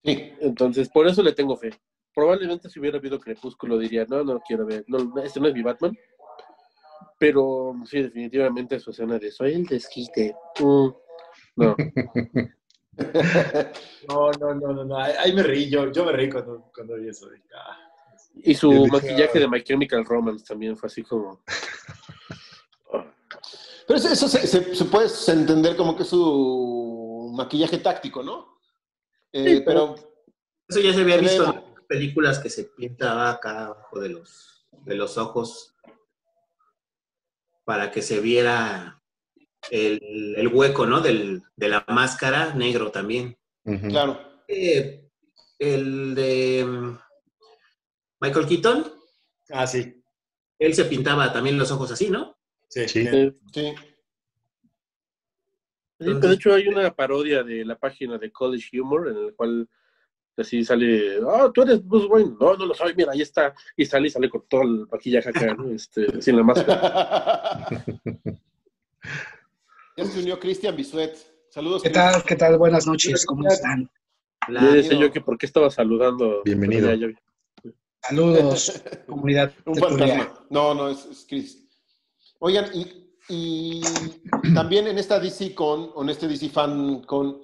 Sí. 0.04 0.34
Entonces, 0.42 0.90
por 0.90 1.08
eso 1.08 1.22
le 1.22 1.34
tengo 1.34 1.56
fe. 1.56 1.70
Probablemente 2.14 2.68
si 2.68 2.80
hubiera 2.80 2.98
habido 2.98 3.20
Crepúsculo 3.20 3.78
diría, 3.78 4.06
no, 4.10 4.24
no 4.24 4.42
quiero 4.42 4.66
ver, 4.66 4.84
no, 4.88 5.22
este 5.24 5.40
no 5.40 5.48
es 5.48 5.54
mi 5.54 5.62
Batman. 5.62 5.96
Pero 7.20 7.76
sí, 7.86 8.02
definitivamente 8.02 8.80
su 8.80 8.90
escena 8.90 9.20
de 9.20 9.32
soy 9.32 9.54
el 9.54 9.66
desquite. 9.66 10.36
Mm, 10.60 10.90
no, 11.58 11.76
No, 14.10 14.32
no, 14.40 14.56
no, 14.56 14.74
no, 14.74 14.84
no. 14.84 14.98
Ahí, 14.98 15.34
me 15.34 15.44
reí, 15.44 15.70
yo, 15.70 15.92
yo 15.92 16.06
me 16.06 16.12
reí 16.12 16.30
cuando, 16.30 16.72
cuando 16.74 16.96
vi 16.96 17.10
eso. 17.10 17.28
Ah. 17.56 17.78
Y 18.36 18.56
su 18.56 18.88
maquillaje 18.88 19.40
de 19.40 19.48
My 19.48 19.64
Chemical 19.64 20.06
Romance 20.06 20.46
también 20.46 20.76
fue 20.76 20.88
así 20.88 21.04
como. 21.04 21.44
Pero 23.88 24.00
eso, 24.00 24.10
eso 24.10 24.28
se, 24.28 24.46
se- 24.48 24.76
se 24.76 24.86
puede 24.86 25.08
entender 25.28 25.76
como 25.76 25.96
que 25.96 26.04
es 26.04 26.10
su 26.10 27.32
maquillaje 27.36 27.78
táctico, 27.80 28.24
¿no? 28.24 28.60
Eh, 29.32 29.58
Sí, 29.58 29.64
pero 29.66 29.96
Eso 30.68 30.80
ya 30.80 30.94
se 30.94 31.02
había 31.02 31.18
visto 31.18 31.46
en 31.54 31.86
películas 31.88 32.40
que 32.40 32.50
se 32.50 32.66
pintaba 32.66 33.32
acá 33.32 33.66
abajo 33.66 34.00
de 34.00 34.10
los, 34.10 34.66
de 34.72 34.96
los 34.96 35.18
ojos 35.18 35.76
para 37.66 37.92
que 37.92 38.02
se 38.02 38.20
viera 38.20 39.02
el, 39.72 40.36
el 40.38 40.48
hueco, 40.50 40.86
¿no? 40.86 41.02
Del, 41.02 41.42
de 41.56 41.68
la 41.70 41.86
máscara 41.88 42.54
negro 42.54 42.92
también. 42.92 43.38
Claro. 43.90 44.20
Eh, 44.48 45.10
el 45.60 46.14
de 46.16 46.66
mm, 46.66 47.00
Michael 48.22 48.48
Keaton, 48.48 48.94
Ah, 49.50 49.68
sí. 49.68 50.02
él 50.60 50.74
se 50.74 50.86
pintaba 50.86 51.32
también 51.34 51.58
los 51.58 51.72
ojos 51.72 51.92
así, 51.92 52.10
¿no? 52.10 52.38
Sí. 52.74 52.88
Sí. 52.88 53.08
Sí. 53.54 53.76
Sí, 56.00 56.10
pero 56.10 56.20
de 56.20 56.34
hecho 56.34 56.54
hay 56.54 56.68
una 56.68 56.94
parodia 56.94 57.44
de 57.44 57.64
la 57.64 57.78
página 57.78 58.18
de 58.18 58.32
College 58.32 58.82
Humor 58.82 59.10
en 59.10 59.18
el 59.18 59.36
cual 59.36 59.70
así 60.36 60.64
sale, 60.66 61.20
ah, 61.28 61.52
tú 61.54 61.62
eres 61.62 61.86
Bruce 61.88 62.08
Wayne, 62.08 62.36
no, 62.40 62.56
no 62.56 62.66
lo 62.66 62.74
soy, 62.74 62.96
mira, 62.96 63.12
ahí 63.12 63.22
está, 63.22 63.54
y 63.78 63.86
sale 63.86 64.08
y 64.08 64.10
sale 64.10 64.28
con 64.28 64.44
todo 64.50 64.64
el 64.64 64.88
maquillaje 64.92 65.30
acá, 65.30 65.54
¿no? 65.54 65.70
este, 65.70 66.20
sin 66.22 66.36
la 66.36 66.44
máscara. 66.44 67.68
ya 69.98 70.06
se 70.06 70.20
unió 70.20 70.40
Cristian 70.40 70.76
Bisuet. 70.76 71.16
Saludos. 71.50 71.84
¿Qué 71.84 71.90
Cristian. 71.90 72.14
tal? 72.14 72.24
¿Qué 72.24 72.36
tal? 72.36 72.58
Buenas 72.58 72.88
noches, 72.88 73.24
¿cómo 73.28 73.48
están? 73.48 73.88
Le 74.50 74.60
decía 74.72 75.00
yo 75.00 75.12
que 75.12 75.22
por 75.22 75.38
qué 75.38 75.46
estaba 75.46 75.70
saludando. 75.70 76.42
Bienvenido. 76.44 76.90
Saludos, 78.02 78.84
comunidad. 79.08 79.54
Un 79.66 79.76
fantasma. 79.76 80.46
No, 80.50 80.74
no, 80.74 80.90
es, 80.90 81.06
es 81.06 81.26
Chris. 81.30 81.63
Oigan, 82.46 82.70
y, 82.74 82.86
y 83.30 83.82
también 84.54 84.86
en 84.88 84.98
esta 84.98 85.18
DC 85.18 85.56
Con, 85.56 85.92
o 85.96 86.02
en 86.02 86.10
este 86.10 86.28
DC 86.28 86.50
Fan 86.50 87.02
Con, 87.04 87.42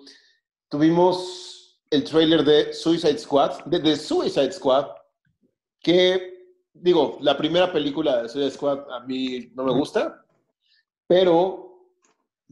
tuvimos 0.68 1.80
el 1.90 2.04
trailer 2.04 2.44
de 2.44 2.74
Suicide 2.74 3.18
Squad, 3.18 3.64
de, 3.64 3.80
de 3.80 3.96
Suicide 3.96 4.52
Squad, 4.52 4.88
que, 5.80 6.58
digo, 6.74 7.18
la 7.22 7.38
primera 7.38 7.72
película 7.72 8.22
de 8.22 8.28
Suicide 8.28 8.52
Squad 8.52 8.92
a 8.92 9.00
mí 9.06 9.50
no 9.56 9.64
me 9.64 9.72
gusta, 9.72 10.22
pero 11.08 11.80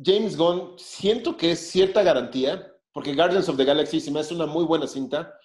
James 0.01 0.37
Gunn 0.37 0.75
siento 0.77 1.35
que 1.35 1.51
es 1.51 1.59
cierta 1.59 2.01
garantía, 2.01 2.73
porque 2.93 3.13
Guardians 3.13 3.49
of 3.49 3.57
the 3.57 3.65
Galaxy 3.65 3.99
se 3.99 4.09
me 4.09 4.21
hace 4.21 4.33
una 4.33 4.45
muy 4.45 4.63
buena 4.63 4.87
cinta. 4.87 5.37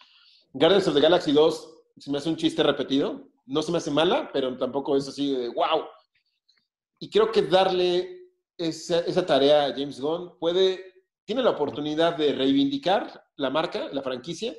Guardians 0.53 0.87
of 0.87 0.95
the 0.95 1.01
Galaxy 1.01 1.33
2 1.33 1.79
se 1.99 2.13
me 2.13 2.19
hace 2.19 2.29
un 2.29 2.37
chiste 2.37 2.63
repetido. 2.63 3.29
No 3.45 3.61
se 3.61 3.73
me 3.73 3.79
hace 3.79 3.91
mala, 3.91 4.31
pero 4.33 4.57
tampoco 4.57 4.97
es 4.97 5.09
así 5.09 5.35
de 5.35 5.49
wow. 5.49 5.83
Y 7.03 7.11
creo 7.11 7.33
que 7.33 7.43
darle 7.43 8.31
esa, 8.57 9.01
esa 9.01 9.27
tarea 9.27 9.65
a 9.65 9.73
James 9.73 10.01
Gunn 10.01 10.39
puede, 10.39 11.03
tiene 11.25 11.43
la 11.43 11.51
oportunidad 11.51 12.17
de 12.17 12.33
reivindicar 12.33 13.27
la 13.35 13.51
marca, 13.51 13.89
la 13.93 14.03
franquicia, 14.03 14.55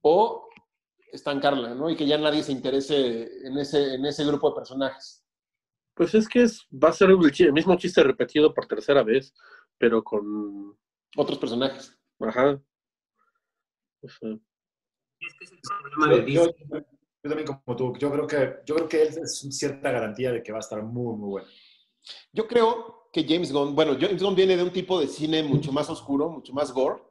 o 0.00 0.48
estancarla, 1.12 1.74
¿no? 1.74 1.90
Y 1.90 1.96
que 1.96 2.06
ya 2.06 2.18
nadie 2.18 2.44
se 2.44 2.52
interese 2.52 3.44
en 3.44 3.58
ese, 3.58 3.94
en 3.94 4.06
ese 4.06 4.24
grupo 4.24 4.50
de 4.50 4.54
personajes. 4.54 5.26
Pues 5.94 6.14
es 6.14 6.28
que 6.28 6.42
es, 6.42 6.68
va 6.72 6.90
a 6.90 6.92
ser 6.92 7.10
el, 7.10 7.18
el 7.18 7.52
mismo 7.52 7.76
chiste 7.76 8.04
repetido 8.04 8.54
por 8.54 8.68
tercera 8.68 9.02
vez, 9.02 9.34
pero 9.76 10.04
con. 10.04 10.78
Otros 11.16 11.36
personajes. 11.40 11.98
Ajá. 12.20 12.62
O 14.02 14.08
sea, 14.08 14.38
Es 15.18 15.34
que 15.36 15.44
es 15.46 15.50
el 15.50 15.58
problema 15.66 16.14
de 16.14 16.32
Yo, 16.32 16.46
DC. 16.46 16.86
Yo- 17.22 17.28
también 17.30 17.46
como 17.46 17.76
tú, 17.76 17.92
yo 17.98 18.10
creo 18.10 18.26
que 18.26 18.54
yo 18.66 18.74
creo 18.76 18.88
que 18.88 19.02
él 19.02 19.08
es 19.22 19.46
cierta 19.50 19.90
garantía 19.90 20.32
de 20.32 20.42
que 20.42 20.52
va 20.52 20.58
a 20.58 20.60
estar 20.60 20.82
muy, 20.82 21.16
muy 21.16 21.28
bueno. 21.28 21.48
Yo 22.32 22.46
creo 22.46 23.08
que 23.12 23.24
James 23.28 23.52
Gunn, 23.52 23.74
bueno, 23.74 23.96
James 24.00 24.22
Gunn 24.22 24.34
viene 24.34 24.56
de 24.56 24.62
un 24.62 24.72
tipo 24.72 25.00
de 25.00 25.06
cine 25.08 25.42
mucho 25.42 25.72
más 25.72 25.90
oscuro, 25.90 26.30
mucho 26.30 26.52
más 26.52 26.72
gore, 26.72 27.02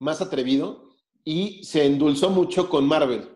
más 0.00 0.20
atrevido, 0.20 0.88
y 1.24 1.62
se 1.64 1.84
endulzó 1.84 2.30
mucho 2.30 2.68
con 2.68 2.86
Marvel, 2.86 3.28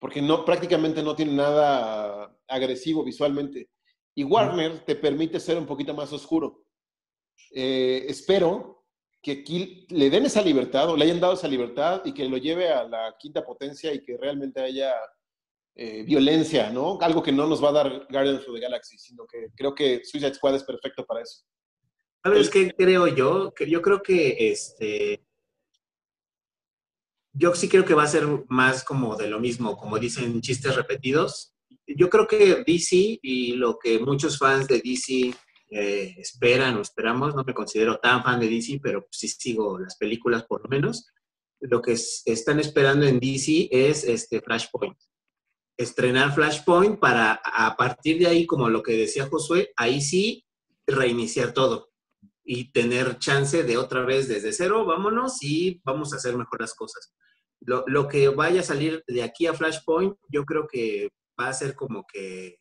porque 0.00 0.20
no, 0.22 0.44
prácticamente 0.44 1.02
no 1.02 1.14
tiene 1.14 1.32
nada 1.34 2.36
agresivo 2.48 3.04
visualmente. 3.04 3.70
Y 4.14 4.24
Warner 4.24 4.84
te 4.84 4.96
permite 4.96 5.38
ser 5.38 5.58
un 5.58 5.66
poquito 5.66 5.92
más 5.94 6.12
oscuro. 6.12 6.64
Eh, 7.52 8.06
espero 8.08 8.84
que 9.22 9.32
aquí 9.32 9.86
le 9.90 10.10
den 10.10 10.26
esa 10.26 10.42
libertad 10.42 10.88
o 10.90 10.96
le 10.96 11.04
hayan 11.04 11.20
dado 11.20 11.34
esa 11.34 11.48
libertad 11.48 12.02
y 12.04 12.12
que 12.12 12.28
lo 12.28 12.36
lleve 12.36 12.68
a 12.70 12.84
la 12.84 13.14
quinta 13.18 13.44
potencia 13.44 13.92
y 13.92 14.02
que 14.02 14.16
realmente 14.16 14.60
haya 14.60 14.94
eh, 15.76 16.02
violencia, 16.04 16.70
¿no? 16.70 16.98
Algo 17.00 17.22
que 17.22 17.32
no 17.32 17.46
nos 17.46 17.62
va 17.62 17.70
a 17.70 17.72
dar 17.72 18.06
Guardians 18.10 18.46
of 18.46 18.54
the 18.54 18.60
Galaxy, 18.60 18.98
sino 18.98 19.26
que 19.26 19.48
creo 19.56 19.74
que 19.74 20.02
Suicide 20.04 20.34
Squad 20.34 20.56
es 20.56 20.64
perfecto 20.64 21.04
para 21.04 21.22
eso. 21.22 21.42
¿Sabes 22.22 22.48
qué 22.48 22.70
creo 22.70 23.06
yo? 23.08 23.52
Que 23.52 23.68
yo 23.68 23.82
creo 23.82 24.00
que 24.02 24.50
este. 24.50 25.24
Yo 27.36 27.54
sí 27.54 27.68
creo 27.68 27.84
que 27.84 27.94
va 27.94 28.04
a 28.04 28.08
ser 28.08 28.24
más 28.48 28.84
como 28.84 29.16
de 29.16 29.28
lo 29.28 29.40
mismo, 29.40 29.76
como 29.76 29.98
dicen 29.98 30.40
chistes 30.40 30.76
repetidos. 30.76 31.54
Yo 31.86 32.08
creo 32.08 32.26
que 32.26 32.62
DC 32.66 33.18
y 33.20 33.52
lo 33.56 33.78
que 33.78 33.98
muchos 33.98 34.38
fans 34.38 34.68
de 34.68 34.80
DC 34.80 35.34
eh, 35.70 36.14
esperan 36.18 36.76
o 36.76 36.80
esperamos, 36.82 37.34
no 37.34 37.42
me 37.44 37.52
considero 37.52 37.98
tan 37.98 38.22
fan 38.22 38.38
de 38.38 38.48
DC, 38.48 38.78
pero 38.82 39.06
sí 39.10 39.26
sigo 39.28 39.78
las 39.80 39.96
películas 39.96 40.44
por 40.44 40.62
lo 40.62 40.68
menos. 40.68 41.08
Lo 41.60 41.82
que 41.82 41.92
es- 41.92 42.22
están 42.24 42.60
esperando 42.60 43.04
en 43.06 43.18
DC 43.18 43.68
es 43.70 44.04
este 44.04 44.40
Flashpoint. 44.40 44.96
Estrenar 45.76 46.34
Flashpoint 46.34 46.98
para 46.98 47.40
a 47.44 47.76
partir 47.76 48.18
de 48.18 48.26
ahí, 48.26 48.46
como 48.46 48.68
lo 48.68 48.82
que 48.82 48.96
decía 48.96 49.28
Josué, 49.28 49.72
ahí 49.76 50.00
sí 50.00 50.44
reiniciar 50.86 51.52
todo 51.52 51.90
y 52.44 52.70
tener 52.72 53.18
chance 53.18 53.64
de 53.64 53.76
otra 53.78 54.02
vez 54.02 54.28
desde 54.28 54.52
cero, 54.52 54.84
vámonos 54.84 55.42
y 55.42 55.80
vamos 55.82 56.12
a 56.12 56.16
hacer 56.16 56.36
mejor 56.36 56.60
las 56.60 56.74
cosas. 56.74 57.14
Lo, 57.60 57.84
lo 57.86 58.06
que 58.06 58.28
vaya 58.28 58.60
a 58.60 58.64
salir 58.64 59.02
de 59.06 59.22
aquí 59.22 59.46
a 59.46 59.54
Flashpoint, 59.54 60.14
yo 60.28 60.44
creo 60.44 60.66
que 60.68 61.08
va 61.40 61.48
a 61.48 61.54
ser 61.54 61.74
como 61.74 62.04
que 62.06 62.58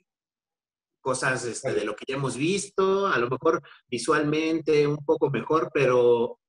cosas 1.01 1.43
este, 1.45 1.74
de 1.74 1.84
lo 1.84 1.95
que 1.95 2.05
ya 2.07 2.16
hemos 2.16 2.38
visto, 2.38 3.07
a 3.07 3.18
lo 3.20 3.30
mejor 3.30 3.61
visualmente 3.88 4.88
un 4.88 5.03
poco 5.05 5.30
mejor, 5.30 5.70
pero 5.74 6.39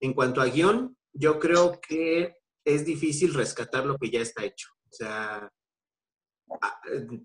en 0.00 0.14
cuanto 0.14 0.40
a 0.40 0.46
guion, 0.46 0.96
yo 1.12 1.38
creo 1.38 1.78
que 1.86 2.34
es 2.64 2.84
difícil 2.86 3.34
rescatar 3.34 3.84
lo 3.84 3.98
que 3.98 4.10
ya 4.10 4.20
está 4.20 4.44
hecho. 4.44 4.68
O 4.90 4.92
sea, 4.92 5.52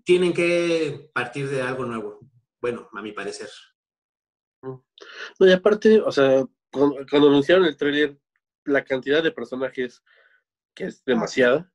tienen 0.04 0.32
que 0.32 1.10
partir 1.12 1.48
de 1.48 1.62
algo 1.62 1.84
nuevo. 1.84 2.20
Bueno, 2.60 2.88
a 2.92 3.02
mi 3.02 3.12
parecer. 3.12 3.48
No, 4.62 4.82
y 5.40 5.52
aparte, 5.52 6.00
o 6.00 6.10
sea, 6.10 6.44
cuando, 6.72 6.96
cuando 7.08 7.28
anunciaron 7.28 7.66
el 7.66 7.76
tráiler, 7.76 8.18
la 8.64 8.84
cantidad 8.84 9.22
de 9.22 9.30
personajes 9.30 10.02
que 10.74 10.84
es 10.84 11.04
demasiada, 11.04 11.70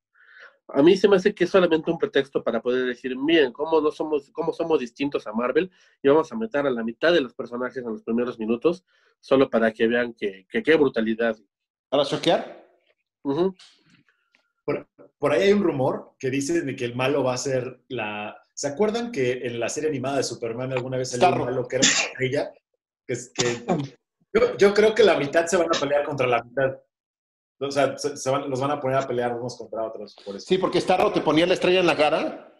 a 0.71 0.83
mí 0.83 0.95
se 0.97 1.07
me 1.07 1.15
hace 1.15 1.33
que 1.33 1.45
es 1.45 1.49
solamente 1.49 1.89
un 1.89 1.97
pretexto 1.97 2.43
para 2.43 2.61
poder 2.61 2.85
decir, 2.85 3.15
miren, 3.15 3.51
cómo 3.51 3.81
no 3.81 3.91
somos, 3.91 4.29
cómo 4.31 4.53
somos 4.53 4.79
distintos 4.79 5.25
a 5.25 5.33
Marvel, 5.33 5.71
y 6.01 6.07
vamos 6.09 6.31
a 6.31 6.35
meter 6.35 6.65
a 6.65 6.69
la 6.69 6.83
mitad 6.83 7.11
de 7.11 7.21
los 7.21 7.33
personajes 7.33 7.77
en 7.77 7.91
los 7.91 8.03
primeros 8.03 8.37
minutos, 8.37 8.83
solo 9.19 9.49
para 9.49 9.71
que 9.71 9.87
vean 9.87 10.13
que, 10.13 10.45
que 10.49 10.61
qué 10.61 10.75
brutalidad. 10.75 11.37
¿Para 11.89 12.05
choquear? 12.05 12.67
Ujú. 13.23 13.55
Por 15.17 15.32
ahí 15.34 15.43
hay 15.43 15.53
un 15.53 15.63
rumor 15.63 16.13
que 16.17 16.30
dice 16.30 16.61
de 16.61 16.76
que 16.76 16.86
el 16.86 16.95
malo 16.95 17.24
va 17.24 17.34
a 17.34 17.38
ser 17.38 17.82
la... 17.89 18.41
¿Se 18.53 18.67
acuerdan 18.67 19.11
que 19.11 19.34
en 19.47 19.59
la 19.59 19.70
serie 19.70 19.89
animada 19.89 20.17
de 20.17 20.24
Superman 20.24 20.72
alguna 20.72 20.97
vez 20.97 21.11
salió 21.11 21.30
un 21.34 21.45
malo 21.45 21.67
que 21.67 21.78
era 21.78 21.88
una 21.88 21.93
estrella? 21.93 22.53
Que, 23.05 23.13
es- 23.13 23.32
que- 23.34 23.97
yo, 24.34 24.57
yo 24.57 24.74
creo 24.74 24.93
que 24.93 25.03
la 25.03 25.17
mitad 25.17 25.45
se 25.45 25.57
van 25.57 25.67
a 25.67 25.80
pelear 25.80 26.03
contra 26.05 26.28
la 26.28 26.43
mitad. 26.43 26.78
O 27.61 27.72
sea, 27.72 27.97
se, 27.97 28.15
se 28.15 28.30
van- 28.30 28.49
los 28.49 28.59
van 28.61 28.72
a 28.72 28.80
poner 28.80 28.97
a 28.97 29.07
pelear 29.07 29.36
unos 29.36 29.57
contra 29.57 29.84
otros. 29.84 30.15
Por 30.26 30.36
eso. 30.36 30.45
Sí, 30.47 30.57
porque 30.57 30.80
Starro 30.82 31.11
te 31.11 31.22
ponía 31.22 31.45
la 31.45 31.53
estrella 31.55 31.80
en 31.82 31.86
la 31.88 31.97
cara 31.97 32.53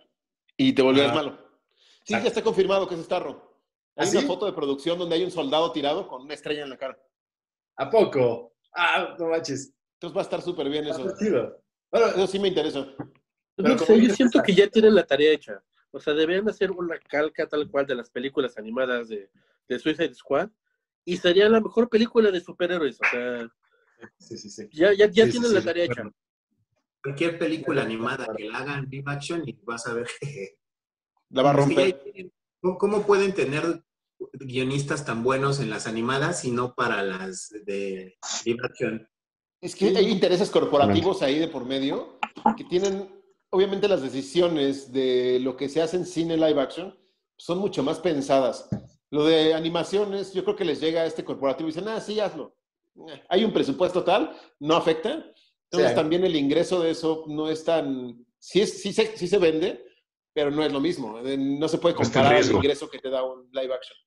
y 0.58 0.74
te 0.74 0.82
volvías 0.82 1.12
Ah. 1.12 1.16
malo. 1.16 1.38
Sí, 2.04 2.14
ya 2.14 2.20
está 2.28 2.42
confirmado 2.42 2.88
que 2.88 2.96
es 2.96 3.02
Starro. 3.06 3.62
Hay 3.96 4.08
¿Ah, 4.08 4.12
una 4.12 4.22
sí? 4.22 4.28
foto 4.28 4.46
de 4.46 4.54
producción 4.54 4.98
donde 4.98 5.16
hay 5.16 5.24
un 5.24 5.32
soldado 5.32 5.72
tirado 5.72 6.08
con 6.08 6.24
una 6.24 6.34
estrella 6.34 6.64
en 6.64 6.70
la 6.70 6.78
cara. 6.78 6.98
¿A 7.78 7.90
poco? 7.90 8.54
Ah, 8.74 9.16
no 9.20 9.28
manches. 9.28 9.74
Entonces 9.96 10.16
va 10.18 10.22
a 10.22 10.24
estar 10.24 10.42
súper 10.42 10.70
bien 10.70 10.86
eso. 10.88 11.06
Bueno, 11.92 12.08
Eso 12.08 12.28
sí 12.28 12.40
me 12.40 12.48
interesa. 12.50 12.86
Pero 13.56 13.70
No 13.70 13.76
como 13.76 13.86
sé, 13.88 14.02
yo 14.08 14.14
siento 14.14 14.38
está- 14.40 14.44
que 14.44 14.54
ya 14.56 14.68
tienen 14.68 14.96
la 14.96 15.06
tarea 15.06 15.32
hecha. 15.34 15.64
O 15.92 16.00
sea, 16.00 16.14
deberían 16.14 16.48
hacer 16.48 16.72
una 16.72 17.00
calca 17.00 17.48
tal 17.48 17.70
cual 17.70 17.86
de 17.88 17.96
las 17.96 18.10
películas 18.10 18.58
animadas 18.58 19.10
de, 19.10 19.30
de 19.68 19.80
Suicide 19.80 20.14
Squad 20.14 20.50
y 21.04 21.18
sería 21.18 21.50
la 21.50 21.60
mejor 21.60 21.90
película 21.90 22.30
de 22.32 22.40
superhéroes. 22.40 23.00
O 23.02 23.06
sea, 23.10 23.50
sí, 24.20 24.38
sí, 24.38 24.50
sí. 24.50 24.70
ya, 24.72 24.94
ya, 24.94 25.08
ya 25.08 25.24
tienen 25.30 25.50
sí, 25.50 25.54
la 25.56 25.64
tarea 25.64 25.88
bueno. 25.88 26.10
hecha. 26.10 26.16
Cualquier 27.02 27.40
película 27.40 27.82
animada 27.82 28.28
que 28.36 28.50
la 28.50 28.60
hagan 28.60 28.88
live 28.90 29.04
action 29.08 29.42
y 29.48 29.54
vas 29.64 29.88
a 29.88 29.94
ver 29.96 30.08
que 30.22 30.60
La 31.30 31.42
va 31.42 31.50
a 31.52 31.54
romper. 31.54 31.78
ya 32.06 32.12
hay- 32.14 32.32
¿Cómo, 32.62 32.78
cómo 32.78 33.08
pueden 33.08 33.34
tener 33.34 33.84
guionistas 34.34 35.06
tan 35.06 35.24
buenos 35.24 35.60
en 35.62 35.70
las 35.70 35.88
animadas 35.88 36.44
y 36.46 36.52
no 36.52 36.76
para 36.76 37.02
las 37.04 37.50
de 37.66 38.18
live 38.46 38.60
action? 38.64 39.10
Es 39.62 39.76
que 39.76 39.88
hay 39.98 40.10
intereses 40.10 40.50
corporativos 40.50 41.22
ahí 41.22 41.38
de 41.38 41.48
por 41.48 41.66
medio 41.66 42.20
que 42.56 42.64
tienen, 42.64 43.10
obviamente 43.50 43.88
las 43.88 44.02
decisiones 44.02 44.92
de 44.94 45.40
lo 45.42 45.58
que 45.58 45.68
se 45.68 45.82
hace 45.82 45.98
en 45.98 46.06
cine 46.06 46.38
live 46.38 46.62
action 46.62 46.98
son 47.38 47.58
mucho 47.60 47.84
más 47.84 48.00
pensadas. 48.00 48.70
Lo 49.12 49.26
de 49.26 49.54
animaciones, 49.54 50.34
yo 50.34 50.44
creo 50.44 50.56
que 50.56 50.64
les 50.66 50.80
llega 50.80 51.02
a 51.02 51.06
este 51.06 51.26
corporativo 51.26 51.68
y 51.68 51.74
dicen, 51.74 51.88
ah, 51.90 52.00
sí, 52.00 52.20
hazlo. 52.20 52.56
Eh, 53.10 53.22
Hay 53.30 53.44
un 53.44 53.52
presupuesto 53.52 54.04
tal, 54.04 54.36
no 54.60 54.76
afecta. 54.76 55.26
Entonces 55.72 55.90
Sí. 55.92 55.96
también 55.96 56.24
el 56.26 56.36
ingreso 56.36 56.80
de 56.82 56.92
eso 56.92 57.26
no 57.28 57.50
es 57.50 57.64
tan, 57.64 58.26
sí, 58.40 58.62
es, 58.62 58.82
sí, 58.82 58.94
se, 58.94 59.18
sí 59.18 59.28
se 59.28 59.38
vende, 59.40 59.84
pero 60.34 60.52
no 60.52 60.64
es 60.64 60.72
lo 60.72 60.80
mismo. 60.80 61.20
Eh, 61.20 61.38
No 61.38 61.68
se 61.68 61.78
puede 61.80 61.96
comparar 61.96 62.38
el 62.38 62.52
ingreso 62.52 62.90
que 62.90 63.00
te 63.00 63.10
da 63.10 63.24
un 63.24 63.50
live 63.52 63.74
action. 63.74 63.98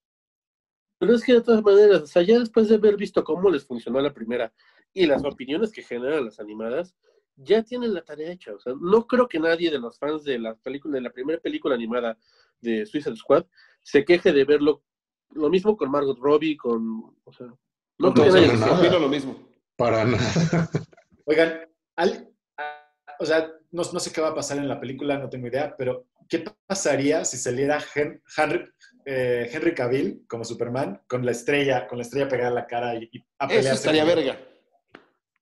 Pero 1.03 1.17
es 1.17 1.25
que 1.25 1.33
de 1.33 1.41
todas 1.41 1.65
maneras, 1.65 2.03
o 2.03 2.07
sea, 2.07 2.23
ya 2.23 2.39
después 2.39 2.69
de 2.69 2.77
haber 2.77 2.97
visto 2.97 3.25
cómo 3.25 3.51
les 3.51 3.65
funcionó 3.67 4.01
la 4.01 4.15
primera 4.15 4.53
y 4.95 5.05
las 5.05 5.25
opiniones 5.25 5.73
que 5.73 5.83
generan 5.83 6.25
las 6.27 6.39
animadas, 6.39 6.95
ya 7.35 7.65
tienen 7.65 7.93
la 7.93 8.03
tarea 8.05 8.31
hecha. 8.31 8.55
O 8.55 8.61
sea, 8.61 8.75
no 8.81 9.05
creo 9.09 9.27
que 9.27 9.41
nadie 9.41 9.69
de 9.73 9.81
los 9.81 9.99
fans 9.99 10.23
de 10.23 10.39
la 10.39 10.55
película, 10.55 10.95
de 10.95 11.01
la 11.01 11.11
primera 11.11 11.41
película 11.41 11.75
animada 11.75 12.17
de 12.61 12.87
Suicide 12.87 13.17
Squad, 13.17 13.45
se 13.83 14.05
queje 14.05 14.33
de 14.33 14.45
verlo. 14.45 14.85
Lo 15.33 15.49
mismo 15.51 15.77
con 15.77 15.91
Margot 15.91 16.17
Robbie, 16.21 16.57
con. 16.57 17.17
O 17.25 17.33
sea, 17.33 17.49
no 17.49 17.59
No, 17.99 18.15
creo 18.15 18.27
que 18.33 18.41
nadie- 18.41 18.57
nada. 18.57 18.99
Lo 19.01 19.09
mismo. 19.09 19.49
Para 19.75 20.05
nada. 20.05 20.21
Oigan, 21.25 21.69
al- 21.97 22.31
a- 22.59 23.17
o 23.19 23.27
sea, 23.27 23.51
no, 23.73 23.83
no 23.93 23.99
sé 23.99 24.13
qué 24.13 24.21
va 24.21 24.29
a 24.29 24.35
pasar 24.37 24.59
en 24.59 24.69
la 24.69 24.79
película, 24.79 25.19
no 25.19 25.29
tengo 25.29 25.49
idea, 25.49 25.75
pero 25.77 26.07
¿qué 26.29 26.45
pasaría 26.69 27.25
si 27.25 27.39
saliera 27.39 27.81
Hen- 27.81 28.23
Henry, 28.37 28.71
eh, 29.05 29.49
Henry 29.53 29.75
Cavill 29.75 30.25
como 30.29 30.45
Superman 30.45 31.03
con 31.09 31.25
la 31.25 31.33
estrella, 31.33 31.87
con 31.87 31.99
la 31.99 32.03
estrella 32.03 32.29
pegada 32.29 32.51
a 32.51 32.55
la 32.55 32.67
cara 32.67 32.95
y, 32.95 33.09
y 33.13 33.19
a 33.39 33.47
Eso 33.47 33.49
pelearse 33.49 33.73
estaría 33.75 34.05
con- 34.05 34.15
verga. 34.15 34.41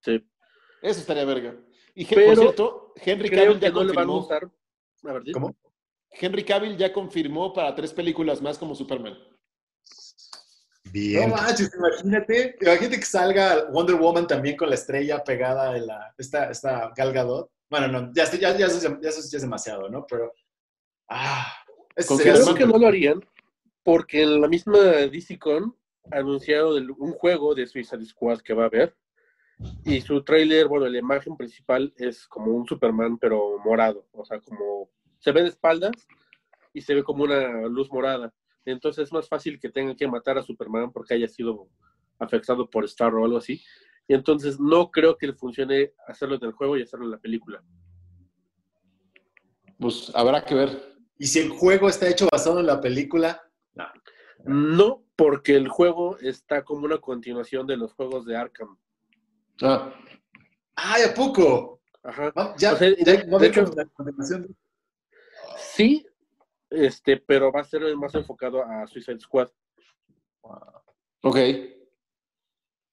Sí. 0.03 0.27
Eso 0.83 1.01
estaría 1.01 1.25
verga. 1.25 1.55
Y 1.95 2.05
Pero 2.07 2.27
por 2.27 2.37
cierto, 2.39 2.93
Henry 2.97 3.31
Cavill 3.31 3.61
ya 3.61 3.71
no 3.71 3.85
le 3.85 3.93
van 3.93 4.05
a 4.05 4.07
confirmó. 4.07 4.19
gustar. 4.19 4.51
A 5.05 5.13
ver, 5.13 5.23
di. 5.23 5.33
¿Cómo? 5.33 5.55
Henry 6.13 6.45
Cavill 6.45 6.77
ya 6.77 6.93
confirmó 6.93 7.53
para 7.53 7.75
tres 7.75 7.93
películas 7.93 8.41
más 8.43 8.59
como 8.59 8.75
Superman. 8.75 9.17
Bien. 10.93 11.29
No 11.31 11.37
manches, 11.37 11.71
imagínate, 11.75 12.57
imagínate 12.61 12.97
que 12.99 13.05
salga 13.07 13.67
Wonder 13.71 13.95
Woman 13.97 14.27
también 14.27 14.57
con 14.57 14.69
la 14.69 14.75
estrella 14.75 15.23
pegada 15.23 15.77
en 15.77 15.87
la, 15.87 16.15
esta, 16.19 16.51
esta 16.51 16.93
Gal 16.97 17.13
Gadot. 17.13 17.51
Bueno, 17.69 17.87
no, 17.89 18.13
ya, 18.15 18.25
ya, 18.33 18.57
ya, 18.57 18.67
eso 18.67 18.77
es- 18.79 18.83
ya 19.01 19.09
eso 19.09 19.21
es- 19.21 19.31
ya 19.31 19.37
es 19.37 19.43
demasiado, 19.43 19.89
¿no? 19.89 20.05
Pero, 20.09 20.33
ah, 21.09 21.47
Creo 21.95 22.55
que 22.55 22.67
no 22.67 22.79
lo 22.79 22.87
harían 22.87 23.21
porque 23.91 24.23
en 24.23 24.41
la 24.41 24.47
misma 24.47 24.79
DCCon 24.79 25.75
anunciaron 26.13 26.77
el- 26.79 26.93
un 26.93 27.11
juego 27.11 27.57
de 27.57 27.67
Suicide 27.67 28.05
Squad 28.07 28.39
que 28.39 28.55
va 28.55 28.63
a 28.63 28.67
haber 28.67 28.97
y 29.85 30.01
su 30.01 30.23
tráiler, 30.23 30.69
bueno, 30.69 30.87
la 30.87 30.99
imagen 30.99 31.37
principal 31.37 31.93
es 31.97 32.25
como 32.29 32.53
un 32.53 32.65
Superman 32.69 33.19
pero 33.19 33.59
morado, 33.65 34.07
o 34.13 34.25
sea, 34.25 34.39
como 34.43 34.89
se 35.19 35.33
ve 35.33 35.43
de 35.43 35.49
espaldas 35.49 35.91
y 36.73 36.83
se 36.83 36.95
ve 36.95 37.03
como 37.03 37.25
una 37.25 37.63
luz 37.63 37.91
morada. 37.91 38.33
Entonces 38.65 39.09
es 39.09 39.13
más 39.13 39.29
fácil 39.29 39.59
que 39.59 39.71
tengan 39.71 39.97
que 39.97 40.07
matar 40.07 40.39
a 40.39 40.43
Superman 40.45 40.93
porque 40.93 41.15
haya 41.15 41.27
sido 41.27 41.67
afectado 42.21 42.71
por 42.71 42.85
Star 42.85 43.13
o 43.17 43.25
algo 43.25 43.39
así. 43.39 43.61
Y 44.07 44.15
entonces 44.15 44.61
no 44.61 44.93
creo 44.93 45.17
que 45.19 45.27
le 45.27 45.33
funcione 45.33 45.95
hacerlo 46.07 46.37
en 46.37 46.45
el 46.45 46.53
juego 46.53 46.77
y 46.77 46.83
hacerlo 46.83 47.07
en 47.07 47.11
la 47.11 47.19
película. 47.19 47.61
Pues 49.81 50.13
habrá 50.15 50.45
que 50.45 50.55
ver. 50.55 50.95
Y 51.19 51.27
si 51.27 51.41
el 51.41 51.51
juego 51.51 51.89
está 51.89 52.09
hecho 52.09 52.29
basado 52.31 52.61
en 52.61 52.67
la 52.67 52.81
película, 52.81 53.43
no. 53.75 53.85
No, 54.45 55.05
porque 55.17 55.55
el 55.55 55.69
juego 55.69 56.17
está 56.19 56.65
como 56.65 56.87
una 56.87 56.99
continuación 56.99 57.67
de 57.67 57.77
los 57.77 57.93
juegos 57.93 58.25
de 58.25 58.37
Arkham. 58.37 58.79
Ah, 59.63 59.93
¡Ay, 60.77 61.03
a 61.03 61.13
poco! 61.15 61.83
Ajá. 62.03 62.33
Ya, 62.57 62.73
O 62.73 62.77
sea, 62.77 62.89
ya, 62.97 63.13
de- 63.17 63.27
no 63.27 63.39
de 63.39 63.47
hecho- 63.49 63.65
continuación. 63.93 64.57
Sí, 65.59 66.07
este, 66.71 67.19
pero 67.19 67.53
va 67.53 67.61
a 67.61 67.65
ser 67.65 67.95
más 67.97 68.15
enfocado 68.15 68.65
a 68.65 68.87
Suicide 68.87 69.21
Squad. 69.21 69.49
ok. 71.23 71.37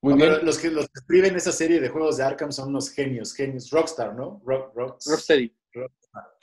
Muy 0.01 0.13
bien. 0.13 0.19
pero 0.19 0.43
los 0.43 0.59
que, 0.59 0.69
los 0.69 0.85
que 0.85 0.99
escriben 0.99 1.35
esa 1.35 1.51
serie 1.51 1.79
de 1.79 1.89
juegos 1.89 2.17
de 2.17 2.23
Arkham 2.23 2.51
son 2.51 2.69
unos 2.69 2.89
genios, 2.91 3.33
genios. 3.33 3.69
Rockstar, 3.71 4.13
¿no? 4.13 4.41
Rock, 4.45 4.75
Rock, 4.75 4.99
Rocksteady. 5.07 5.55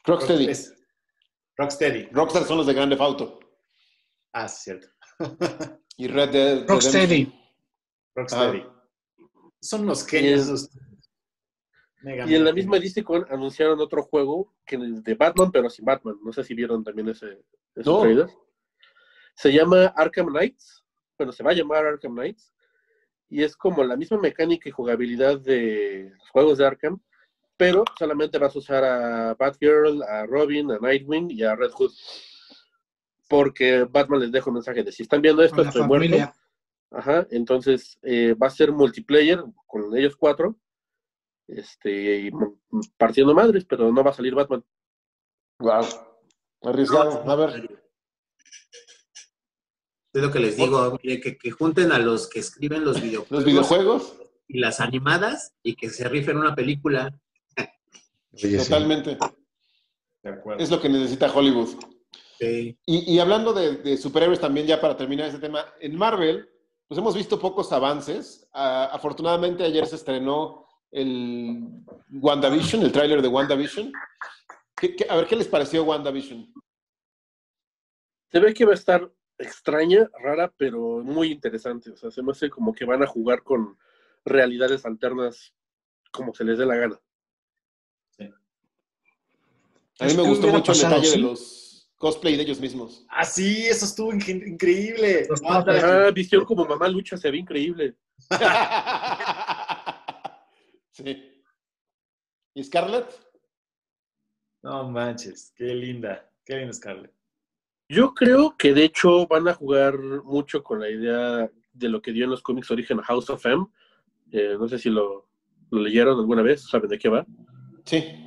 Rocksteady. 0.07 0.53
Rocksteady. 1.57 2.09
Rockstar 2.11 2.45
son 2.45 2.57
los 2.59 2.67
de 2.67 2.75
Grand 2.75 2.91
Theft 2.91 3.03
Auto. 3.03 3.39
Ah, 4.35 4.49
sí, 4.49 4.65
cierto. 4.65 4.89
Y 5.97 6.09
Red 6.09 6.31
Dead. 6.31 6.67
Rocksteady. 6.67 7.33
Rocksteady. 8.17 8.65
Ah. 8.67 8.85
Son 9.61 9.83
unos 9.83 10.05
genios. 10.05 10.69
Mega 12.03 12.27
Y 12.27 12.35
en 12.35 12.45
la 12.45 12.53
misma 12.53 12.79
DCCon 12.81 13.27
anunciaron 13.31 13.81
otro 13.81 14.03
juego 14.03 14.53
que 14.67 14.77
de 14.77 15.15
Batman, 15.15 15.53
pero 15.53 15.71
sin 15.71 15.85
Batman. 15.85 16.17
No 16.23 16.33
sé 16.33 16.43
si 16.43 16.53
vieron 16.53 16.83
también 16.83 17.09
ese, 17.09 17.45
ese 17.77 17.89
No. 17.89 18.01
trailer. 18.01 18.29
Se 19.37 19.53
llama 19.53 19.87
Arkham 19.97 20.27
Knights. 20.27 20.85
Bueno, 21.17 21.33
se 21.33 21.45
va 21.45 21.53
a 21.53 21.55
llamar 21.55 21.87
Arkham 21.87 22.13
Knights. 22.15 22.53
Y 23.31 23.45
es 23.45 23.57
como 23.57 23.85
la 23.85 23.97
misma 23.97 24.19
mecánica 24.19 24.69
y 24.69 24.73
jugabilidad 24.73 25.39
de 25.41 26.11
los 26.19 26.29
juegos 26.31 26.59
de 26.59 26.67
Arkham, 26.67 27.01
pero 27.57 27.85
solamente 27.97 28.39
vas 28.39 28.55
a 28.55 28.59
usar 28.59 28.85
a 28.85 29.35
Batgirl, 29.35 30.03
a 30.03 30.27
Robin, 30.27 30.73
a 30.73 30.79
Nightwing 30.79 31.31
y 31.31 31.43
a 31.45 31.55
Red 31.55 31.71
Hood. 31.71 31.93
Porque 33.29 33.85
Batman 33.85 34.21
les 34.21 34.33
deja 34.33 34.51
un 34.51 34.55
mensaje 34.55 34.83
de 34.83 34.93
si 34.93 35.03
están 35.03 35.23
viendo 35.23 35.43
esto, 35.43 35.57
Con 35.57 35.65
la 35.65 35.71
estoy 35.71 35.87
muerto. 35.87 36.05
familia. 36.07 36.35
Ajá, 36.91 37.27
entonces 37.31 37.99
eh, 38.03 38.35
va 38.35 38.47
a 38.47 38.51
ser 38.51 38.71
multiplayer 38.71 39.43
con 39.67 39.97
ellos 39.97 40.15
cuatro, 40.17 40.57
este, 41.49 42.19
y 42.21 42.31
partiendo 42.97 43.35
madres, 43.35 43.65
pero 43.65 43.91
no 43.91 44.05
va 44.05 44.11
a 44.11 44.15
salir 44.15 44.35
Batman. 44.35 44.65
Wow. 45.59 45.85
Arriesgado. 46.63 47.29
A 47.29 47.35
ver. 47.37 47.81
Es 50.13 50.23
lo 50.23 50.31
que 50.31 50.39
les 50.39 50.57
digo, 50.57 50.97
mire, 51.03 51.21
que, 51.21 51.37
que 51.37 51.51
junten 51.51 51.91
a 51.91 51.99
los 51.99 52.29
que 52.29 52.39
escriben 52.39 52.85
los 52.85 53.03
videojuegos, 53.03 53.31
Los 53.31 53.45
videojuegos, 53.45 54.17
y 54.47 54.59
las 54.61 54.81
animadas 54.81 55.55
y 55.63 55.75
que 55.75 55.91
se 55.91 56.09
rifen 56.09 56.37
una 56.37 56.55
película. 56.55 57.19
Totalmente. 58.41 59.19
De 60.23 60.31
acuerdo. 60.31 60.63
Es 60.63 60.71
lo 60.71 60.81
que 60.81 60.89
necesita 60.89 61.33
Hollywood. 61.33 61.71
Sí. 62.39 62.77
Y, 62.87 63.15
y 63.15 63.19
hablando 63.19 63.53
de, 63.53 63.77
de 63.77 63.97
superhéroes 63.97 64.41
también, 64.41 64.67
ya 64.67 64.81
para 64.81 64.97
terminar 64.97 65.27
este 65.29 65.41
tema, 65.41 65.65
en 65.81 65.97
Marvel, 65.97 66.49
pues 66.89 66.99
hemos 66.99 67.15
visto 67.15 67.39
pocos 67.39 67.73
avances. 67.73 68.49
Ah, 68.53 68.91
afortunadamente 68.93 69.65
ayer 69.65 69.87
se 69.87 69.97
estrenó 69.97 70.67
el 70.91 71.63
WandaVision, 72.11 72.83
el 72.83 72.93
tráiler 72.93 73.23
de 73.23 73.29
WandaVision. 73.29 73.93
¿Qué- 74.77 74.95
qué- 74.97 75.07
a 75.09 75.17
ver, 75.17 75.27
¿qué 75.27 75.37
les 75.37 75.49
pareció 75.49 75.85
WandaVision? 75.85 76.53
Se 78.31 78.41
ve 78.41 78.53
que 78.53 78.65
va 78.65 78.73
a 78.73 78.75
estar 78.75 79.11
extraña, 79.39 80.11
rara, 80.23 80.53
pero 80.57 81.03
muy 81.03 81.31
interesante. 81.33 81.91
O 81.91 81.97
sea, 81.97 82.11
se 82.11 82.23
me 82.23 82.33
hace 82.33 82.51
como 82.51 82.73
que 82.75 82.85
van 82.85 83.03
a 83.03 83.07
jugar 83.07 83.43
con 83.43 83.79
realidades 84.25 84.85
alternas 84.87 85.55
como 86.13 86.33
se 86.35 86.45
les 86.45 86.59
dé 86.59 86.67
la 86.67 86.77
gana. 86.77 87.01
A 90.01 90.07
mí 90.07 90.15
me 90.15 90.23
gustó 90.23 90.49
mucho 90.49 90.73
el 90.73 90.79
detalle 90.79 91.11
de 91.11 91.19
los 91.19 91.64
cosplay 92.05 92.37
de 92.37 92.43
ellos 92.43 92.61
mismos. 92.61 93.07
Ah, 93.09 93.25
sí, 93.25 93.65
eso 93.67 93.87
estuvo 93.87 94.13
in- 94.13 94.21
increíble. 94.47 95.27
Papas. 95.43 95.83
Ah, 95.83 96.11
visión 96.15 96.45
como 96.45 96.67
mamá 96.67 96.87
lucha 96.87 97.17
se 97.17 97.31
ve 97.31 97.39
increíble. 97.39 97.97
sí. 100.91 101.33
¿Y 102.53 102.63
Scarlett? 102.63 103.07
No 104.63 104.87
manches, 104.91 105.55
qué 105.57 105.75
linda. 105.75 106.31
Qué 106.45 106.59
linda 106.59 106.75
Scarlett. 106.75 107.15
Yo 107.89 108.13
creo 108.13 108.55
que 108.55 108.75
de 108.75 108.85
hecho 108.85 109.27
van 109.27 109.49
a 109.49 109.55
jugar 109.55 109.99
mucho 109.99 110.63
con 110.63 110.81
la 110.81 110.91
idea 110.91 111.51
de 111.73 111.89
lo 111.89 112.03
que 112.03 112.13
dio 112.13 112.25
en 112.25 112.31
los 112.33 112.43
cómics 112.43 112.71
origen 112.71 112.99
House 112.99 113.31
of 113.31 113.47
M. 113.47 113.65
Eh, 114.31 114.57
no 114.59 114.69
sé 114.69 114.79
si 114.79 114.91
lo, 114.91 115.27
lo 115.71 115.81
leyeron 115.81 116.19
alguna 116.19 116.43
vez, 116.43 116.69
saben 116.69 116.91
de 116.91 116.99
qué 116.99 117.09
va. 117.09 117.25
Sí. 117.87 118.21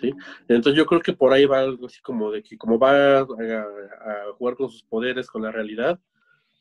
¿Sí? 0.00 0.12
Entonces 0.48 0.74
yo 0.76 0.86
creo 0.86 1.00
que 1.00 1.12
por 1.12 1.32
ahí 1.32 1.44
va 1.46 1.60
algo 1.60 1.86
así 1.86 2.00
como 2.00 2.30
de 2.30 2.42
que 2.42 2.56
como 2.56 2.78
va 2.78 3.18
a, 3.18 3.20
a 3.20 4.32
jugar 4.36 4.56
con 4.56 4.70
sus 4.70 4.82
poderes, 4.82 5.28
con 5.28 5.42
la 5.42 5.50
realidad, 5.52 5.98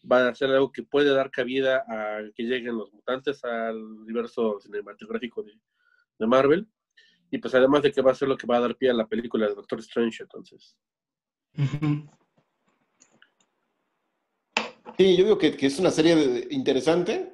va 0.09 0.27
a 0.27 0.35
ser 0.35 0.49
algo 0.51 0.71
que 0.71 0.83
puede 0.83 1.13
dar 1.13 1.29
cabida 1.31 1.83
a 1.87 2.19
que 2.35 2.43
lleguen 2.43 2.77
los 2.77 2.91
mutantes 2.93 3.43
al 3.43 3.75
universo 3.77 4.59
cinematográfico 4.59 5.43
de, 5.43 5.53
de 6.19 6.27
Marvel. 6.27 6.67
Y 7.29 7.39
pues 7.39 7.53
además 7.55 7.81
de 7.81 7.91
que 7.91 8.01
va 8.01 8.11
a 8.11 8.15
ser 8.15 8.29
lo 8.29 8.37
que 8.37 8.47
va 8.47 8.55
a 8.57 8.61
dar 8.61 8.75
pie 8.77 8.89
a 8.89 8.93
la 8.93 9.05
película 9.07 9.47
de 9.47 9.55
Doctor 9.55 9.79
Strange, 9.79 10.23
entonces. 10.23 10.77
Sí, 14.97 15.17
yo 15.17 15.23
digo 15.25 15.37
que, 15.37 15.55
que 15.57 15.65
es 15.67 15.77
una 15.79 15.91
serie 15.91 16.15
de- 16.15 16.47
interesante, 16.51 17.33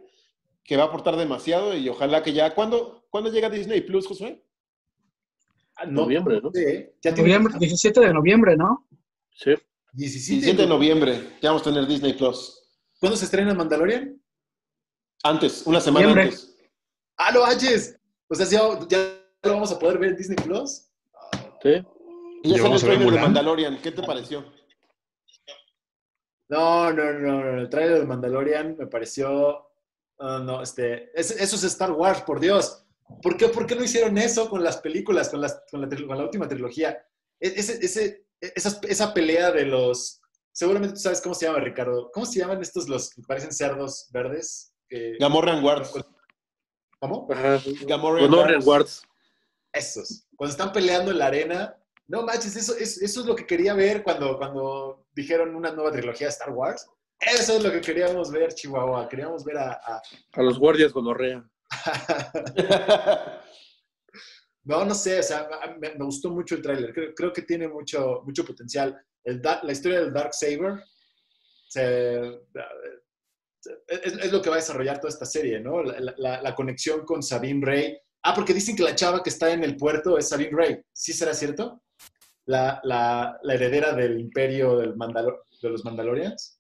que 0.64 0.78
va 0.78 0.84
a 0.84 0.88
aportar 0.88 1.16
demasiado 1.16 1.78
y 1.78 1.88
ojalá 1.90 2.24
que 2.24 2.34
ya... 2.34 2.56
¿Cuándo, 2.56 3.06
¿cuándo 3.10 3.32
llega 3.32 3.50
Disney 3.50 3.82
Plus, 3.82 4.08
Josué? 4.08 4.44
Ah, 5.76 5.86
Noviembre, 5.86 6.40
¿no? 6.42 6.52
Sí, 6.54 6.64
ya 7.02 7.14
tiene 7.14 7.30
Noviembre, 7.30 7.56
17 7.60 8.00
de 8.00 8.14
noviembre, 8.14 8.56
¿no? 8.58 8.88
Sí. 9.32 9.56
17. 9.94 10.34
17 10.42 10.62
de 10.64 10.68
noviembre, 10.68 11.38
ya 11.42 11.50
vamos 11.50 11.62
a 11.62 11.66
tener 11.72 11.88
Disney 11.88 12.14
Plus. 12.14 12.60
¿Cuándo 13.00 13.18
se 13.18 13.26
estrena 13.26 13.54
Mandalorian? 13.54 14.20
Antes, 15.24 15.64
una 15.66 15.80
semana 15.82 16.08
Noviembre. 16.08 16.26
antes. 16.36 16.56
¡Ah, 17.18 17.32
lo 17.32 17.46
halles! 17.46 18.00
O 18.28 18.36
sea, 18.36 18.46
ya, 18.46 18.80
ya 18.88 19.20
lo 19.44 19.54
vamos 19.54 19.72
a 19.72 19.80
poder 19.80 19.98
ver 20.00 20.12
en 20.12 20.18
Disney 20.18 20.38
Plus. 20.38 20.90
sí. 21.62 21.84
Y 22.46 22.50
ya 22.50 22.58
salió 22.58 22.58
el 22.58 22.58
¿Y 22.58 22.62
vamos 22.62 22.84
a 22.84 22.88
ver 22.88 22.96
trailer 22.98 23.14
de? 23.16 23.22
Mandalorian. 23.22 23.82
¿Qué 23.82 23.92
te 23.92 24.04
pareció? 24.04 24.46
No, 26.50 26.92
no, 26.92 27.14
no, 27.14 27.44
no. 27.44 27.60
El 27.62 27.70
trailer 27.70 28.00
de 28.02 28.06
Mandalorian 28.06 28.76
me 28.78 28.88
pareció. 28.88 29.68
ah, 30.20 30.42
no, 30.44 30.62
este. 30.62 31.18
es- 31.20 31.32
eso 31.32 31.56
es 31.56 31.64
Star 31.64 31.92
Wars, 31.92 32.22
por 32.22 32.40
Dios. 32.40 32.83
¿Por 33.22 33.38
qué, 33.38 33.48
por 33.50 33.66
qué 33.66 33.76
no 33.76 33.84
hicieron 33.84 34.18
eso 34.18 34.50
con 34.50 34.64
las 34.64 34.78
películas, 34.78 35.30
con, 35.30 35.42
las, 35.42 35.62
con, 35.70 35.82
la, 35.82 35.88
con 35.90 36.18
la 36.18 36.24
última 36.24 36.48
trilogía? 36.48 36.92
E- 37.40 37.54
Ese, 37.58 37.84
ese, 37.86 38.26
esa, 38.40 38.80
esa 38.88 39.14
pelea 39.14 39.52
de 39.52 39.66
los. 39.66 40.22
Seguramente 40.52 40.96
tú 40.96 41.02
sabes 41.02 41.22
cómo 41.22 41.34
se 41.36 41.46
llama, 41.46 41.60
Ricardo. 41.60 42.12
¿Cómo 42.14 42.26
se 42.26 42.40
llaman 42.40 42.62
estos 42.62 42.88
los 42.88 43.10
que 43.10 43.22
parecen 43.24 43.52
cerdos 43.54 44.08
verdes? 44.12 44.74
Que- 44.88 45.18
Gamorrean 45.20 45.62
Guards. 45.62 45.92
¿Cómo? 47.00 47.28
Ajá. 47.32 47.62
Gamorrean 47.86 48.34
and 48.34 48.64
Guards. 48.64 49.04
Esos. 49.72 50.28
Cuando 50.36 50.52
están 50.52 50.72
peleando 50.72 51.12
en 51.12 51.18
la 51.20 51.28
arena. 51.28 51.78
No 52.08 52.22
manches, 52.24 52.56
eso, 52.58 52.76
es- 52.78 53.02
eso 53.02 53.22
es 53.22 53.26
lo 53.26 53.36
que 53.36 53.46
quería 53.48 53.74
ver 53.74 54.04
cuando, 54.04 54.38
cuando 54.38 55.06
dijeron 55.14 55.56
una 55.56 55.72
nueva 55.72 55.92
trilogía 55.92 56.28
de 56.28 56.32
Star 56.34 56.50
Wars. 56.52 56.88
Eso 57.20 57.56
es 57.58 57.64
lo 57.64 57.72
que 57.72 57.80
queríamos 57.80 58.30
ver, 58.32 58.54
Chihuahua. 58.54 59.08
Queríamos 59.08 59.44
ver 59.46 59.58
a, 59.58 59.72
a- 59.72 60.02
A 60.34 60.42
los 60.44 60.60
guardias 60.60 60.92
gonorrea. 60.92 61.44
No, 64.66 64.86
no 64.86 64.96
sé, 64.96 65.20
o 65.20 65.24
sea, 65.24 65.50
me, 65.78 65.94
gustó 66.06 66.30
mucho 66.30 66.56
el 66.56 66.62
tráiler. 66.62 66.94
Creo, 66.94 67.34
que 67.34 67.42
tiene 67.42 67.68
mucho, 67.68 68.22
mucho 68.24 68.46
potencial. 68.46 68.98
La 69.26 69.72
historia 69.72 70.00
del 70.00 70.14
Dark 70.14 70.34
Saber 70.34 70.82
se- 71.68 72.40
es, 73.88 74.32
lo 74.32 74.42
que 74.42 74.50
va 74.50 74.56
a 74.56 74.60
desarrollar 74.60 75.00
toda 75.00 75.10
esta 75.10 75.26
serie, 75.26 75.60
¿no? 75.60 75.84
La, 75.84 76.56
conexión 76.56 77.06
con 77.06 77.22
Sabine 77.22 77.66
Rey. 77.66 77.98
Ah, 78.24 78.34
porque 78.34 78.54
dicen 78.54 78.76
que 78.76 78.84
la 78.84 78.96
chava 78.96 79.22
que 79.22 79.30
está 79.30 79.52
en 79.52 79.64
el 79.64 79.76
puerto 79.76 80.18
es 80.18 80.30
Sabine 80.30 80.52
Rey. 80.56 80.82
¿Sí 80.94 81.14
será 81.14 81.34
cierto? 81.34 81.84
La, 82.46 83.40
heredera 83.44 83.94
del 83.94 84.20
imperio 84.20 84.78
de 84.78 84.88
los 84.88 85.86
Mandalorians. 85.86 86.60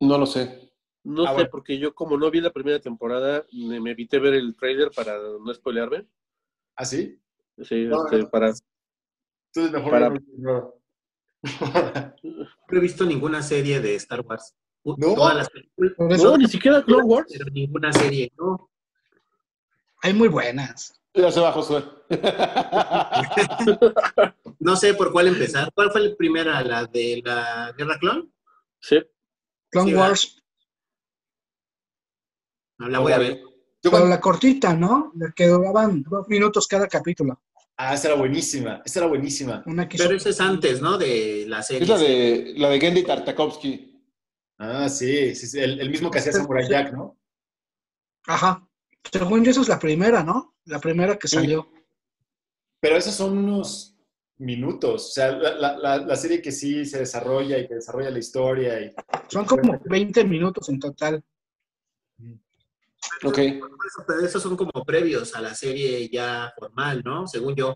No 0.00 0.18
lo 0.18 0.26
sé. 0.26 0.72
No 1.04 1.24
Ah, 1.24 1.28
sé, 1.28 1.34
bueno. 1.34 1.48
porque 1.50 1.78
yo 1.78 1.94
como 1.94 2.16
no 2.16 2.30
vi 2.30 2.40
la 2.40 2.50
primera 2.52 2.80
temporada, 2.80 3.44
me, 3.52 3.78
me 3.80 3.90
evité 3.92 4.18
ver 4.18 4.34
el 4.34 4.56
trailer 4.56 4.90
para 4.90 5.18
no 5.18 5.52
spoilearme. 5.54 6.06
¿Ah, 6.76 6.84
sí? 6.84 7.20
Sí, 7.62 7.84
No, 7.84 8.04
este, 8.04 8.18
no. 8.20 8.30
para... 8.30 8.48
Entonces 8.48 9.72
mejor 9.72 9.90
Para- 9.90 10.10
no- 10.38 10.74
he 12.70 12.80
visto 12.80 13.04
ninguna 13.04 13.42
serie 13.42 13.80
de 13.80 13.94
Star 13.96 14.22
Wars. 14.22 14.54
¿No? 14.84 15.14
Todas 15.14 15.36
las 15.36 15.50
películas, 15.50 16.22
No, 16.22 16.36
ni 16.36 16.46
siquiera 16.48 16.82
Clone 16.82 17.04
Wars. 17.04 17.26
pero 17.32 17.46
ninguna 17.50 17.92
serie, 17.92 18.32
¿no? 18.36 18.70
hay 20.02 20.12
muy 20.12 20.28
buenas. 20.28 21.00
Ya 21.14 21.30
se 21.30 21.40
va, 21.40 21.52
Josué. 21.52 21.82
No 24.58 24.76
sé 24.76 24.94
por 24.94 25.12
cuál 25.12 25.28
empezar. 25.28 25.70
¿Cuál 25.74 25.90
fue 25.90 26.08
la 26.08 26.16
primera? 26.16 26.62
¿La 26.62 26.86
de 26.86 27.22
la 27.24 27.72
Guerra 27.76 27.98
Clon? 27.98 28.32
Sí. 28.80 29.00
Clone 29.70 29.90
Sí, 29.90 29.96
Wars, 29.96 30.43
No, 32.78 32.88
la 32.88 32.98
voy 32.98 33.12
a 33.12 33.18
ver. 33.18 33.36
Yo 33.38 33.50
pero 33.82 33.90
cuando- 33.92 34.08
la 34.10 34.20
cortita, 34.20 34.74
¿no? 34.74 35.12
La 35.16 35.32
que 35.32 35.46
duraban 35.46 36.02
dos 36.02 36.26
minutos 36.28 36.66
cada 36.66 36.86
capítulo. 36.88 37.42
Ah, 37.76 37.94
esa 37.94 38.08
era 38.08 38.16
buenísima. 38.16 38.82
Esa 38.84 39.00
era 39.00 39.08
buenísima. 39.08 39.62
Una 39.66 39.88
que 39.88 39.96
hizo- 39.96 40.04
Pero 40.04 40.16
esa 40.16 40.28
es 40.30 40.40
antes, 40.40 40.80
¿no? 40.80 40.96
De 40.96 41.44
la 41.48 41.62
serie. 41.62 41.82
Es 41.82 41.88
la 41.88 41.98
de, 41.98 42.54
la 42.56 42.68
de 42.70 42.80
Gendy 42.80 43.02
Tartakovsky. 43.02 43.90
Ah, 44.58 44.88
sí, 44.88 45.34
sí, 45.34 45.46
sí, 45.48 45.58
El, 45.58 45.80
el 45.80 45.90
mismo 45.90 46.10
que 46.10 46.18
hacía 46.20 46.32
Samurai 46.32 46.68
Jack, 46.68 46.92
¿no? 46.92 47.18
Ajá. 48.26 48.66
Según 49.12 49.44
yo, 49.44 49.50
esa 49.50 49.60
es 49.60 49.68
la 49.68 49.78
primera, 49.78 50.22
¿no? 50.22 50.54
La 50.66 50.78
primera 50.78 51.18
que 51.18 51.28
Sí. 51.28 51.36
salió. 51.36 51.68
Pero 52.80 52.96
esos 52.96 53.14
son 53.14 53.36
unos 53.36 53.96
minutos. 54.38 55.06
O 55.08 55.12
sea, 55.12 55.32
la, 55.32 55.54
la- 55.54 55.76
la- 55.76 55.96
la 55.98 56.16
serie 56.16 56.40
que 56.40 56.52
sí 56.52 56.84
se 56.86 56.98
desarrolla 57.00 57.58
y 57.58 57.66
que 57.66 57.74
desarrolla 57.74 58.10
la 58.10 58.18
historia. 58.18 58.80
Y... 58.80 58.94
Son 59.28 59.44
como 59.44 59.78
20 59.84 60.24
minutos 60.24 60.68
en 60.68 60.78
total. 60.78 61.22
Ok. 63.24 63.36
Pero 64.06 64.20
esos 64.24 64.42
son 64.42 64.56
como 64.56 64.72
previos 64.84 65.34
a 65.34 65.40
la 65.40 65.54
serie 65.54 66.08
ya 66.08 66.52
formal, 66.58 67.02
¿no? 67.04 67.26
Según 67.26 67.54
yo. 67.54 67.74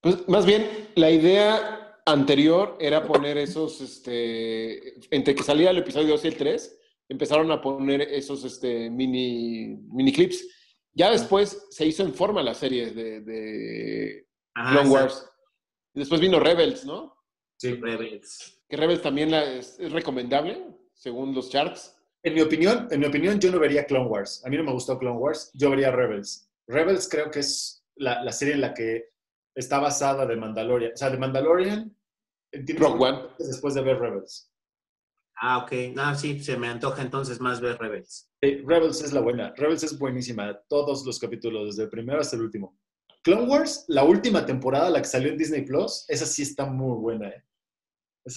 Pues 0.00 0.26
más 0.28 0.46
bien, 0.46 0.88
la 0.94 1.10
idea 1.10 2.00
anterior 2.06 2.76
era 2.80 3.06
poner 3.06 3.36
esos, 3.38 3.80
este, 3.80 4.94
entre 5.14 5.34
que 5.34 5.42
salía 5.42 5.70
el 5.70 5.78
episodio 5.78 6.08
2 6.12 6.24
y 6.24 6.28
el 6.28 6.36
3, 6.36 6.78
empezaron 7.08 7.50
a 7.52 7.60
poner 7.60 8.02
esos 8.02 8.44
este, 8.44 8.88
mini, 8.90 9.76
mini 9.92 10.12
clips. 10.12 10.46
Ya 10.92 11.10
después 11.10 11.66
se 11.70 11.86
hizo 11.86 12.02
en 12.02 12.14
forma 12.14 12.42
la 12.42 12.54
serie 12.54 12.90
de, 12.92 13.20
de 13.20 14.26
Ajá, 14.54 14.70
Clone 14.72 14.88
exacto. 14.88 15.04
Wars. 15.14 15.30
Y 15.94 15.98
después 16.00 16.20
vino 16.20 16.40
Rebels, 16.40 16.84
¿no? 16.84 17.14
Sí, 17.56 17.74
Rebels. 17.74 18.62
Que 18.68 18.76
Rebels 18.76 19.02
también 19.02 19.30
la- 19.30 19.44
es, 19.52 19.78
es 19.78 19.92
recomendable, 19.92 20.64
según 20.94 21.34
los 21.34 21.50
charts. 21.50 21.96
En 22.22 22.34
mi 22.34 22.40
opinión, 22.42 22.88
en 22.90 23.00
mi 23.00 23.06
opinión, 23.06 23.40
yo 23.40 23.50
no 23.50 23.58
vería 23.58 23.86
Clone 23.86 24.06
Wars. 24.06 24.44
A 24.44 24.48
mí 24.48 24.56
no 24.56 24.64
me 24.64 24.72
gustó 24.72 24.98
Clone 24.98 25.18
Wars. 25.18 25.50
Yo 25.54 25.70
vería 25.70 25.90
Rebels. 25.90 26.50
Rebels 26.66 27.08
creo 27.08 27.30
que 27.30 27.40
es 27.40 27.84
la, 27.96 28.22
la 28.22 28.32
serie 28.32 28.54
en 28.54 28.60
la 28.60 28.74
que 28.74 29.10
está 29.54 29.78
basada 29.78 30.26
de 30.26 30.36
Mandalorian. 30.36 30.92
O 30.92 30.96
sea, 30.96 31.10
de 31.10 31.16
Mandalorian. 31.18 31.96
Rogue 32.52 33.04
One. 33.04 33.28
Después 33.38 33.74
de 33.74 33.82
ver 33.82 33.98
Rebels. 33.98 34.50
Ah, 35.36 35.58
ok. 35.58 35.72
No, 35.94 36.14
sí, 36.14 36.42
se 36.42 36.58
me 36.58 36.68
antoja 36.68 37.00
entonces 37.00 37.40
más 37.40 37.60
ver 37.60 37.78
Rebels. 37.78 38.28
Rebels 38.42 39.02
es 39.02 39.12
la 39.12 39.20
buena. 39.20 39.54
Rebels 39.56 39.82
es 39.82 39.98
buenísima. 39.98 40.60
Todos 40.68 41.06
los 41.06 41.18
capítulos, 41.18 41.68
desde 41.68 41.84
el 41.84 41.88
primero 41.88 42.20
hasta 42.20 42.36
el 42.36 42.42
último. 42.42 42.78
Clone 43.22 43.48
Wars, 43.48 43.84
la 43.88 44.04
última 44.04 44.44
temporada, 44.44 44.90
la 44.90 45.00
que 45.00 45.08
salió 45.08 45.30
en 45.30 45.38
Disney 45.38 45.64
Plus, 45.64 46.04
esa 46.08 46.26
sí 46.26 46.42
está 46.42 46.66
muy 46.66 46.98
buena. 46.98 47.28
¿eh? 47.28 47.44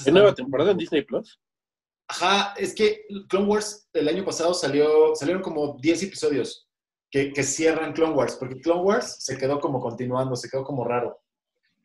¿Hay 0.06 0.12
nueva 0.12 0.34
temporada 0.34 0.72
en 0.72 0.78
Disney 0.78 1.04
Plus? 1.04 1.40
Ajá, 2.08 2.54
es 2.58 2.76
que 2.76 3.06
Clone 3.30 3.47
Wars 3.47 3.88
el 3.93 4.08
año 4.08 4.24
pasado 4.26 4.54
salió, 4.54 5.16
salieron 5.16 5.41
como 5.41 5.78
10 5.82 6.04
episodios 6.04 6.68
que, 7.10 7.32
que 7.32 7.43
cierran 7.43 7.93
Clone 7.93 8.14
Wars, 8.14 8.36
porque 8.36 8.60
Clone 8.60 8.82
Wars 8.82 9.18
se 9.24 9.38
quedó 9.38 9.60
como 9.60 9.80
continuando, 9.80 10.36
se 10.36 10.49
quedó 10.49 10.64
como 10.64 10.84
raro. 10.84 11.20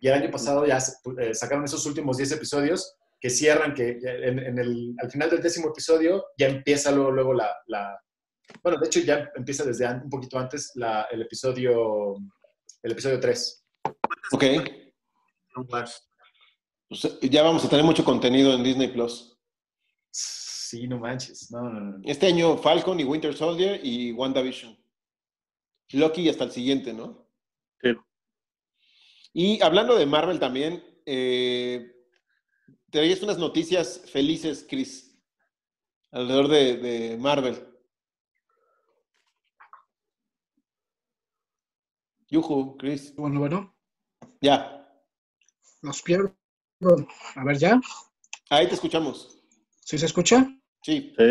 Y 0.00 0.08
el 0.08 0.14
año 0.14 0.30
pasado 0.30 0.66
ya 0.66 0.78
eh, 1.20 1.34
sacaron 1.34 1.64
esos 1.64 1.84
últimos 1.86 2.16
10 2.16 2.32
episodios 2.32 2.94
que 3.20 3.30
cierran, 3.30 3.74
que 3.74 3.98
en, 4.02 4.38
en 4.38 4.58
el, 4.58 4.94
al 5.02 5.10
final 5.10 5.28
del 5.30 5.42
décimo 5.42 5.68
episodio 5.70 6.24
ya 6.36 6.46
empieza 6.48 6.90
luego, 6.92 7.10
luego 7.10 7.34
la, 7.34 7.52
la- 7.66 7.98
Bueno, 8.62 8.78
de 8.78 8.86
hecho 8.86 9.00
ya 9.00 9.28
empieza 9.34 9.64
desde 9.64 9.86
an- 9.86 10.02
un 10.04 10.10
poquito 10.10 10.38
antes 10.38 10.72
la- 10.74 11.02
el 11.10 11.22
episodio 11.22 12.14
el 12.82 12.92
episodio 12.92 13.18
3. 13.18 13.64
Ok. 14.32 14.40
Clone 15.52 15.68
Wars. 15.68 16.08
Pues, 16.88 17.18
ya 17.22 17.42
vamos 17.42 17.64
a 17.64 17.68
tener 17.68 17.84
mucho 17.84 18.04
contenido 18.04 18.52
en 18.54 18.62
Disney 18.62 18.88
Plus. 18.88 19.38
Sí, 20.11 20.86
no 20.86 20.98
manches. 20.98 21.50
No, 21.50 21.62
no, 21.62 21.80
no. 21.80 22.00
Este 22.04 22.26
año 22.26 22.56
Falcon 22.59 23.00
y 23.00 23.04
Winter 23.04 23.34
Soldier 23.34 23.80
y 23.82 24.12
WandaVision. 24.12 24.76
Loki 25.92 26.22
y 26.22 26.28
hasta 26.28 26.44
el 26.44 26.52
siguiente, 26.52 26.92
¿no? 26.92 27.26
Sí. 27.80 27.90
Y 29.32 29.62
hablando 29.62 29.96
de 29.96 30.06
Marvel 30.06 30.38
también, 30.38 30.84
eh, 31.06 31.90
traías 32.90 33.22
unas 33.22 33.38
noticias 33.38 34.02
felices, 34.11 34.66
Chris, 34.68 35.18
alrededor 36.11 36.48
de, 36.48 36.76
de 36.76 37.16
Marvel. 37.16 37.66
Yuju, 42.30 42.76
Chris. 42.76 43.14
Bueno, 43.16 43.40
bueno, 43.40 43.74
Ya, 44.42 44.86
los 45.80 46.02
pierdo. 46.02 46.36
A 47.36 47.44
ver, 47.44 47.59
¿ya? 47.59 47.80
ahí 48.50 48.68
te 48.68 48.74
escuchamos. 48.74 49.38
¿Sí 49.89 49.97
se 49.99 50.07
escucha? 50.07 50.47
Sí. 50.82 50.97
Sí. 51.18 51.30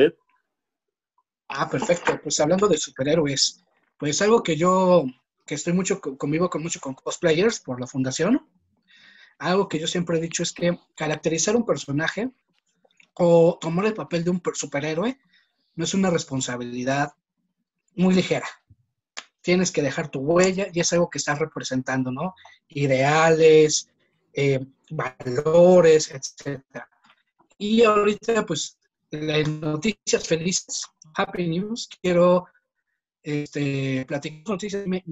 Ah, 1.49 1.69
perfecto. 1.69 2.19
Pues 2.21 2.39
hablando 2.39 2.67
de 2.67 2.77
superhéroes, 2.77 3.63
pues 3.97 4.21
algo 4.21 4.43
que 4.43 4.55
yo, 4.57 5.05
que 5.45 5.55
estoy 5.55 5.73
mucho, 5.73 5.99
co- 6.01 6.17
convivo 6.17 6.49
con 6.49 6.61
mucho 6.63 6.79
con 6.79 6.93
cosplayers 6.93 7.59
por 7.61 7.79
la 7.79 7.87
fundación, 7.87 8.47
algo 9.39 9.67
que 9.69 9.79
yo 9.79 9.87
siempre 9.87 10.17
he 10.17 10.21
dicho 10.21 10.43
es 10.43 10.53
que 10.53 10.79
caracterizar 10.95 11.55
un 11.55 11.65
personaje 11.65 12.31
o 13.15 13.57
tomar 13.61 13.85
el 13.87 13.93
papel 13.95 14.23
de 14.23 14.31
un 14.31 14.41
per- 14.41 14.55
superhéroe 14.55 15.19
no 15.75 15.83
es 15.85 15.93
una 15.95 16.09
responsabilidad 16.11 17.13
muy 17.95 18.15
ligera. 18.15 18.47
Tienes 19.41 19.71
que 19.71 19.81
dejar 19.81 20.09
tu 20.09 20.19
huella 20.19 20.67
y 20.73 20.79
es 20.81 20.91
algo 20.93 21.09
que 21.09 21.17
estás 21.19 21.39
representando, 21.39 22.11
¿no? 22.11 22.35
Ideales, 22.69 23.89
eh, 24.33 24.59
valores, 24.89 26.11
etcétera. 26.11 26.89
Y 27.57 27.83
ahorita, 27.83 28.45
pues, 28.45 28.77
las 29.11 29.47
noticias 29.47 30.27
felices, 30.27 30.85
happy 31.15 31.47
news, 31.47 31.87
quiero 32.01 32.45
este, 33.23 34.05
platicar 34.07 34.43
noticias 34.47 34.83
que 34.83 34.89
me, 34.89 35.03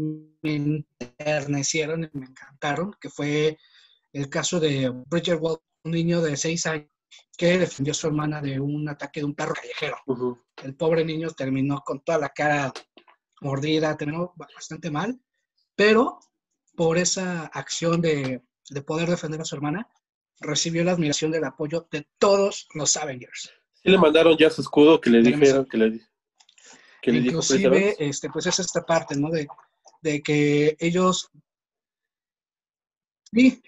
me 0.42 0.86
enternecieron 1.00 2.04
y 2.04 2.18
me 2.18 2.28
encantaron, 2.28 2.94
que 3.00 3.10
fue 3.10 3.58
el 4.14 4.30
caso 4.30 4.60
de 4.60 4.90
Bridger 5.08 5.38
Wall, 5.38 5.60
un 5.84 5.92
niño 5.92 6.22
de 6.22 6.38
seis 6.38 6.66
años 6.66 6.90
que 7.38 7.58
defendió 7.58 7.92
a 7.92 7.96
su 7.96 8.08
hermana 8.08 8.42
de 8.42 8.60
un 8.60 8.88
ataque 8.90 9.20
de 9.20 9.26
un 9.26 9.36
perro 9.36 9.54
callejero. 9.54 9.98
El 10.64 10.76
pobre 10.76 11.04
niño 11.04 11.30
terminó 11.32 11.82
con 11.82 12.02
toda 12.02 12.18
la 12.18 12.30
cara 12.30 12.74
mordida, 13.42 13.98
terminó 13.98 14.34
bastante 14.36 14.90
mal, 14.90 15.20
pero 15.76 16.20
por 16.76 16.98
esa 16.98 17.46
acción 17.48 18.02
de, 18.02 18.42
de 18.70 18.82
poder 18.82 19.10
defender 19.10 19.42
a 19.42 19.46
su 19.46 19.56
hermana, 19.56 19.88
recibió 20.40 20.84
la 20.84 20.92
admiración 20.92 21.32
del 21.32 21.44
apoyo 21.46 21.88
de 21.92 22.08
todos 22.20 22.68
los 22.74 22.96
Avengers. 22.98 23.52
Sí 23.84 23.90
le 23.90 23.98
mandaron 23.98 24.36
ya 24.38 24.50
su 24.50 24.62
escudo 24.62 25.00
que 25.00 25.10
le 25.10 25.22
dijeron 25.22 25.66
que 25.66 25.78
le, 25.78 26.00
que 27.02 27.12
le 27.12 27.20
Inclusive, 27.20 27.96
este, 28.00 28.30
pues 28.30 28.46
es 28.48 28.60
esta 28.60 28.86
parte, 28.86 29.16
¿no? 29.16 29.30
De, 29.30 29.48
de 30.02 30.22
que 30.22 30.76
ellos 30.80 31.30
sí, 33.32 33.62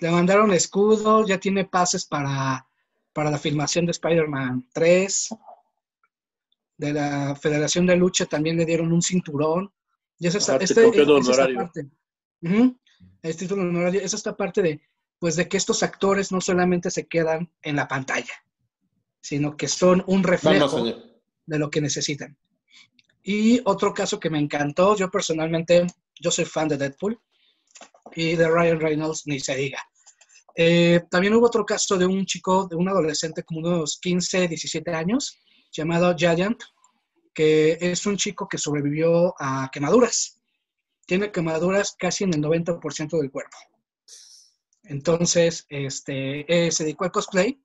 le 0.00 0.10
mandaron 0.10 0.52
escudo, 0.52 1.26
ya 1.26 1.38
tiene 1.38 1.64
pases 1.64 2.06
para, 2.06 2.66
para 3.12 3.30
la 3.30 3.38
filmación 3.38 3.86
de 3.86 3.92
Spider-Man 3.92 4.68
3. 4.72 5.28
De 6.78 6.92
la 6.92 7.36
Federación 7.36 7.86
de 7.86 7.96
Lucha 7.96 8.26
también 8.26 8.56
le 8.56 8.64
dieron 8.64 8.92
un 8.92 9.02
cinturón. 9.02 9.72
Y 10.18 10.26
es 10.26 10.34
esta, 10.34 10.52
Aparte, 10.54 10.64
este- 10.64 10.80
es- 10.88 10.96
es 11.18 11.28
esta 11.28 11.42
parte. 11.54 11.86
El 13.22 13.36
título 13.36 13.62
honorario 13.62 14.00
es 14.00 14.14
esta 14.14 14.36
parte 14.36 14.62
de, 14.62 14.80
pues, 15.22 15.36
de 15.36 15.48
que 15.48 15.56
estos 15.56 15.84
actores 15.84 16.32
no 16.32 16.40
solamente 16.40 16.90
se 16.90 17.06
quedan 17.06 17.48
en 17.62 17.76
la 17.76 17.86
pantalla, 17.86 18.34
sino 19.20 19.56
que 19.56 19.68
son 19.68 20.02
un 20.08 20.24
reflejo 20.24 20.84
de 21.46 21.58
lo 21.60 21.70
que 21.70 21.80
necesitan. 21.80 22.36
Y 23.22 23.60
otro 23.64 23.94
caso 23.94 24.18
que 24.18 24.30
me 24.30 24.40
encantó, 24.40 24.96
yo 24.96 25.12
personalmente, 25.12 25.86
yo 26.20 26.32
soy 26.32 26.44
fan 26.44 26.66
de 26.66 26.76
Deadpool 26.76 27.20
y 28.16 28.34
de 28.34 28.48
Ryan 28.48 28.80
Reynolds, 28.80 29.22
ni 29.26 29.38
se 29.38 29.54
diga. 29.54 29.78
Eh, 30.56 31.02
también 31.08 31.34
hubo 31.34 31.46
otro 31.46 31.64
caso 31.64 31.96
de 31.96 32.04
un 32.04 32.26
chico, 32.26 32.66
de 32.66 32.74
un 32.74 32.88
adolescente 32.88 33.44
como 33.44 33.60
unos 33.60 34.00
15, 34.02 34.48
17 34.48 34.90
años, 34.90 35.38
llamado 35.70 36.16
Giant, 36.16 36.60
que 37.32 37.78
es 37.80 38.06
un 38.06 38.16
chico 38.16 38.48
que 38.48 38.58
sobrevivió 38.58 39.36
a 39.38 39.70
quemaduras. 39.72 40.40
Tiene 41.06 41.30
quemaduras 41.30 41.94
casi 41.96 42.24
en 42.24 42.34
el 42.34 42.42
90% 42.42 43.20
del 43.20 43.30
cuerpo. 43.30 43.56
Entonces, 44.84 45.66
este, 45.68 46.66
eh, 46.66 46.72
se 46.72 46.84
dedicó 46.84 47.04
al 47.04 47.12
cosplay 47.12 47.62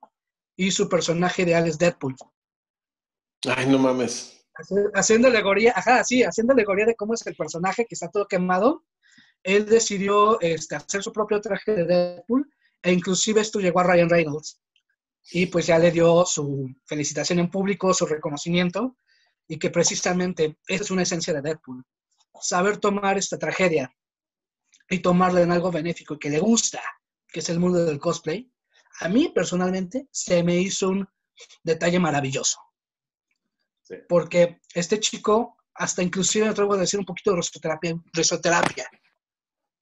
y 0.56 0.70
su 0.70 0.88
personaje 0.88 1.42
ideal 1.42 1.66
es 1.66 1.78
Deadpool. 1.78 2.16
Ay, 3.46 3.66
no 3.66 3.78
mames. 3.78 4.44
Haciendo 4.94 5.28
alegoría, 5.28 5.72
ajá, 5.76 6.02
sí, 6.02 6.24
haciendo 6.24 6.52
alegoría 6.52 6.86
de 6.86 6.96
cómo 6.96 7.14
es 7.14 7.24
el 7.26 7.36
personaje 7.36 7.86
que 7.86 7.94
está 7.94 8.10
todo 8.10 8.26
quemado, 8.26 8.84
él 9.44 9.66
decidió 9.66 10.40
este, 10.40 10.74
hacer 10.74 11.02
su 11.02 11.12
propio 11.12 11.40
traje 11.40 11.72
de 11.72 11.84
Deadpool 11.84 12.50
e 12.82 12.92
inclusive 12.92 13.40
esto 13.40 13.60
llegó 13.60 13.80
a 13.80 13.84
Ryan 13.84 14.10
Reynolds 14.10 14.60
y 15.30 15.46
pues 15.46 15.66
ya 15.66 15.78
le 15.78 15.90
dio 15.90 16.24
su 16.24 16.74
felicitación 16.86 17.38
en 17.38 17.50
público, 17.50 17.94
su 17.94 18.06
reconocimiento 18.06 18.96
y 19.46 19.58
que 19.58 19.70
precisamente 19.70 20.58
esa 20.66 20.84
es 20.84 20.90
una 20.90 21.02
esencia 21.02 21.32
de 21.34 21.42
Deadpool, 21.42 21.84
saber 22.40 22.78
tomar 22.78 23.16
esta 23.16 23.38
tragedia 23.38 23.94
y 24.88 24.98
tomarla 24.98 25.42
en 25.42 25.52
algo 25.52 25.70
benéfico 25.70 26.14
y 26.14 26.18
que 26.18 26.30
le 26.30 26.38
gusta, 26.38 26.82
que 27.32 27.40
es 27.40 27.48
el 27.48 27.58
mundo 27.60 27.84
del 27.84 27.98
cosplay, 27.98 28.50
a 29.00 29.08
mí 29.08 29.28
personalmente 29.34 30.08
se 30.10 30.42
me 30.42 30.56
hizo 30.56 30.88
un 30.88 31.08
detalle 31.62 31.98
maravilloso 31.98 32.58
Sí. 33.82 33.94
porque 34.06 34.60
este 34.74 35.00
chico, 35.00 35.56
hasta 35.74 36.02
inclusive 36.02 36.44
me 36.44 36.50
atrevo 36.50 36.74
a 36.74 36.78
decir 36.78 37.00
un 37.00 37.06
poquito 37.06 37.30
de 37.30 37.38
risoterapia, 37.38 37.98
risoterapia. 38.12 38.86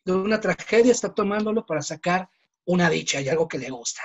De 0.05 0.13
una 0.13 0.41
tragedia 0.41 0.93
está 0.93 1.13
tomándolo 1.13 1.67
para 1.67 1.83
sacar 1.83 2.29
una 2.67 2.89
dicha 2.89 3.21
y 3.21 3.29
algo 3.29 3.49
que 3.49 3.59
le 3.59 3.69
gusta. 3.71 4.03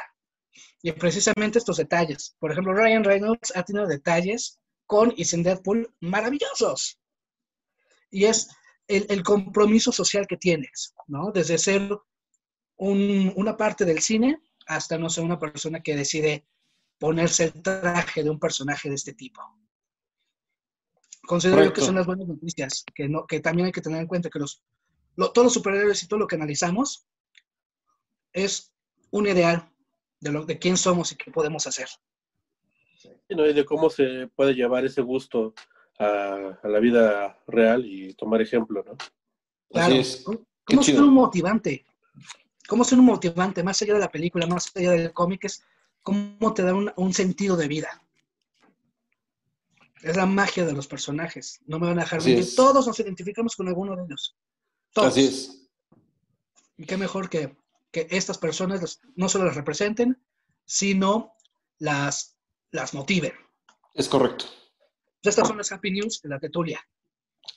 Y 0.81 0.91
precisamente 0.93 1.59
estos 1.59 1.77
detalles. 1.77 2.35
Por 2.39 2.51
ejemplo, 2.51 2.73
Ryan 2.73 3.03
Reynolds 3.03 3.55
ha 3.55 3.61
tenido 3.63 3.85
detalles 3.85 4.59
con 4.87 5.13
y 5.15 5.25
sin 5.25 5.43
Deadpool 5.43 5.93
maravillosos. 5.99 6.99
Y 8.09 8.25
es 8.25 8.49
el, 8.87 9.05
el 9.09 9.21
compromiso 9.21 9.91
social 9.91 10.25
que 10.25 10.37
tienes, 10.37 10.95
¿no? 11.05 11.31
Desde 11.31 11.59
ser 11.59 11.87
un- 12.82 13.32
una 13.36 13.55
parte 13.55 13.86
del 13.86 13.99
cine 14.01 14.41
hasta, 14.65 14.97
no 14.97 15.07
sé, 15.09 15.21
una 15.21 15.38
persona 15.38 15.82
que 15.82 15.95
decide 15.95 16.45
ponerse 16.97 17.45
el 17.45 17.61
traje 17.61 18.23
de 18.23 18.29
un 18.29 18.39
personaje 18.39 18.89
de 18.89 18.95
este 18.95 19.13
tipo. 19.13 19.41
Considero 21.27 21.71
que 21.73 21.82
son 21.82 21.95
las 21.95 22.05
buenas 22.07 22.27
noticias, 22.27 22.84
que, 22.95 23.07
no, 23.07 23.25
que 23.27 23.39
también 23.39 23.67
hay 23.67 23.71
que 23.71 23.82
tener 23.82 24.01
en 24.01 24.07
cuenta 24.07 24.29
que 24.29 24.39
los, 24.39 24.63
lo- 25.15 25.32
todos 25.32 25.45
los 25.45 25.53
superhéroes 25.53 26.01
y 26.03 26.07
todo 26.07 26.19
lo 26.19 26.27
que 26.27 26.36
analizamos 26.36 27.05
es 28.34 28.73
un 29.11 29.27
ideal 29.27 29.69
de, 30.19 30.32
lo, 30.32 30.45
de 30.45 30.57
quién 30.57 30.75
somos 30.77 31.11
y 31.11 31.15
qué 31.15 31.29
podemos 31.32 31.67
hacer. 31.67 31.88
Y, 33.29 33.36
¿no? 33.36 33.45
y 33.45 33.53
de 33.53 33.65
cómo 33.65 33.89
se 33.91 34.27
puede 34.36 34.53
llevar 34.55 34.86
ese 34.86 35.01
gusto 35.01 35.53
a, 35.99 36.57
a 36.63 36.67
la 36.67 36.79
vida 36.79 37.39
real 37.47 37.86
y 37.86 38.13
tomar 38.15 38.41
ejemplo, 38.41 38.84
¿no? 38.84 38.95
Claro. 39.69 39.93
Así 39.93 39.97
es. 39.99 40.23
¿Cómo 40.65 40.82
motivante? 41.11 41.86
¿Cómo 42.68 42.84
ser 42.84 42.99
un 42.99 43.05
motivante? 43.05 43.64
Más 43.64 43.82
allá 43.82 43.93
de 43.95 43.99
la 43.99 44.12
película, 44.12 44.45
más 44.47 44.72
allá 44.76 44.91
del 44.91 45.14
cómic, 45.14 45.45
es 45.45 45.64
cómo 46.03 46.53
te 46.53 46.64
da 46.64 46.74
un, 46.74 46.91
un 46.95 47.14
sentido 47.14 47.57
de 47.57 47.68
vida. 47.68 48.01
Es 50.01 50.16
la 50.16 50.26
magia 50.26 50.66
de 50.66 50.74
los 50.74 50.88
personajes. 50.88 51.59
No 51.68 51.80
me 51.80 51.88
van 51.88 51.99
a 51.99 52.03
dejar 52.03 52.24
mentir. 52.24 52.55
Todos 52.55 52.88
nos 52.88 52.99
identificamos 52.99 53.55
con 53.55 53.68
alguno 53.68 53.95
de 53.95 54.03
ellos. 54.03 54.36
Todos. 54.93 55.09
Así 55.09 55.26
es. 55.26 55.70
Y 56.78 56.86
qué 56.86 56.97
mejor 56.97 57.30
que, 57.30 57.55
que 57.91 58.07
estas 58.09 58.38
personas 58.38 58.82
los- 58.82 58.99
no 59.16 59.30
solo 59.30 59.45
las 59.45 59.55
representen, 59.55 60.20
sino 60.66 61.34
las, 61.78 62.36
las 62.72 62.93
motiven. 62.93 63.34
Es 63.93 64.07
correcto. 64.09 64.45
Estas 65.22 65.47
son 65.47 65.57
las 65.57 65.72
happy 65.72 65.91
news 65.91 66.22
de 66.22 66.30
la 66.30 66.39
tetulia. 66.39 66.80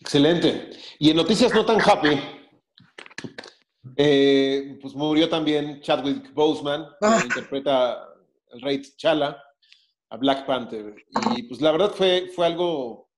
Excelente. 0.00 0.70
Y 0.98 1.10
en 1.10 1.16
noticias 1.16 1.54
no 1.54 1.64
tan 1.64 1.80
happy, 1.80 2.20
eh, 3.96 4.78
pues 4.80 4.94
murió 4.94 5.28
también 5.28 5.80
Chadwick 5.80 6.32
Boseman, 6.34 6.84
que 7.00 7.06
Ah. 7.06 7.20
interpreta 7.24 8.08
el 8.52 8.60
rey 8.60 8.78
T'Challa, 8.80 9.42
a 10.10 10.16
Black 10.16 10.46
Panther. 10.46 10.94
Y 11.36 11.42
pues 11.44 11.60
la 11.60 11.72
verdad 11.72 11.90
fue, 11.92 12.30
fue 12.34 12.46
algo 12.46 13.10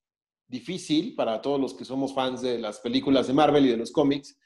difícil 0.49 1.15
para 1.15 1.41
todos 1.43 1.61
los 1.61 1.75
que 1.75 1.85
somos 1.85 2.15
fans 2.15 2.41
de 2.43 2.59
las 2.59 2.79
películas 2.81 3.27
de 3.27 3.33
Marvel 3.35 3.67
y 3.67 3.71
de 3.71 3.77
los 3.77 3.91
cómics, 3.93 4.39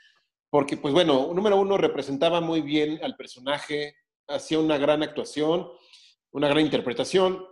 porque 0.48 0.76
pues 0.76 0.92
bueno, 0.94 1.32
número 1.34 1.56
uno 1.58 1.76
representaba 1.76 2.40
muy 2.40 2.60
bien 2.62 2.98
al 3.02 3.16
personaje, 3.16 3.94
hacía 4.26 4.58
una 4.58 4.78
gran 4.78 5.02
actuación, 5.02 5.68
una 6.32 6.48
gran 6.48 6.64
interpretación, 6.64 7.44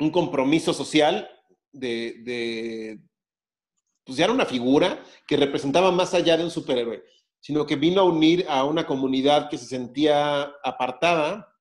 un 0.00 0.10
compromiso 0.10 0.74
social 0.74 1.30
de, 1.72 2.16
de 2.24 2.98
pues 4.04 4.18
ya 4.18 4.24
era 4.24 4.34
una 4.34 4.44
figura 4.44 5.02
que 5.26 5.36
representaba 5.36 5.90
más 5.92 6.12
allá 6.14 6.36
de 6.36 6.44
un 6.44 6.50
superhéroe, 6.50 7.02
sino 7.44 7.66
que 7.66 7.76
vino 7.76 8.00
a 8.00 8.04
unir 8.04 8.46
a 8.48 8.64
una 8.64 8.86
comunidad 8.86 9.50
que 9.50 9.58
se 9.58 9.66
sentía 9.66 10.44
apartada, 10.64 11.54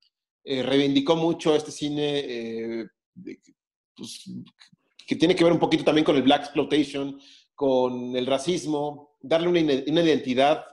eh, 0.45 0.63
reivindicó 0.63 1.17
mucho 1.17 1.53
este 1.53 1.71
cine 1.71 2.19
eh, 2.25 2.87
pues, 3.93 4.23
que 5.05 5.17
tiene 5.17 5.35
que 5.35 5.43
ver 5.43 5.51
un 5.51 5.59
poquito 5.59 5.83
también 5.83 6.05
con 6.05 6.15
el 6.15 6.23
Black 6.23 6.43
Exploitation, 6.43 7.19
con 7.53 8.15
el 8.15 8.25
racismo, 8.25 9.17
darle 9.19 9.49
una, 9.49 9.59
una 9.59 10.01
identidad 10.01 10.63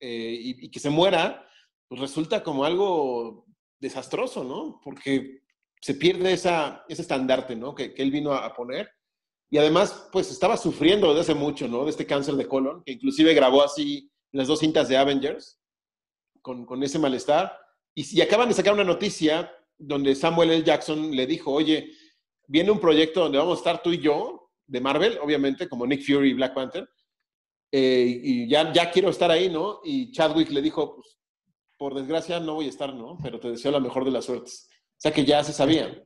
eh, 0.00 0.36
y, 0.38 0.66
y 0.66 0.70
que 0.70 0.80
se 0.80 0.90
muera, 0.90 1.48
pues 1.88 2.02
resulta 2.02 2.42
como 2.42 2.66
algo 2.66 3.46
desastroso, 3.80 4.44
¿no? 4.44 4.82
Porque 4.84 5.44
se 5.80 5.94
pierde 5.94 6.34
esa, 6.34 6.84
ese 6.90 7.00
estandarte, 7.00 7.56
¿no? 7.56 7.74
Que, 7.74 7.94
que 7.94 8.02
él 8.02 8.10
vino 8.10 8.32
a, 8.32 8.44
a 8.44 8.54
poner. 8.54 8.90
Y 9.50 9.56
además, 9.56 10.10
pues 10.12 10.30
estaba 10.30 10.58
sufriendo 10.58 11.08
desde 11.08 11.32
hace 11.32 11.40
mucho, 11.40 11.68
¿no? 11.68 11.84
De 11.84 11.90
este 11.90 12.04
cáncer 12.04 12.34
de 12.34 12.46
colon, 12.46 12.82
que 12.84 12.92
inclusive 12.92 13.32
grabó 13.32 13.62
así 13.62 14.10
las 14.32 14.46
dos 14.48 14.60
cintas 14.60 14.88
de 14.88 14.96
Avengers, 14.96 15.60
con, 16.42 16.64
con 16.66 16.82
ese 16.82 16.98
malestar. 16.98 17.58
Y, 17.94 18.18
y 18.18 18.20
acaban 18.20 18.48
de 18.48 18.54
sacar 18.54 18.74
una 18.74 18.84
noticia 18.84 19.52
donde 19.76 20.14
Samuel 20.14 20.50
L. 20.50 20.64
Jackson 20.64 21.10
le 21.14 21.26
dijo, 21.26 21.52
oye, 21.52 21.92
viene 22.46 22.70
un 22.70 22.80
proyecto 22.80 23.20
donde 23.20 23.38
vamos 23.38 23.58
a 23.58 23.60
estar 23.60 23.82
tú 23.82 23.90
y 23.92 23.98
yo, 23.98 24.50
de 24.66 24.80
Marvel, 24.80 25.18
obviamente, 25.22 25.68
como 25.68 25.86
Nick 25.86 26.02
Fury 26.04 26.30
y 26.30 26.34
Black 26.34 26.54
Panther, 26.54 26.88
eh, 27.72 28.20
y 28.22 28.48
ya, 28.48 28.72
ya 28.72 28.90
quiero 28.90 29.10
estar 29.10 29.30
ahí, 29.30 29.48
¿no? 29.50 29.80
Y 29.84 30.10
Chadwick 30.12 30.50
le 30.50 30.62
dijo, 30.62 30.96
pues, 30.96 31.18
por 31.76 31.94
desgracia 31.94 32.40
no 32.40 32.54
voy 32.54 32.66
a 32.66 32.70
estar, 32.70 32.92
¿no? 32.94 33.18
Pero 33.22 33.38
te 33.38 33.50
deseo 33.50 33.70
la 33.70 33.80
mejor 33.80 34.04
de 34.04 34.10
las 34.10 34.24
suertes. 34.24 34.68
O 34.72 35.00
sea 35.00 35.12
que 35.12 35.24
ya 35.24 35.44
se 35.44 35.52
sabía. 35.52 36.02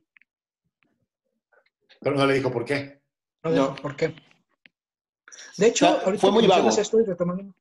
Pero 1.99 2.15
no 2.15 2.25
le 2.27 2.35
dijo 2.35 2.51
por 2.51 2.63
qué. 2.65 3.01
No, 3.43 3.49
No. 3.49 3.61
dijo 3.71 3.75
¿Por 3.81 3.95
qué? 3.95 4.13
De 5.57 5.67
hecho, 5.67 5.85
O 5.85 5.89
sea, 5.95 6.01
ahorita 6.05 6.21
fue 6.21 6.31
muy 6.31 6.47
vago. 6.47 6.69
esto 6.69 6.99
y 6.99 7.05
retomando, 7.05 7.55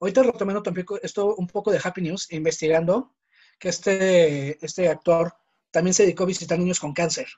ahorita 0.00 0.22
retomando 0.22 0.62
tampoco 0.62 1.00
esto 1.02 1.34
un 1.36 1.46
poco 1.46 1.70
de 1.70 1.80
Happy 1.82 2.02
News, 2.02 2.32
investigando 2.32 3.14
que 3.58 3.68
este, 3.68 4.64
este 4.64 4.88
actor 4.88 5.32
también 5.70 5.94
se 5.94 6.04
dedicó 6.04 6.24
a 6.24 6.26
visitar 6.26 6.58
niños 6.58 6.80
con 6.80 6.92
cáncer, 6.92 7.28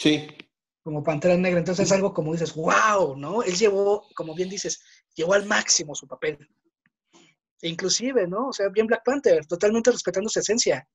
Sí, 0.00 0.28
como 0.82 1.02
Pantera 1.02 1.36
Negra. 1.36 1.58
Entonces 1.58 1.86
es 1.86 1.92
algo 1.92 2.14
como 2.14 2.32
dices, 2.32 2.54
wow, 2.54 3.16
¿no? 3.16 3.42
Él 3.42 3.54
llevó, 3.54 4.08
como 4.14 4.34
bien 4.34 4.48
dices, 4.48 4.82
llevó 5.14 5.34
al 5.34 5.44
máximo 5.44 5.94
su 5.94 6.06
papel. 6.06 6.38
E 7.60 7.68
inclusive, 7.68 8.26
¿no? 8.26 8.48
O 8.48 8.52
sea, 8.52 8.68
bien 8.70 8.86
Black 8.86 9.02
Panther, 9.04 9.44
totalmente 9.44 9.90
respetando 9.90 10.30
su 10.30 10.40
esencia, 10.40 10.88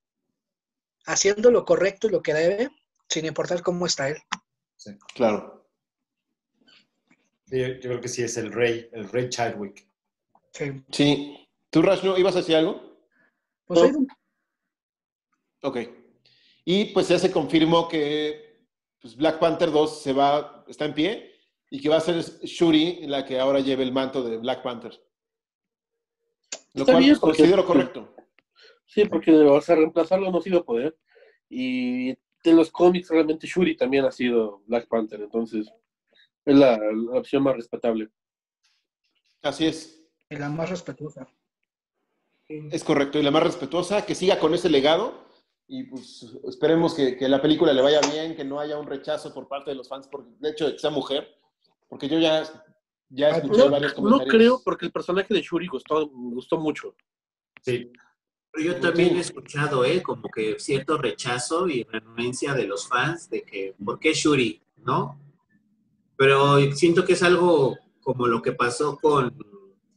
haciendo 1.06 1.52
lo 1.52 1.66
correcto 1.66 2.08
y 2.08 2.12
lo 2.12 2.24
que 2.24 2.34
debe, 2.34 2.70
sin 3.08 3.26
importar 3.26 3.62
cómo 3.62 3.86
está 3.86 4.10
él. 4.10 4.18
claro. 5.14 5.70
Sí, 7.46 7.60
yo, 7.60 7.68
yo 7.68 7.80
creo 7.80 8.02
que 8.02 8.08
sí 8.08 8.24
es 8.24 8.38
el 8.38 8.52
rey, 8.52 8.90
el 8.92 9.08
rey 9.08 9.30
Chadwick. 9.30 9.88
Sí. 10.56 10.72
Sí. 10.92 11.48
¿Tú, 11.70 11.82
Rashno, 11.82 12.18
ibas 12.18 12.36
a 12.36 12.40
decir 12.40 12.56
algo? 12.56 12.98
Pues 13.66 13.92
No. 13.92 14.08
Ok. 15.64 15.78
Y 16.64 16.86
pues 16.86 17.10
ya 17.10 17.20
se 17.20 17.32
confirmó 17.32 17.88
que 17.88 18.66
pues, 19.02 19.16
Black 19.18 19.40
Panther 19.40 19.72
2 19.72 20.02
se 20.02 20.14
va, 20.14 20.64
está 20.68 20.86
en 20.86 20.94
pie 20.94 21.32
y 21.70 21.82
que 21.82 21.90
va 21.90 21.98
a 21.98 22.02
ser 22.02 22.22
Shuri 22.44 23.06
la 23.08 23.26
que 23.26 23.40
ahora 23.40 23.60
lleve 23.60 23.84
el 23.84 23.92
manto 23.92 24.24
de 24.24 24.38
Black 24.38 24.64
Panther. 24.64 24.92
Lo 26.74 26.82
Está 26.82 26.94
cual 26.94 27.04
bien, 27.04 27.18
porque- 27.20 27.38
considero 27.38 27.66
correcto. 27.66 28.16
Sí, 28.86 29.06
porque 29.06 29.32
o 29.32 29.60
sea, 29.62 29.76
reemplazarlo 29.76 30.32
no 30.32 30.38
ha 30.38 30.42
sido 30.42 30.64
poder. 30.64 30.96
Y 31.50 32.10
en 32.12 32.56
los 32.56 32.72
cómics 32.72 33.10
realmente 33.10 33.48
Shuri 33.48 33.76
también 33.76 34.06
ha 34.06 34.12
sido 34.12 34.62
Black 34.68 34.88
Panther, 34.88 35.20
entonces 35.22 35.68
es 36.46 36.56
la, 36.56 36.78
la 36.78 37.20
opción 37.20 37.44
más 37.44 37.56
respetable. 37.56 38.10
Así 39.42 39.66
es. 39.66 40.05
Y 40.30 40.36
la 40.36 40.50
más 40.50 40.70
respetuosa. 40.70 41.28
Es 42.48 42.84
correcto. 42.84 43.20
Y 43.20 43.24
la 43.24 43.32
más 43.32 43.44
respetuosa, 43.44 44.06
que 44.06 44.16
siga 44.16 44.40
con 44.40 44.54
ese 44.54 44.70
legado. 44.70 45.26
Y 45.68 45.84
pues 45.86 46.24
esperemos 46.48 46.94
que, 46.94 47.18
que 47.18 47.28
la 47.28 47.42
película 47.42 47.74
le 47.74 47.82
vaya 47.82 48.00
bien, 48.12 48.36
que 48.36 48.44
no 48.44 48.60
haya 48.60 48.78
un 48.78 48.86
rechazo 48.86 49.34
por 49.34 49.48
parte 49.48 49.72
de 49.72 49.76
los 49.76 49.90
fans 49.90 50.08
por 50.08 50.26
el 50.40 50.46
hecho 50.48 50.68
de 50.68 50.74
que 50.74 50.80
sea 50.80 50.92
mujer. 50.92 51.28
Porque 51.88 52.08
yo 52.08 52.20
ya, 52.20 52.44
ya 53.10 53.30
escuché 53.30 53.64
No, 53.64 53.72
varios 53.72 53.94
no 53.94 54.04
comentarios. 54.04 54.34
creo, 54.36 54.62
porque 54.64 54.86
el 54.86 54.92
personaje 54.92 55.34
de 55.34 55.42
Shuri 55.42 55.68
gustó, 55.68 56.08
gustó 56.08 56.60
mucho. 56.60 56.96
Sí. 57.62 57.92
Pero 58.52 58.74
yo 58.74 58.80
también 58.80 59.18
he 59.18 59.20
escuchado, 59.20 59.84
¿eh? 59.84 60.02
Como 60.04 60.30
que 60.30 60.60
cierto 60.60 60.98
rechazo 60.98 61.68
y 61.68 61.84
renuencia 61.84 62.54
de 62.54 62.68
los 62.68 62.88
fans 62.88 63.30
de 63.30 63.44
que, 63.44 63.76
¿por 63.84 64.00
qué 64.00 64.14
Shuri? 64.14 64.62
¿No? 64.78 65.20
Pero 66.16 66.72
siento 66.74 67.04
que 67.04 67.14
es 67.14 67.24
algo 67.24 67.76
como 68.02 68.28
lo 68.28 68.42
que 68.42 68.54
pasó 68.54 68.98
con, 68.98 69.36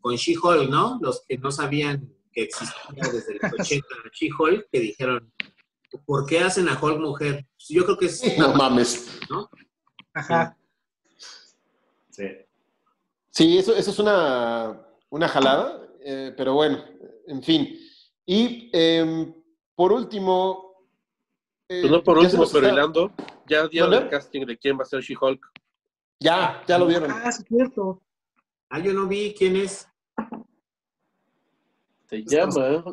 con 0.01 0.15
She-Hulk, 0.15 0.69
¿no? 0.71 0.99
Los 1.03 1.25
que 1.27 1.39
no 1.39 1.51
sabían 1.51 2.13
que 2.33 2.43
existía 2.45 3.03
desde 3.13 3.33
el 3.43 3.61
80 3.61 3.87
She-Hulk, 4.13 4.69
que 4.71 4.81
dijeron, 4.81 5.33
¿por 6.07 6.27
qué 6.27 6.41
hacen 6.41 6.69
a 6.69 6.79
Hulk 6.81 6.99
mujer? 7.01 7.47
Yo 7.69 7.85
creo 7.85 7.99
que 7.99 8.07
es... 8.07 8.39
No 8.39 8.55
mames. 8.55 9.19
Ajá. 10.15 10.57
Sí. 12.11 12.25
Sí, 13.31 13.59
eso, 13.59 13.75
eso 13.77 13.91
es 13.91 13.99
una, 13.99 14.81
una 15.11 15.29
jalada, 15.29 15.87
eh, 16.01 16.33
pero 16.37 16.55
bueno, 16.55 16.83
en 17.27 17.43
fin. 17.43 17.79
Y 18.27 18.71
em, 18.73 19.33
por 19.75 19.93
último... 19.93 20.87
eh, 21.69 21.81
Pues 21.83 21.93
no 21.93 22.03
por 22.03 22.19
último, 22.19 22.45
pero 22.53 22.67
está- 22.67 22.73
hilando, 22.73 23.13
ya 23.49 23.67
dieron 23.69 23.95
el 23.95 24.09
casting 24.09 24.45
de 24.47 24.59
quién 24.59 24.79
va 24.79 24.83
a 24.83 24.87
ser 24.87 25.01
She-Hulk. 25.03 25.41
Ya, 26.21 26.63
ya 26.67 26.79
lo 26.79 26.87
vieron. 26.87 27.11
Ah, 27.13 27.29
es 27.29 27.45
cierto. 27.49 28.03
Ah, 28.71 28.79
yo 28.81 28.93
no 28.93 29.07
vi 29.07 29.35
quién 29.37 29.57
es. 29.57 29.89
Se 32.09 32.23
llama. 32.25 32.85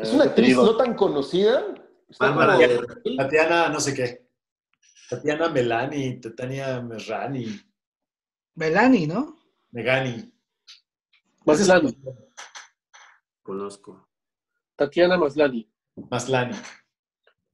Es 0.00 0.12
una 0.12 0.24
actriz 0.24 0.48
digo, 0.48 0.64
no 0.64 0.76
tan 0.76 0.94
conocida. 0.94 1.64
Bárbara 2.18 2.54
como- 2.54 2.66
de 2.68 2.78
Regil. 2.80 3.16
Tatiana, 3.16 3.68
no 3.68 3.80
sé 3.80 3.94
qué. 3.94 4.28
Tatiana 5.08 5.48
Melani, 5.48 6.20
Tatiana 6.20 6.80
Merrani, 6.82 7.46
Belani, 8.54 9.06
¿no? 9.06 9.38
Megani. 9.70 10.32
Maslani. 11.44 11.96
Conozco. 13.42 14.08
Tatiana 14.76 15.16
Maslani. 15.16 15.68
Maslani. 16.10 16.54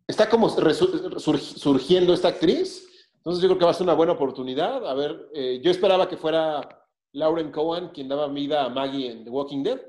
está 0.07 0.29
como 0.29 0.49
sur- 0.51 1.39
surgiendo 1.41 2.13
esta 2.13 2.29
actriz. 2.29 2.87
Entonces 3.17 3.43
yo 3.43 3.49
creo 3.49 3.59
que 3.59 3.65
va 3.65 3.71
a 3.71 3.75
ser 3.75 3.85
una 3.85 3.95
buena 3.95 4.13
oportunidad. 4.13 4.87
A 4.87 4.93
ver, 4.95 5.31
eh, 5.33 5.61
yo 5.63 5.71
esperaba 5.71 6.09
que 6.09 6.17
fuera 6.19 6.84
Lauren 7.15 7.51
Cohen 7.51 7.89
quien 7.89 8.09
daba 8.09 8.29
vida 8.29 8.65
a 8.65 8.69
Maggie 8.69 9.11
en 9.11 9.25
The 9.25 9.31
Walking 9.31 9.63
Dead, 9.63 9.81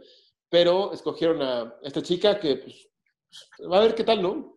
pero 0.49 0.93
escogieron 0.93 1.41
a 1.41 1.76
esta 1.84 2.01
chica 2.01 2.39
que 2.39 2.57
pues, 2.57 2.88
va 3.69 3.78
a 3.78 3.82
ver 3.82 3.95
qué 3.95 4.03
tal, 4.03 4.21
¿no? 4.21 4.55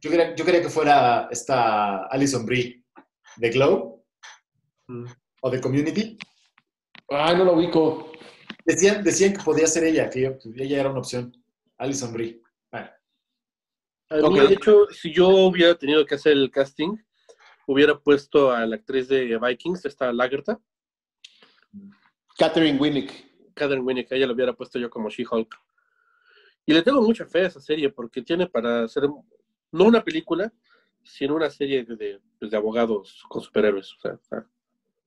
Yo 0.00 0.10
quería, 0.10 0.34
yo 0.34 0.44
quería 0.44 0.62
que 0.62 0.68
fuera 0.70 1.28
esta 1.30 2.06
Alison 2.06 2.46
Brie 2.46 2.84
de 3.36 3.50
Glow 3.50 4.04
Mm. 4.88 5.04
o 5.42 5.50
de 5.50 5.60
Community. 5.60 6.18
Ay, 7.10 7.36
no 7.36 7.44
lo 7.44 7.52
ubico. 7.52 8.10
Decían, 8.64 9.04
decían 9.04 9.34
que 9.34 9.42
podía 9.44 9.66
ser 9.68 9.84
ella, 9.84 10.10
que 10.10 10.36
ella 10.56 10.80
era 10.80 10.90
una 10.90 10.98
opción. 10.98 11.32
Alison 11.78 12.12
Brie. 12.12 12.42
Bueno, 12.72 12.90
A 14.10 14.16
mí, 14.16 14.40
Ok. 14.40 14.48
de 14.48 14.54
hecho, 14.54 14.86
si 14.90 15.12
yo 15.14 15.28
hubiera 15.28 15.76
tenido 15.78 16.04
que 16.04 16.16
hacer 16.16 16.32
el 16.32 16.50
casting, 16.50 16.96
hubiera 17.68 17.96
puesto 17.96 18.50
a 18.50 18.66
la 18.66 18.74
actriz 18.76 19.06
de 19.06 19.38
Vikings, 19.38 19.84
esta 19.84 20.12
Lagerta, 20.12 20.60
Catherine 22.40 22.78
Winnick. 22.78 23.12
Catherine 23.54 23.84
Winnick, 23.84 24.10
ella 24.12 24.26
la 24.26 24.32
hubiera 24.32 24.54
puesto 24.54 24.78
yo 24.78 24.88
como 24.88 25.10
She-Hulk. 25.10 25.54
Y 26.64 26.72
le 26.72 26.80
tengo 26.82 27.02
mucha 27.02 27.26
fe 27.26 27.40
a 27.40 27.46
esa 27.48 27.60
serie 27.60 27.90
porque 27.90 28.22
tiene 28.22 28.46
para 28.46 28.84
hacer, 28.84 29.02
no 29.72 29.84
una 29.84 30.02
película, 30.02 30.50
sino 31.02 31.34
una 31.34 31.50
serie 31.50 31.84
de, 31.84 31.96
de, 31.96 32.20
pues, 32.38 32.50
de 32.50 32.56
abogados 32.56 33.22
con 33.28 33.42
superhéroes. 33.42 33.92
O 33.92 34.00
sea, 34.00 34.18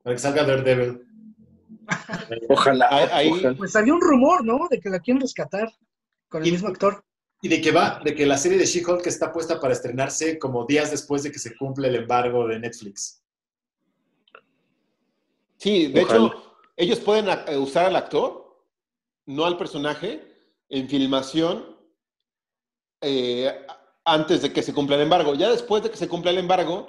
Para 0.03 0.15
que 0.15 0.19
salga 0.19 0.43
Daredevil. 0.43 1.07
ojalá, 2.49 2.87
Ahí- 2.91 3.09
ahí- 3.11 3.29
ojalá. 3.31 3.57
Pues 3.57 3.75
había 3.75 3.95
un 3.95 4.01
rumor, 4.01 4.45
¿no? 4.45 4.67
De 4.69 4.79
que 4.79 4.89
la 4.89 4.99
quieren 4.99 5.21
rescatar 5.21 5.73
con 6.29 6.43
el 6.43 6.49
Y- 6.49 6.51
mismo 6.51 6.67
actor. 6.67 7.03
Y 7.41 7.47
de 7.49 7.59
que 7.61 7.71
va, 7.71 7.99
de 8.05 8.13
que 8.15 8.25
la 8.27 8.37
serie 8.37 8.57
de 8.59 8.65
She-Hulk 8.65 9.05
está 9.07 9.33
puesta 9.33 9.59
para 9.59 9.73
estrenarse 9.73 10.37
como 10.37 10.65
días 10.65 10.91
después 10.91 11.23
de 11.23 11.31
que 11.31 11.39
se 11.39 11.57
cumple 11.57 11.87
el 11.89 11.95
embargo 11.95 12.47
de 12.47 12.59
Netflix. 12.59 13.21
Sí, 15.57 15.87
de 15.91 16.03
Ojalá. 16.03 16.25
hecho, 16.27 16.52
ellos 16.75 16.99
pueden 16.99 17.27
eh, 17.47 17.57
usar 17.57 17.85
al 17.85 17.95
actor, 17.95 18.63
no 19.25 19.45
al 19.45 19.57
personaje, 19.57 20.21
en 20.69 20.89
filmación 20.89 21.77
eh, 23.01 23.65
antes 24.05 24.41
de 24.41 24.51
que 24.51 24.63
se 24.63 24.73
cumpla 24.73 24.95
el 24.95 25.03
embargo. 25.03 25.33
Ya 25.35 25.49
después 25.49 25.83
de 25.83 25.89
que 25.91 25.97
se 25.97 26.07
cumpla 26.07 26.31
el 26.31 26.37
embargo, 26.39 26.87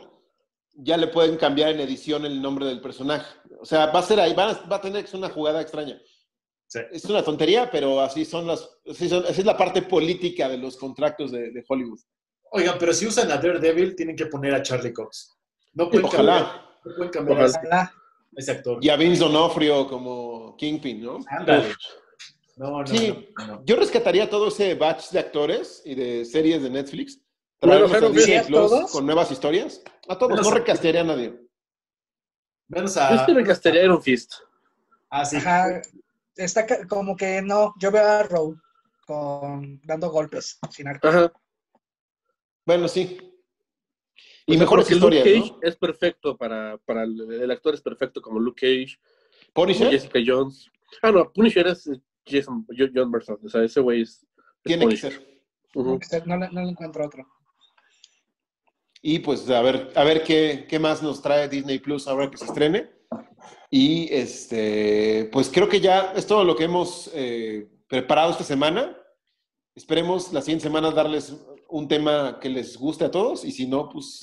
ya 0.74 0.96
le 0.96 1.08
pueden 1.08 1.36
cambiar 1.36 1.70
en 1.70 1.80
edición 1.80 2.24
el 2.24 2.40
nombre 2.40 2.66
del 2.66 2.80
personaje. 2.80 3.26
O 3.60 3.64
sea, 3.64 3.86
va 3.86 4.00
a 4.00 4.02
ser 4.02 4.20
ahí, 4.20 4.32
va 4.34 4.50
a, 4.50 4.66
va 4.68 4.76
a 4.76 4.80
tener 4.80 5.02
que 5.02 5.10
ser 5.10 5.18
una 5.18 5.30
jugada 5.30 5.60
extraña. 5.60 6.00
Sí. 6.66 6.80
Es 6.90 7.04
una 7.04 7.22
tontería, 7.22 7.70
pero 7.70 8.00
así 8.00 8.24
son 8.24 8.46
las, 8.46 8.68
así 8.90 9.08
son- 9.08 9.24
así 9.26 9.40
es 9.40 9.46
la 9.46 9.56
parte 9.56 9.82
política 9.82 10.48
de 10.48 10.58
los 10.58 10.76
contratos 10.76 11.30
de, 11.30 11.50
de 11.52 11.64
Hollywood. 11.68 12.00
Oigan, 12.50 12.76
pero 12.78 12.92
si 12.92 13.06
usan 13.06 13.30
a 13.30 13.36
Daredevil, 13.36 13.94
tienen 13.94 14.16
que 14.16 14.26
poner 14.26 14.54
a 14.54 14.62
Charlie 14.62 14.92
Cox. 14.92 15.36
No 15.74 15.90
pueden 15.90 16.08
cambiar, 16.08 16.62
no 16.84 16.94
pueden 16.96 17.12
cambiar 17.12 17.38
Ojalá. 17.44 17.92
A 18.36 18.40
ese 18.40 18.52
actor. 18.52 18.78
Y 18.84 18.88
a 18.88 18.96
Vince 18.96 19.20
D'Onofrio 19.22 19.86
como 19.88 20.56
Kingpin, 20.56 21.02
¿no? 21.02 21.18
Ándale. 21.28 21.74
No, 22.56 22.80
no, 22.82 22.86
Sí. 22.86 23.28
no, 23.38 23.46
no. 23.46 23.64
Yo 23.64 23.76
rescataría 23.76 24.30
todo 24.30 24.48
ese 24.48 24.74
batch 24.74 25.10
de 25.10 25.18
actores 25.18 25.82
y 25.84 25.94
de 25.94 26.24
series 26.24 26.62
de 26.62 26.70
Netflix. 26.70 27.18
Bueno, 27.60 27.86
Traerlos 27.86 27.90
a 27.90 27.94
pero 27.94 28.08
Disney 28.10 28.24
¿sí 28.26 28.34
a 28.34 28.42
Plus 28.46 28.58
todos? 28.70 28.90
con 28.92 29.06
nuevas 29.06 29.30
historias. 29.30 29.82
A 30.08 30.16
todos, 30.18 30.30
Menos 30.32 30.46
no 30.46 30.52
a- 30.52 30.54
recastearía 30.58 31.00
a 31.00 31.04
nadie. 31.04 31.40
Menos 32.68 32.94
Yo 32.94 33.00
a. 33.02 33.26
sí 33.26 33.32
recastaría 33.32 33.84
Iron 33.84 34.02
Fist. 34.02 34.32
Ah, 35.10 35.24
sí. 35.24 35.36
Ajá. 35.36 35.80
Está 36.36 36.66
como 36.88 37.16
que 37.16 37.40
no. 37.42 37.74
Yo 37.78 37.90
veo 37.90 38.06
a 38.06 38.22
Row 38.24 38.56
con, 39.06 39.80
dando 39.84 40.10
golpes 40.10 40.58
sin 40.70 40.88
arco. 40.88 41.08
Ajá. 41.08 41.32
Bueno, 42.66 42.88
sí. 42.88 43.18
Y 44.46 44.52
O 44.52 44.54
sea, 44.54 44.60
mejores 44.64 44.86
porque 44.86 45.00
Luke 45.00 45.18
Cage 45.40 45.50
¿no? 45.52 45.58
es 45.62 45.76
perfecto 45.76 46.36
para, 46.36 46.76
para 46.84 47.04
el, 47.04 47.32
el 47.32 47.50
actor 47.50 47.74
es 47.74 47.80
perfecto 47.80 48.20
como 48.20 48.38
Luke 48.38 48.60
Cage, 48.60 48.98
Punisher 49.52 49.90
Jessica 49.90 50.18
Jones. 50.24 50.70
Ah, 51.02 51.10
no, 51.10 51.32
Punisher 51.32 51.66
es 51.68 51.90
Jason, 52.26 52.66
Jo- 52.68 52.88
John 52.94 53.10
Burson. 53.10 53.38
O 53.42 53.48
sea, 53.48 53.62
ese 53.64 53.80
güey 53.80 54.02
es, 54.02 54.10
es 54.20 54.26
tiene 54.64 54.86
que 54.88 54.96
ser. 54.96 55.40
Ujú. 55.74 55.98
No, 56.26 56.36
le- 56.36 56.50
no 56.50 56.62
le 56.62 56.70
encuentro 56.70 57.06
otro. 57.06 57.26
Y 59.00 59.18
pues 59.18 59.48
a 59.50 59.60
ver, 59.62 59.92
a 59.94 60.04
ver 60.04 60.22
qué, 60.24 60.66
qué 60.68 60.78
más 60.78 61.02
nos 61.02 61.20
trae 61.20 61.48
Disney 61.48 61.78
Plus 61.78 62.06
ahora 62.08 62.30
que 62.30 62.36
se 62.38 62.44
estrene. 62.46 62.90
Y 63.70 64.08
este, 64.12 65.28
pues 65.32 65.50
creo 65.52 65.68
que 65.68 65.80
ya 65.80 66.12
es 66.16 66.26
todo 66.26 66.44
lo 66.44 66.54
que 66.56 66.64
hemos 66.64 67.10
eh, 67.14 67.68
preparado 67.88 68.30
esta 68.30 68.44
semana. 68.44 68.96
Esperemos 69.74 70.32
la 70.32 70.40
siguiente 70.40 70.62
semana 70.62 70.90
darles 70.90 71.36
un 71.74 71.88
tema 71.88 72.38
que 72.40 72.48
les 72.48 72.76
guste 72.78 73.04
a 73.04 73.10
todos 73.10 73.44
y 73.44 73.50
si 73.50 73.66
no, 73.66 73.88
pues 73.88 74.20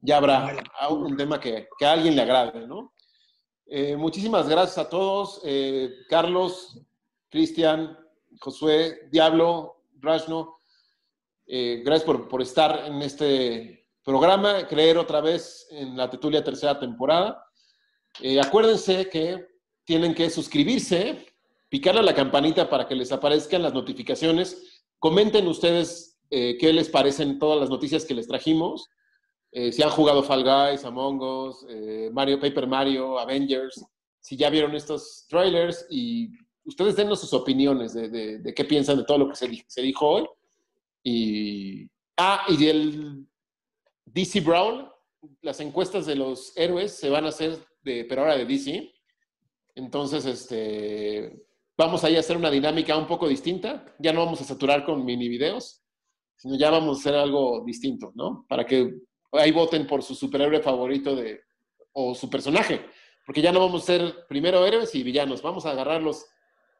ya 0.00 0.18
habrá 0.18 0.56
un 0.88 1.16
tema 1.16 1.40
que, 1.40 1.66
que 1.76 1.84
a 1.84 1.94
alguien 1.94 2.14
le 2.14 2.22
agrade, 2.22 2.64
¿no? 2.64 2.94
Eh, 3.66 3.96
muchísimas 3.96 4.48
gracias 4.48 4.78
a 4.78 4.88
todos. 4.88 5.40
Eh, 5.44 5.90
Carlos, 6.08 6.80
Cristian, 7.28 7.98
Josué, 8.38 9.08
Diablo, 9.10 9.82
Rashno. 9.98 10.58
Eh, 11.44 11.82
gracias 11.84 12.04
por, 12.04 12.28
por 12.28 12.40
estar 12.40 12.84
en 12.86 13.02
este 13.02 13.88
programa, 14.04 14.68
creer 14.68 14.96
otra 14.96 15.20
vez 15.20 15.66
en 15.72 15.96
la 15.96 16.08
Tetulia 16.08 16.44
tercera 16.44 16.78
temporada. 16.78 17.44
Acuérdense 18.40 19.08
que 19.08 19.44
tienen 19.84 20.14
que 20.14 20.30
suscribirse, 20.30 21.26
picarle 21.68 21.98
a 21.98 22.04
la 22.04 22.14
campanita 22.14 22.70
para 22.70 22.86
que 22.86 22.94
les 22.94 23.10
aparezcan 23.10 23.62
las 23.62 23.74
notificaciones. 23.74 24.84
Comenten 25.00 25.48
ustedes 25.48 26.11
eh, 26.32 26.56
qué 26.58 26.72
les 26.72 26.88
parecen 26.88 27.38
todas 27.38 27.60
las 27.60 27.70
noticias 27.70 28.04
que 28.04 28.14
les 28.14 28.26
trajimos. 28.26 28.88
Eh, 29.52 29.70
si 29.70 29.82
han 29.82 29.90
jugado 29.90 30.22
Fall 30.22 30.42
Guys, 30.44 30.84
Among 30.84 31.20
Us, 31.22 31.66
eh, 31.68 32.08
Mario, 32.12 32.40
Paper 32.40 32.66
Mario, 32.66 33.18
Avengers, 33.18 33.84
si 34.18 34.36
ya 34.36 34.48
vieron 34.50 34.74
estos 34.74 35.26
trailers 35.28 35.86
y 35.90 36.30
ustedes 36.64 36.96
dennos 36.96 37.20
sus 37.20 37.32
opiniones 37.34 37.92
de, 37.92 38.08
de- 38.08 38.54
qué 38.54 38.64
piensan 38.64 38.96
de 38.96 39.04
todo 39.04 39.18
lo 39.18 39.28
que 39.28 39.36
se, 39.36 39.48
di- 39.48 39.62
se 39.66 39.82
dijo 39.82 40.08
hoy. 40.08 40.26
Y, 41.04 41.86
ah, 42.16 42.44
y 42.48 42.56
del 42.56 43.26
DC 44.06 44.40
Brown, 44.40 44.88
las 45.42 45.60
encuestas 45.60 46.06
de 46.06 46.14
los 46.16 46.56
héroes 46.56 46.92
se 46.92 47.10
van 47.10 47.26
a 47.26 47.28
hacer, 47.28 47.58
de, 47.82 48.04
pero 48.06 48.22
ahora 48.22 48.36
de 48.38 48.46
DC. 48.46 48.90
Entonces, 49.74 50.24
este, 50.24 51.44
vamos 51.76 52.04
ahí 52.04 52.16
a 52.16 52.20
hacer 52.20 52.36
una 52.36 52.50
dinámica 52.50 52.96
un 52.96 53.06
poco 53.06 53.28
distinta. 53.28 53.84
Ya 53.98 54.12
no 54.12 54.24
vamos 54.24 54.40
a 54.40 54.44
saturar 54.44 54.84
con 54.84 55.04
mini 55.04 55.28
videos, 55.28 55.81
sino 56.42 56.56
ya 56.56 56.70
vamos 56.70 56.98
a 56.98 57.00
hacer 57.00 57.14
algo 57.14 57.62
distinto, 57.64 58.10
¿no? 58.16 58.44
Para 58.48 58.66
que 58.66 58.92
ahí 59.30 59.52
voten 59.52 59.86
por 59.86 60.02
su 60.02 60.16
superhéroe 60.16 60.60
favorito 60.60 61.14
de, 61.14 61.40
o 61.92 62.16
su 62.16 62.28
personaje. 62.28 62.84
Porque 63.24 63.40
ya 63.40 63.52
no 63.52 63.60
vamos 63.60 63.84
a 63.84 63.86
ser 63.86 64.26
primero 64.28 64.66
héroes 64.66 64.92
y 64.96 65.04
villanos. 65.04 65.40
Vamos 65.40 65.66
a 65.66 65.70
agarrar 65.70 66.02
los 66.02 66.26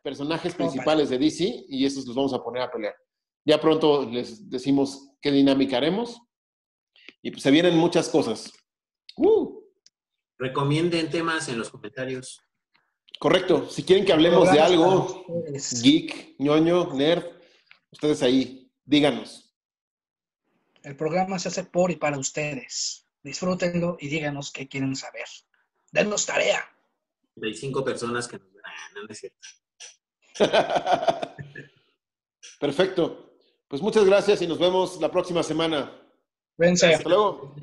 personajes 0.03 0.57
principales 0.57 1.11
de 1.11 1.19
DC 1.19 1.67
y 1.69 1.87
esos 1.87 2.05
los 2.07 2.17
vamos 2.17 2.35
a 2.35 2.43
poner 2.43 2.63
a 2.63 2.73
pelear. 2.73 2.97
Ya 3.45 3.61
pronto 3.61 4.05
les 4.05 4.51
decimos 4.51 5.11
qué 5.21 5.31
dinámica 5.31 5.77
haremos. 5.77 6.21
Y 7.23 7.31
pues 7.31 7.45
se 7.45 7.53
vienen 7.53 7.77
muchas 7.77 8.09
cosas. 8.09 8.53
¡Uh! 9.17 9.63
Recomienden 10.39 11.09
temas 11.09 11.49
en 11.49 11.61
los 11.61 11.71
comentarios. 11.71 12.41
Correcto. 13.21 13.71
Si 13.71 13.85
quieren 13.85 14.05
que 14.05 14.13
hablemos 14.13 14.51
de 14.51 14.59
algo, 14.59 15.25
geek, 15.85 16.35
ñoño, 16.41 16.93
nerd, 16.95 17.27
ustedes 17.93 18.25
ahí, 18.25 18.69
díganos. 18.85 19.41
El 20.83 20.97
programa 20.97 21.39
se 21.39 21.49
hace 21.49 21.64
por 21.64 21.91
y 21.91 21.97
para 21.97 22.18
ustedes. 22.18 23.07
Disfrútenlo 23.22 23.97
y 24.01 24.09
díganos 24.09 24.53
qué 24.53 24.68
quieren 24.68 24.97
saber. 24.97 25.26
Denos 25.91 26.26
tarea. 26.26 26.64
Hay 27.43 27.55
cinco 27.55 27.85
personas 27.85 28.26
que 28.26 28.39
nos. 28.39 28.49
Ah, 28.64 28.91
no, 28.95 29.03
no 29.03 29.09
es 29.09 29.18
cierto. 29.18 29.49
Perfecto. 32.61 33.37
Pues 33.68 33.80
muchas 33.80 34.05
gracias 34.05 34.43
y 34.43 34.47
nos 34.47 34.59
vemos 34.59 35.01
la 35.01 35.11
próxima 35.11 35.43
semana. 35.43 35.99
Cuídense. 36.57 36.95
Hasta 36.95 37.09
luego. 37.09 37.55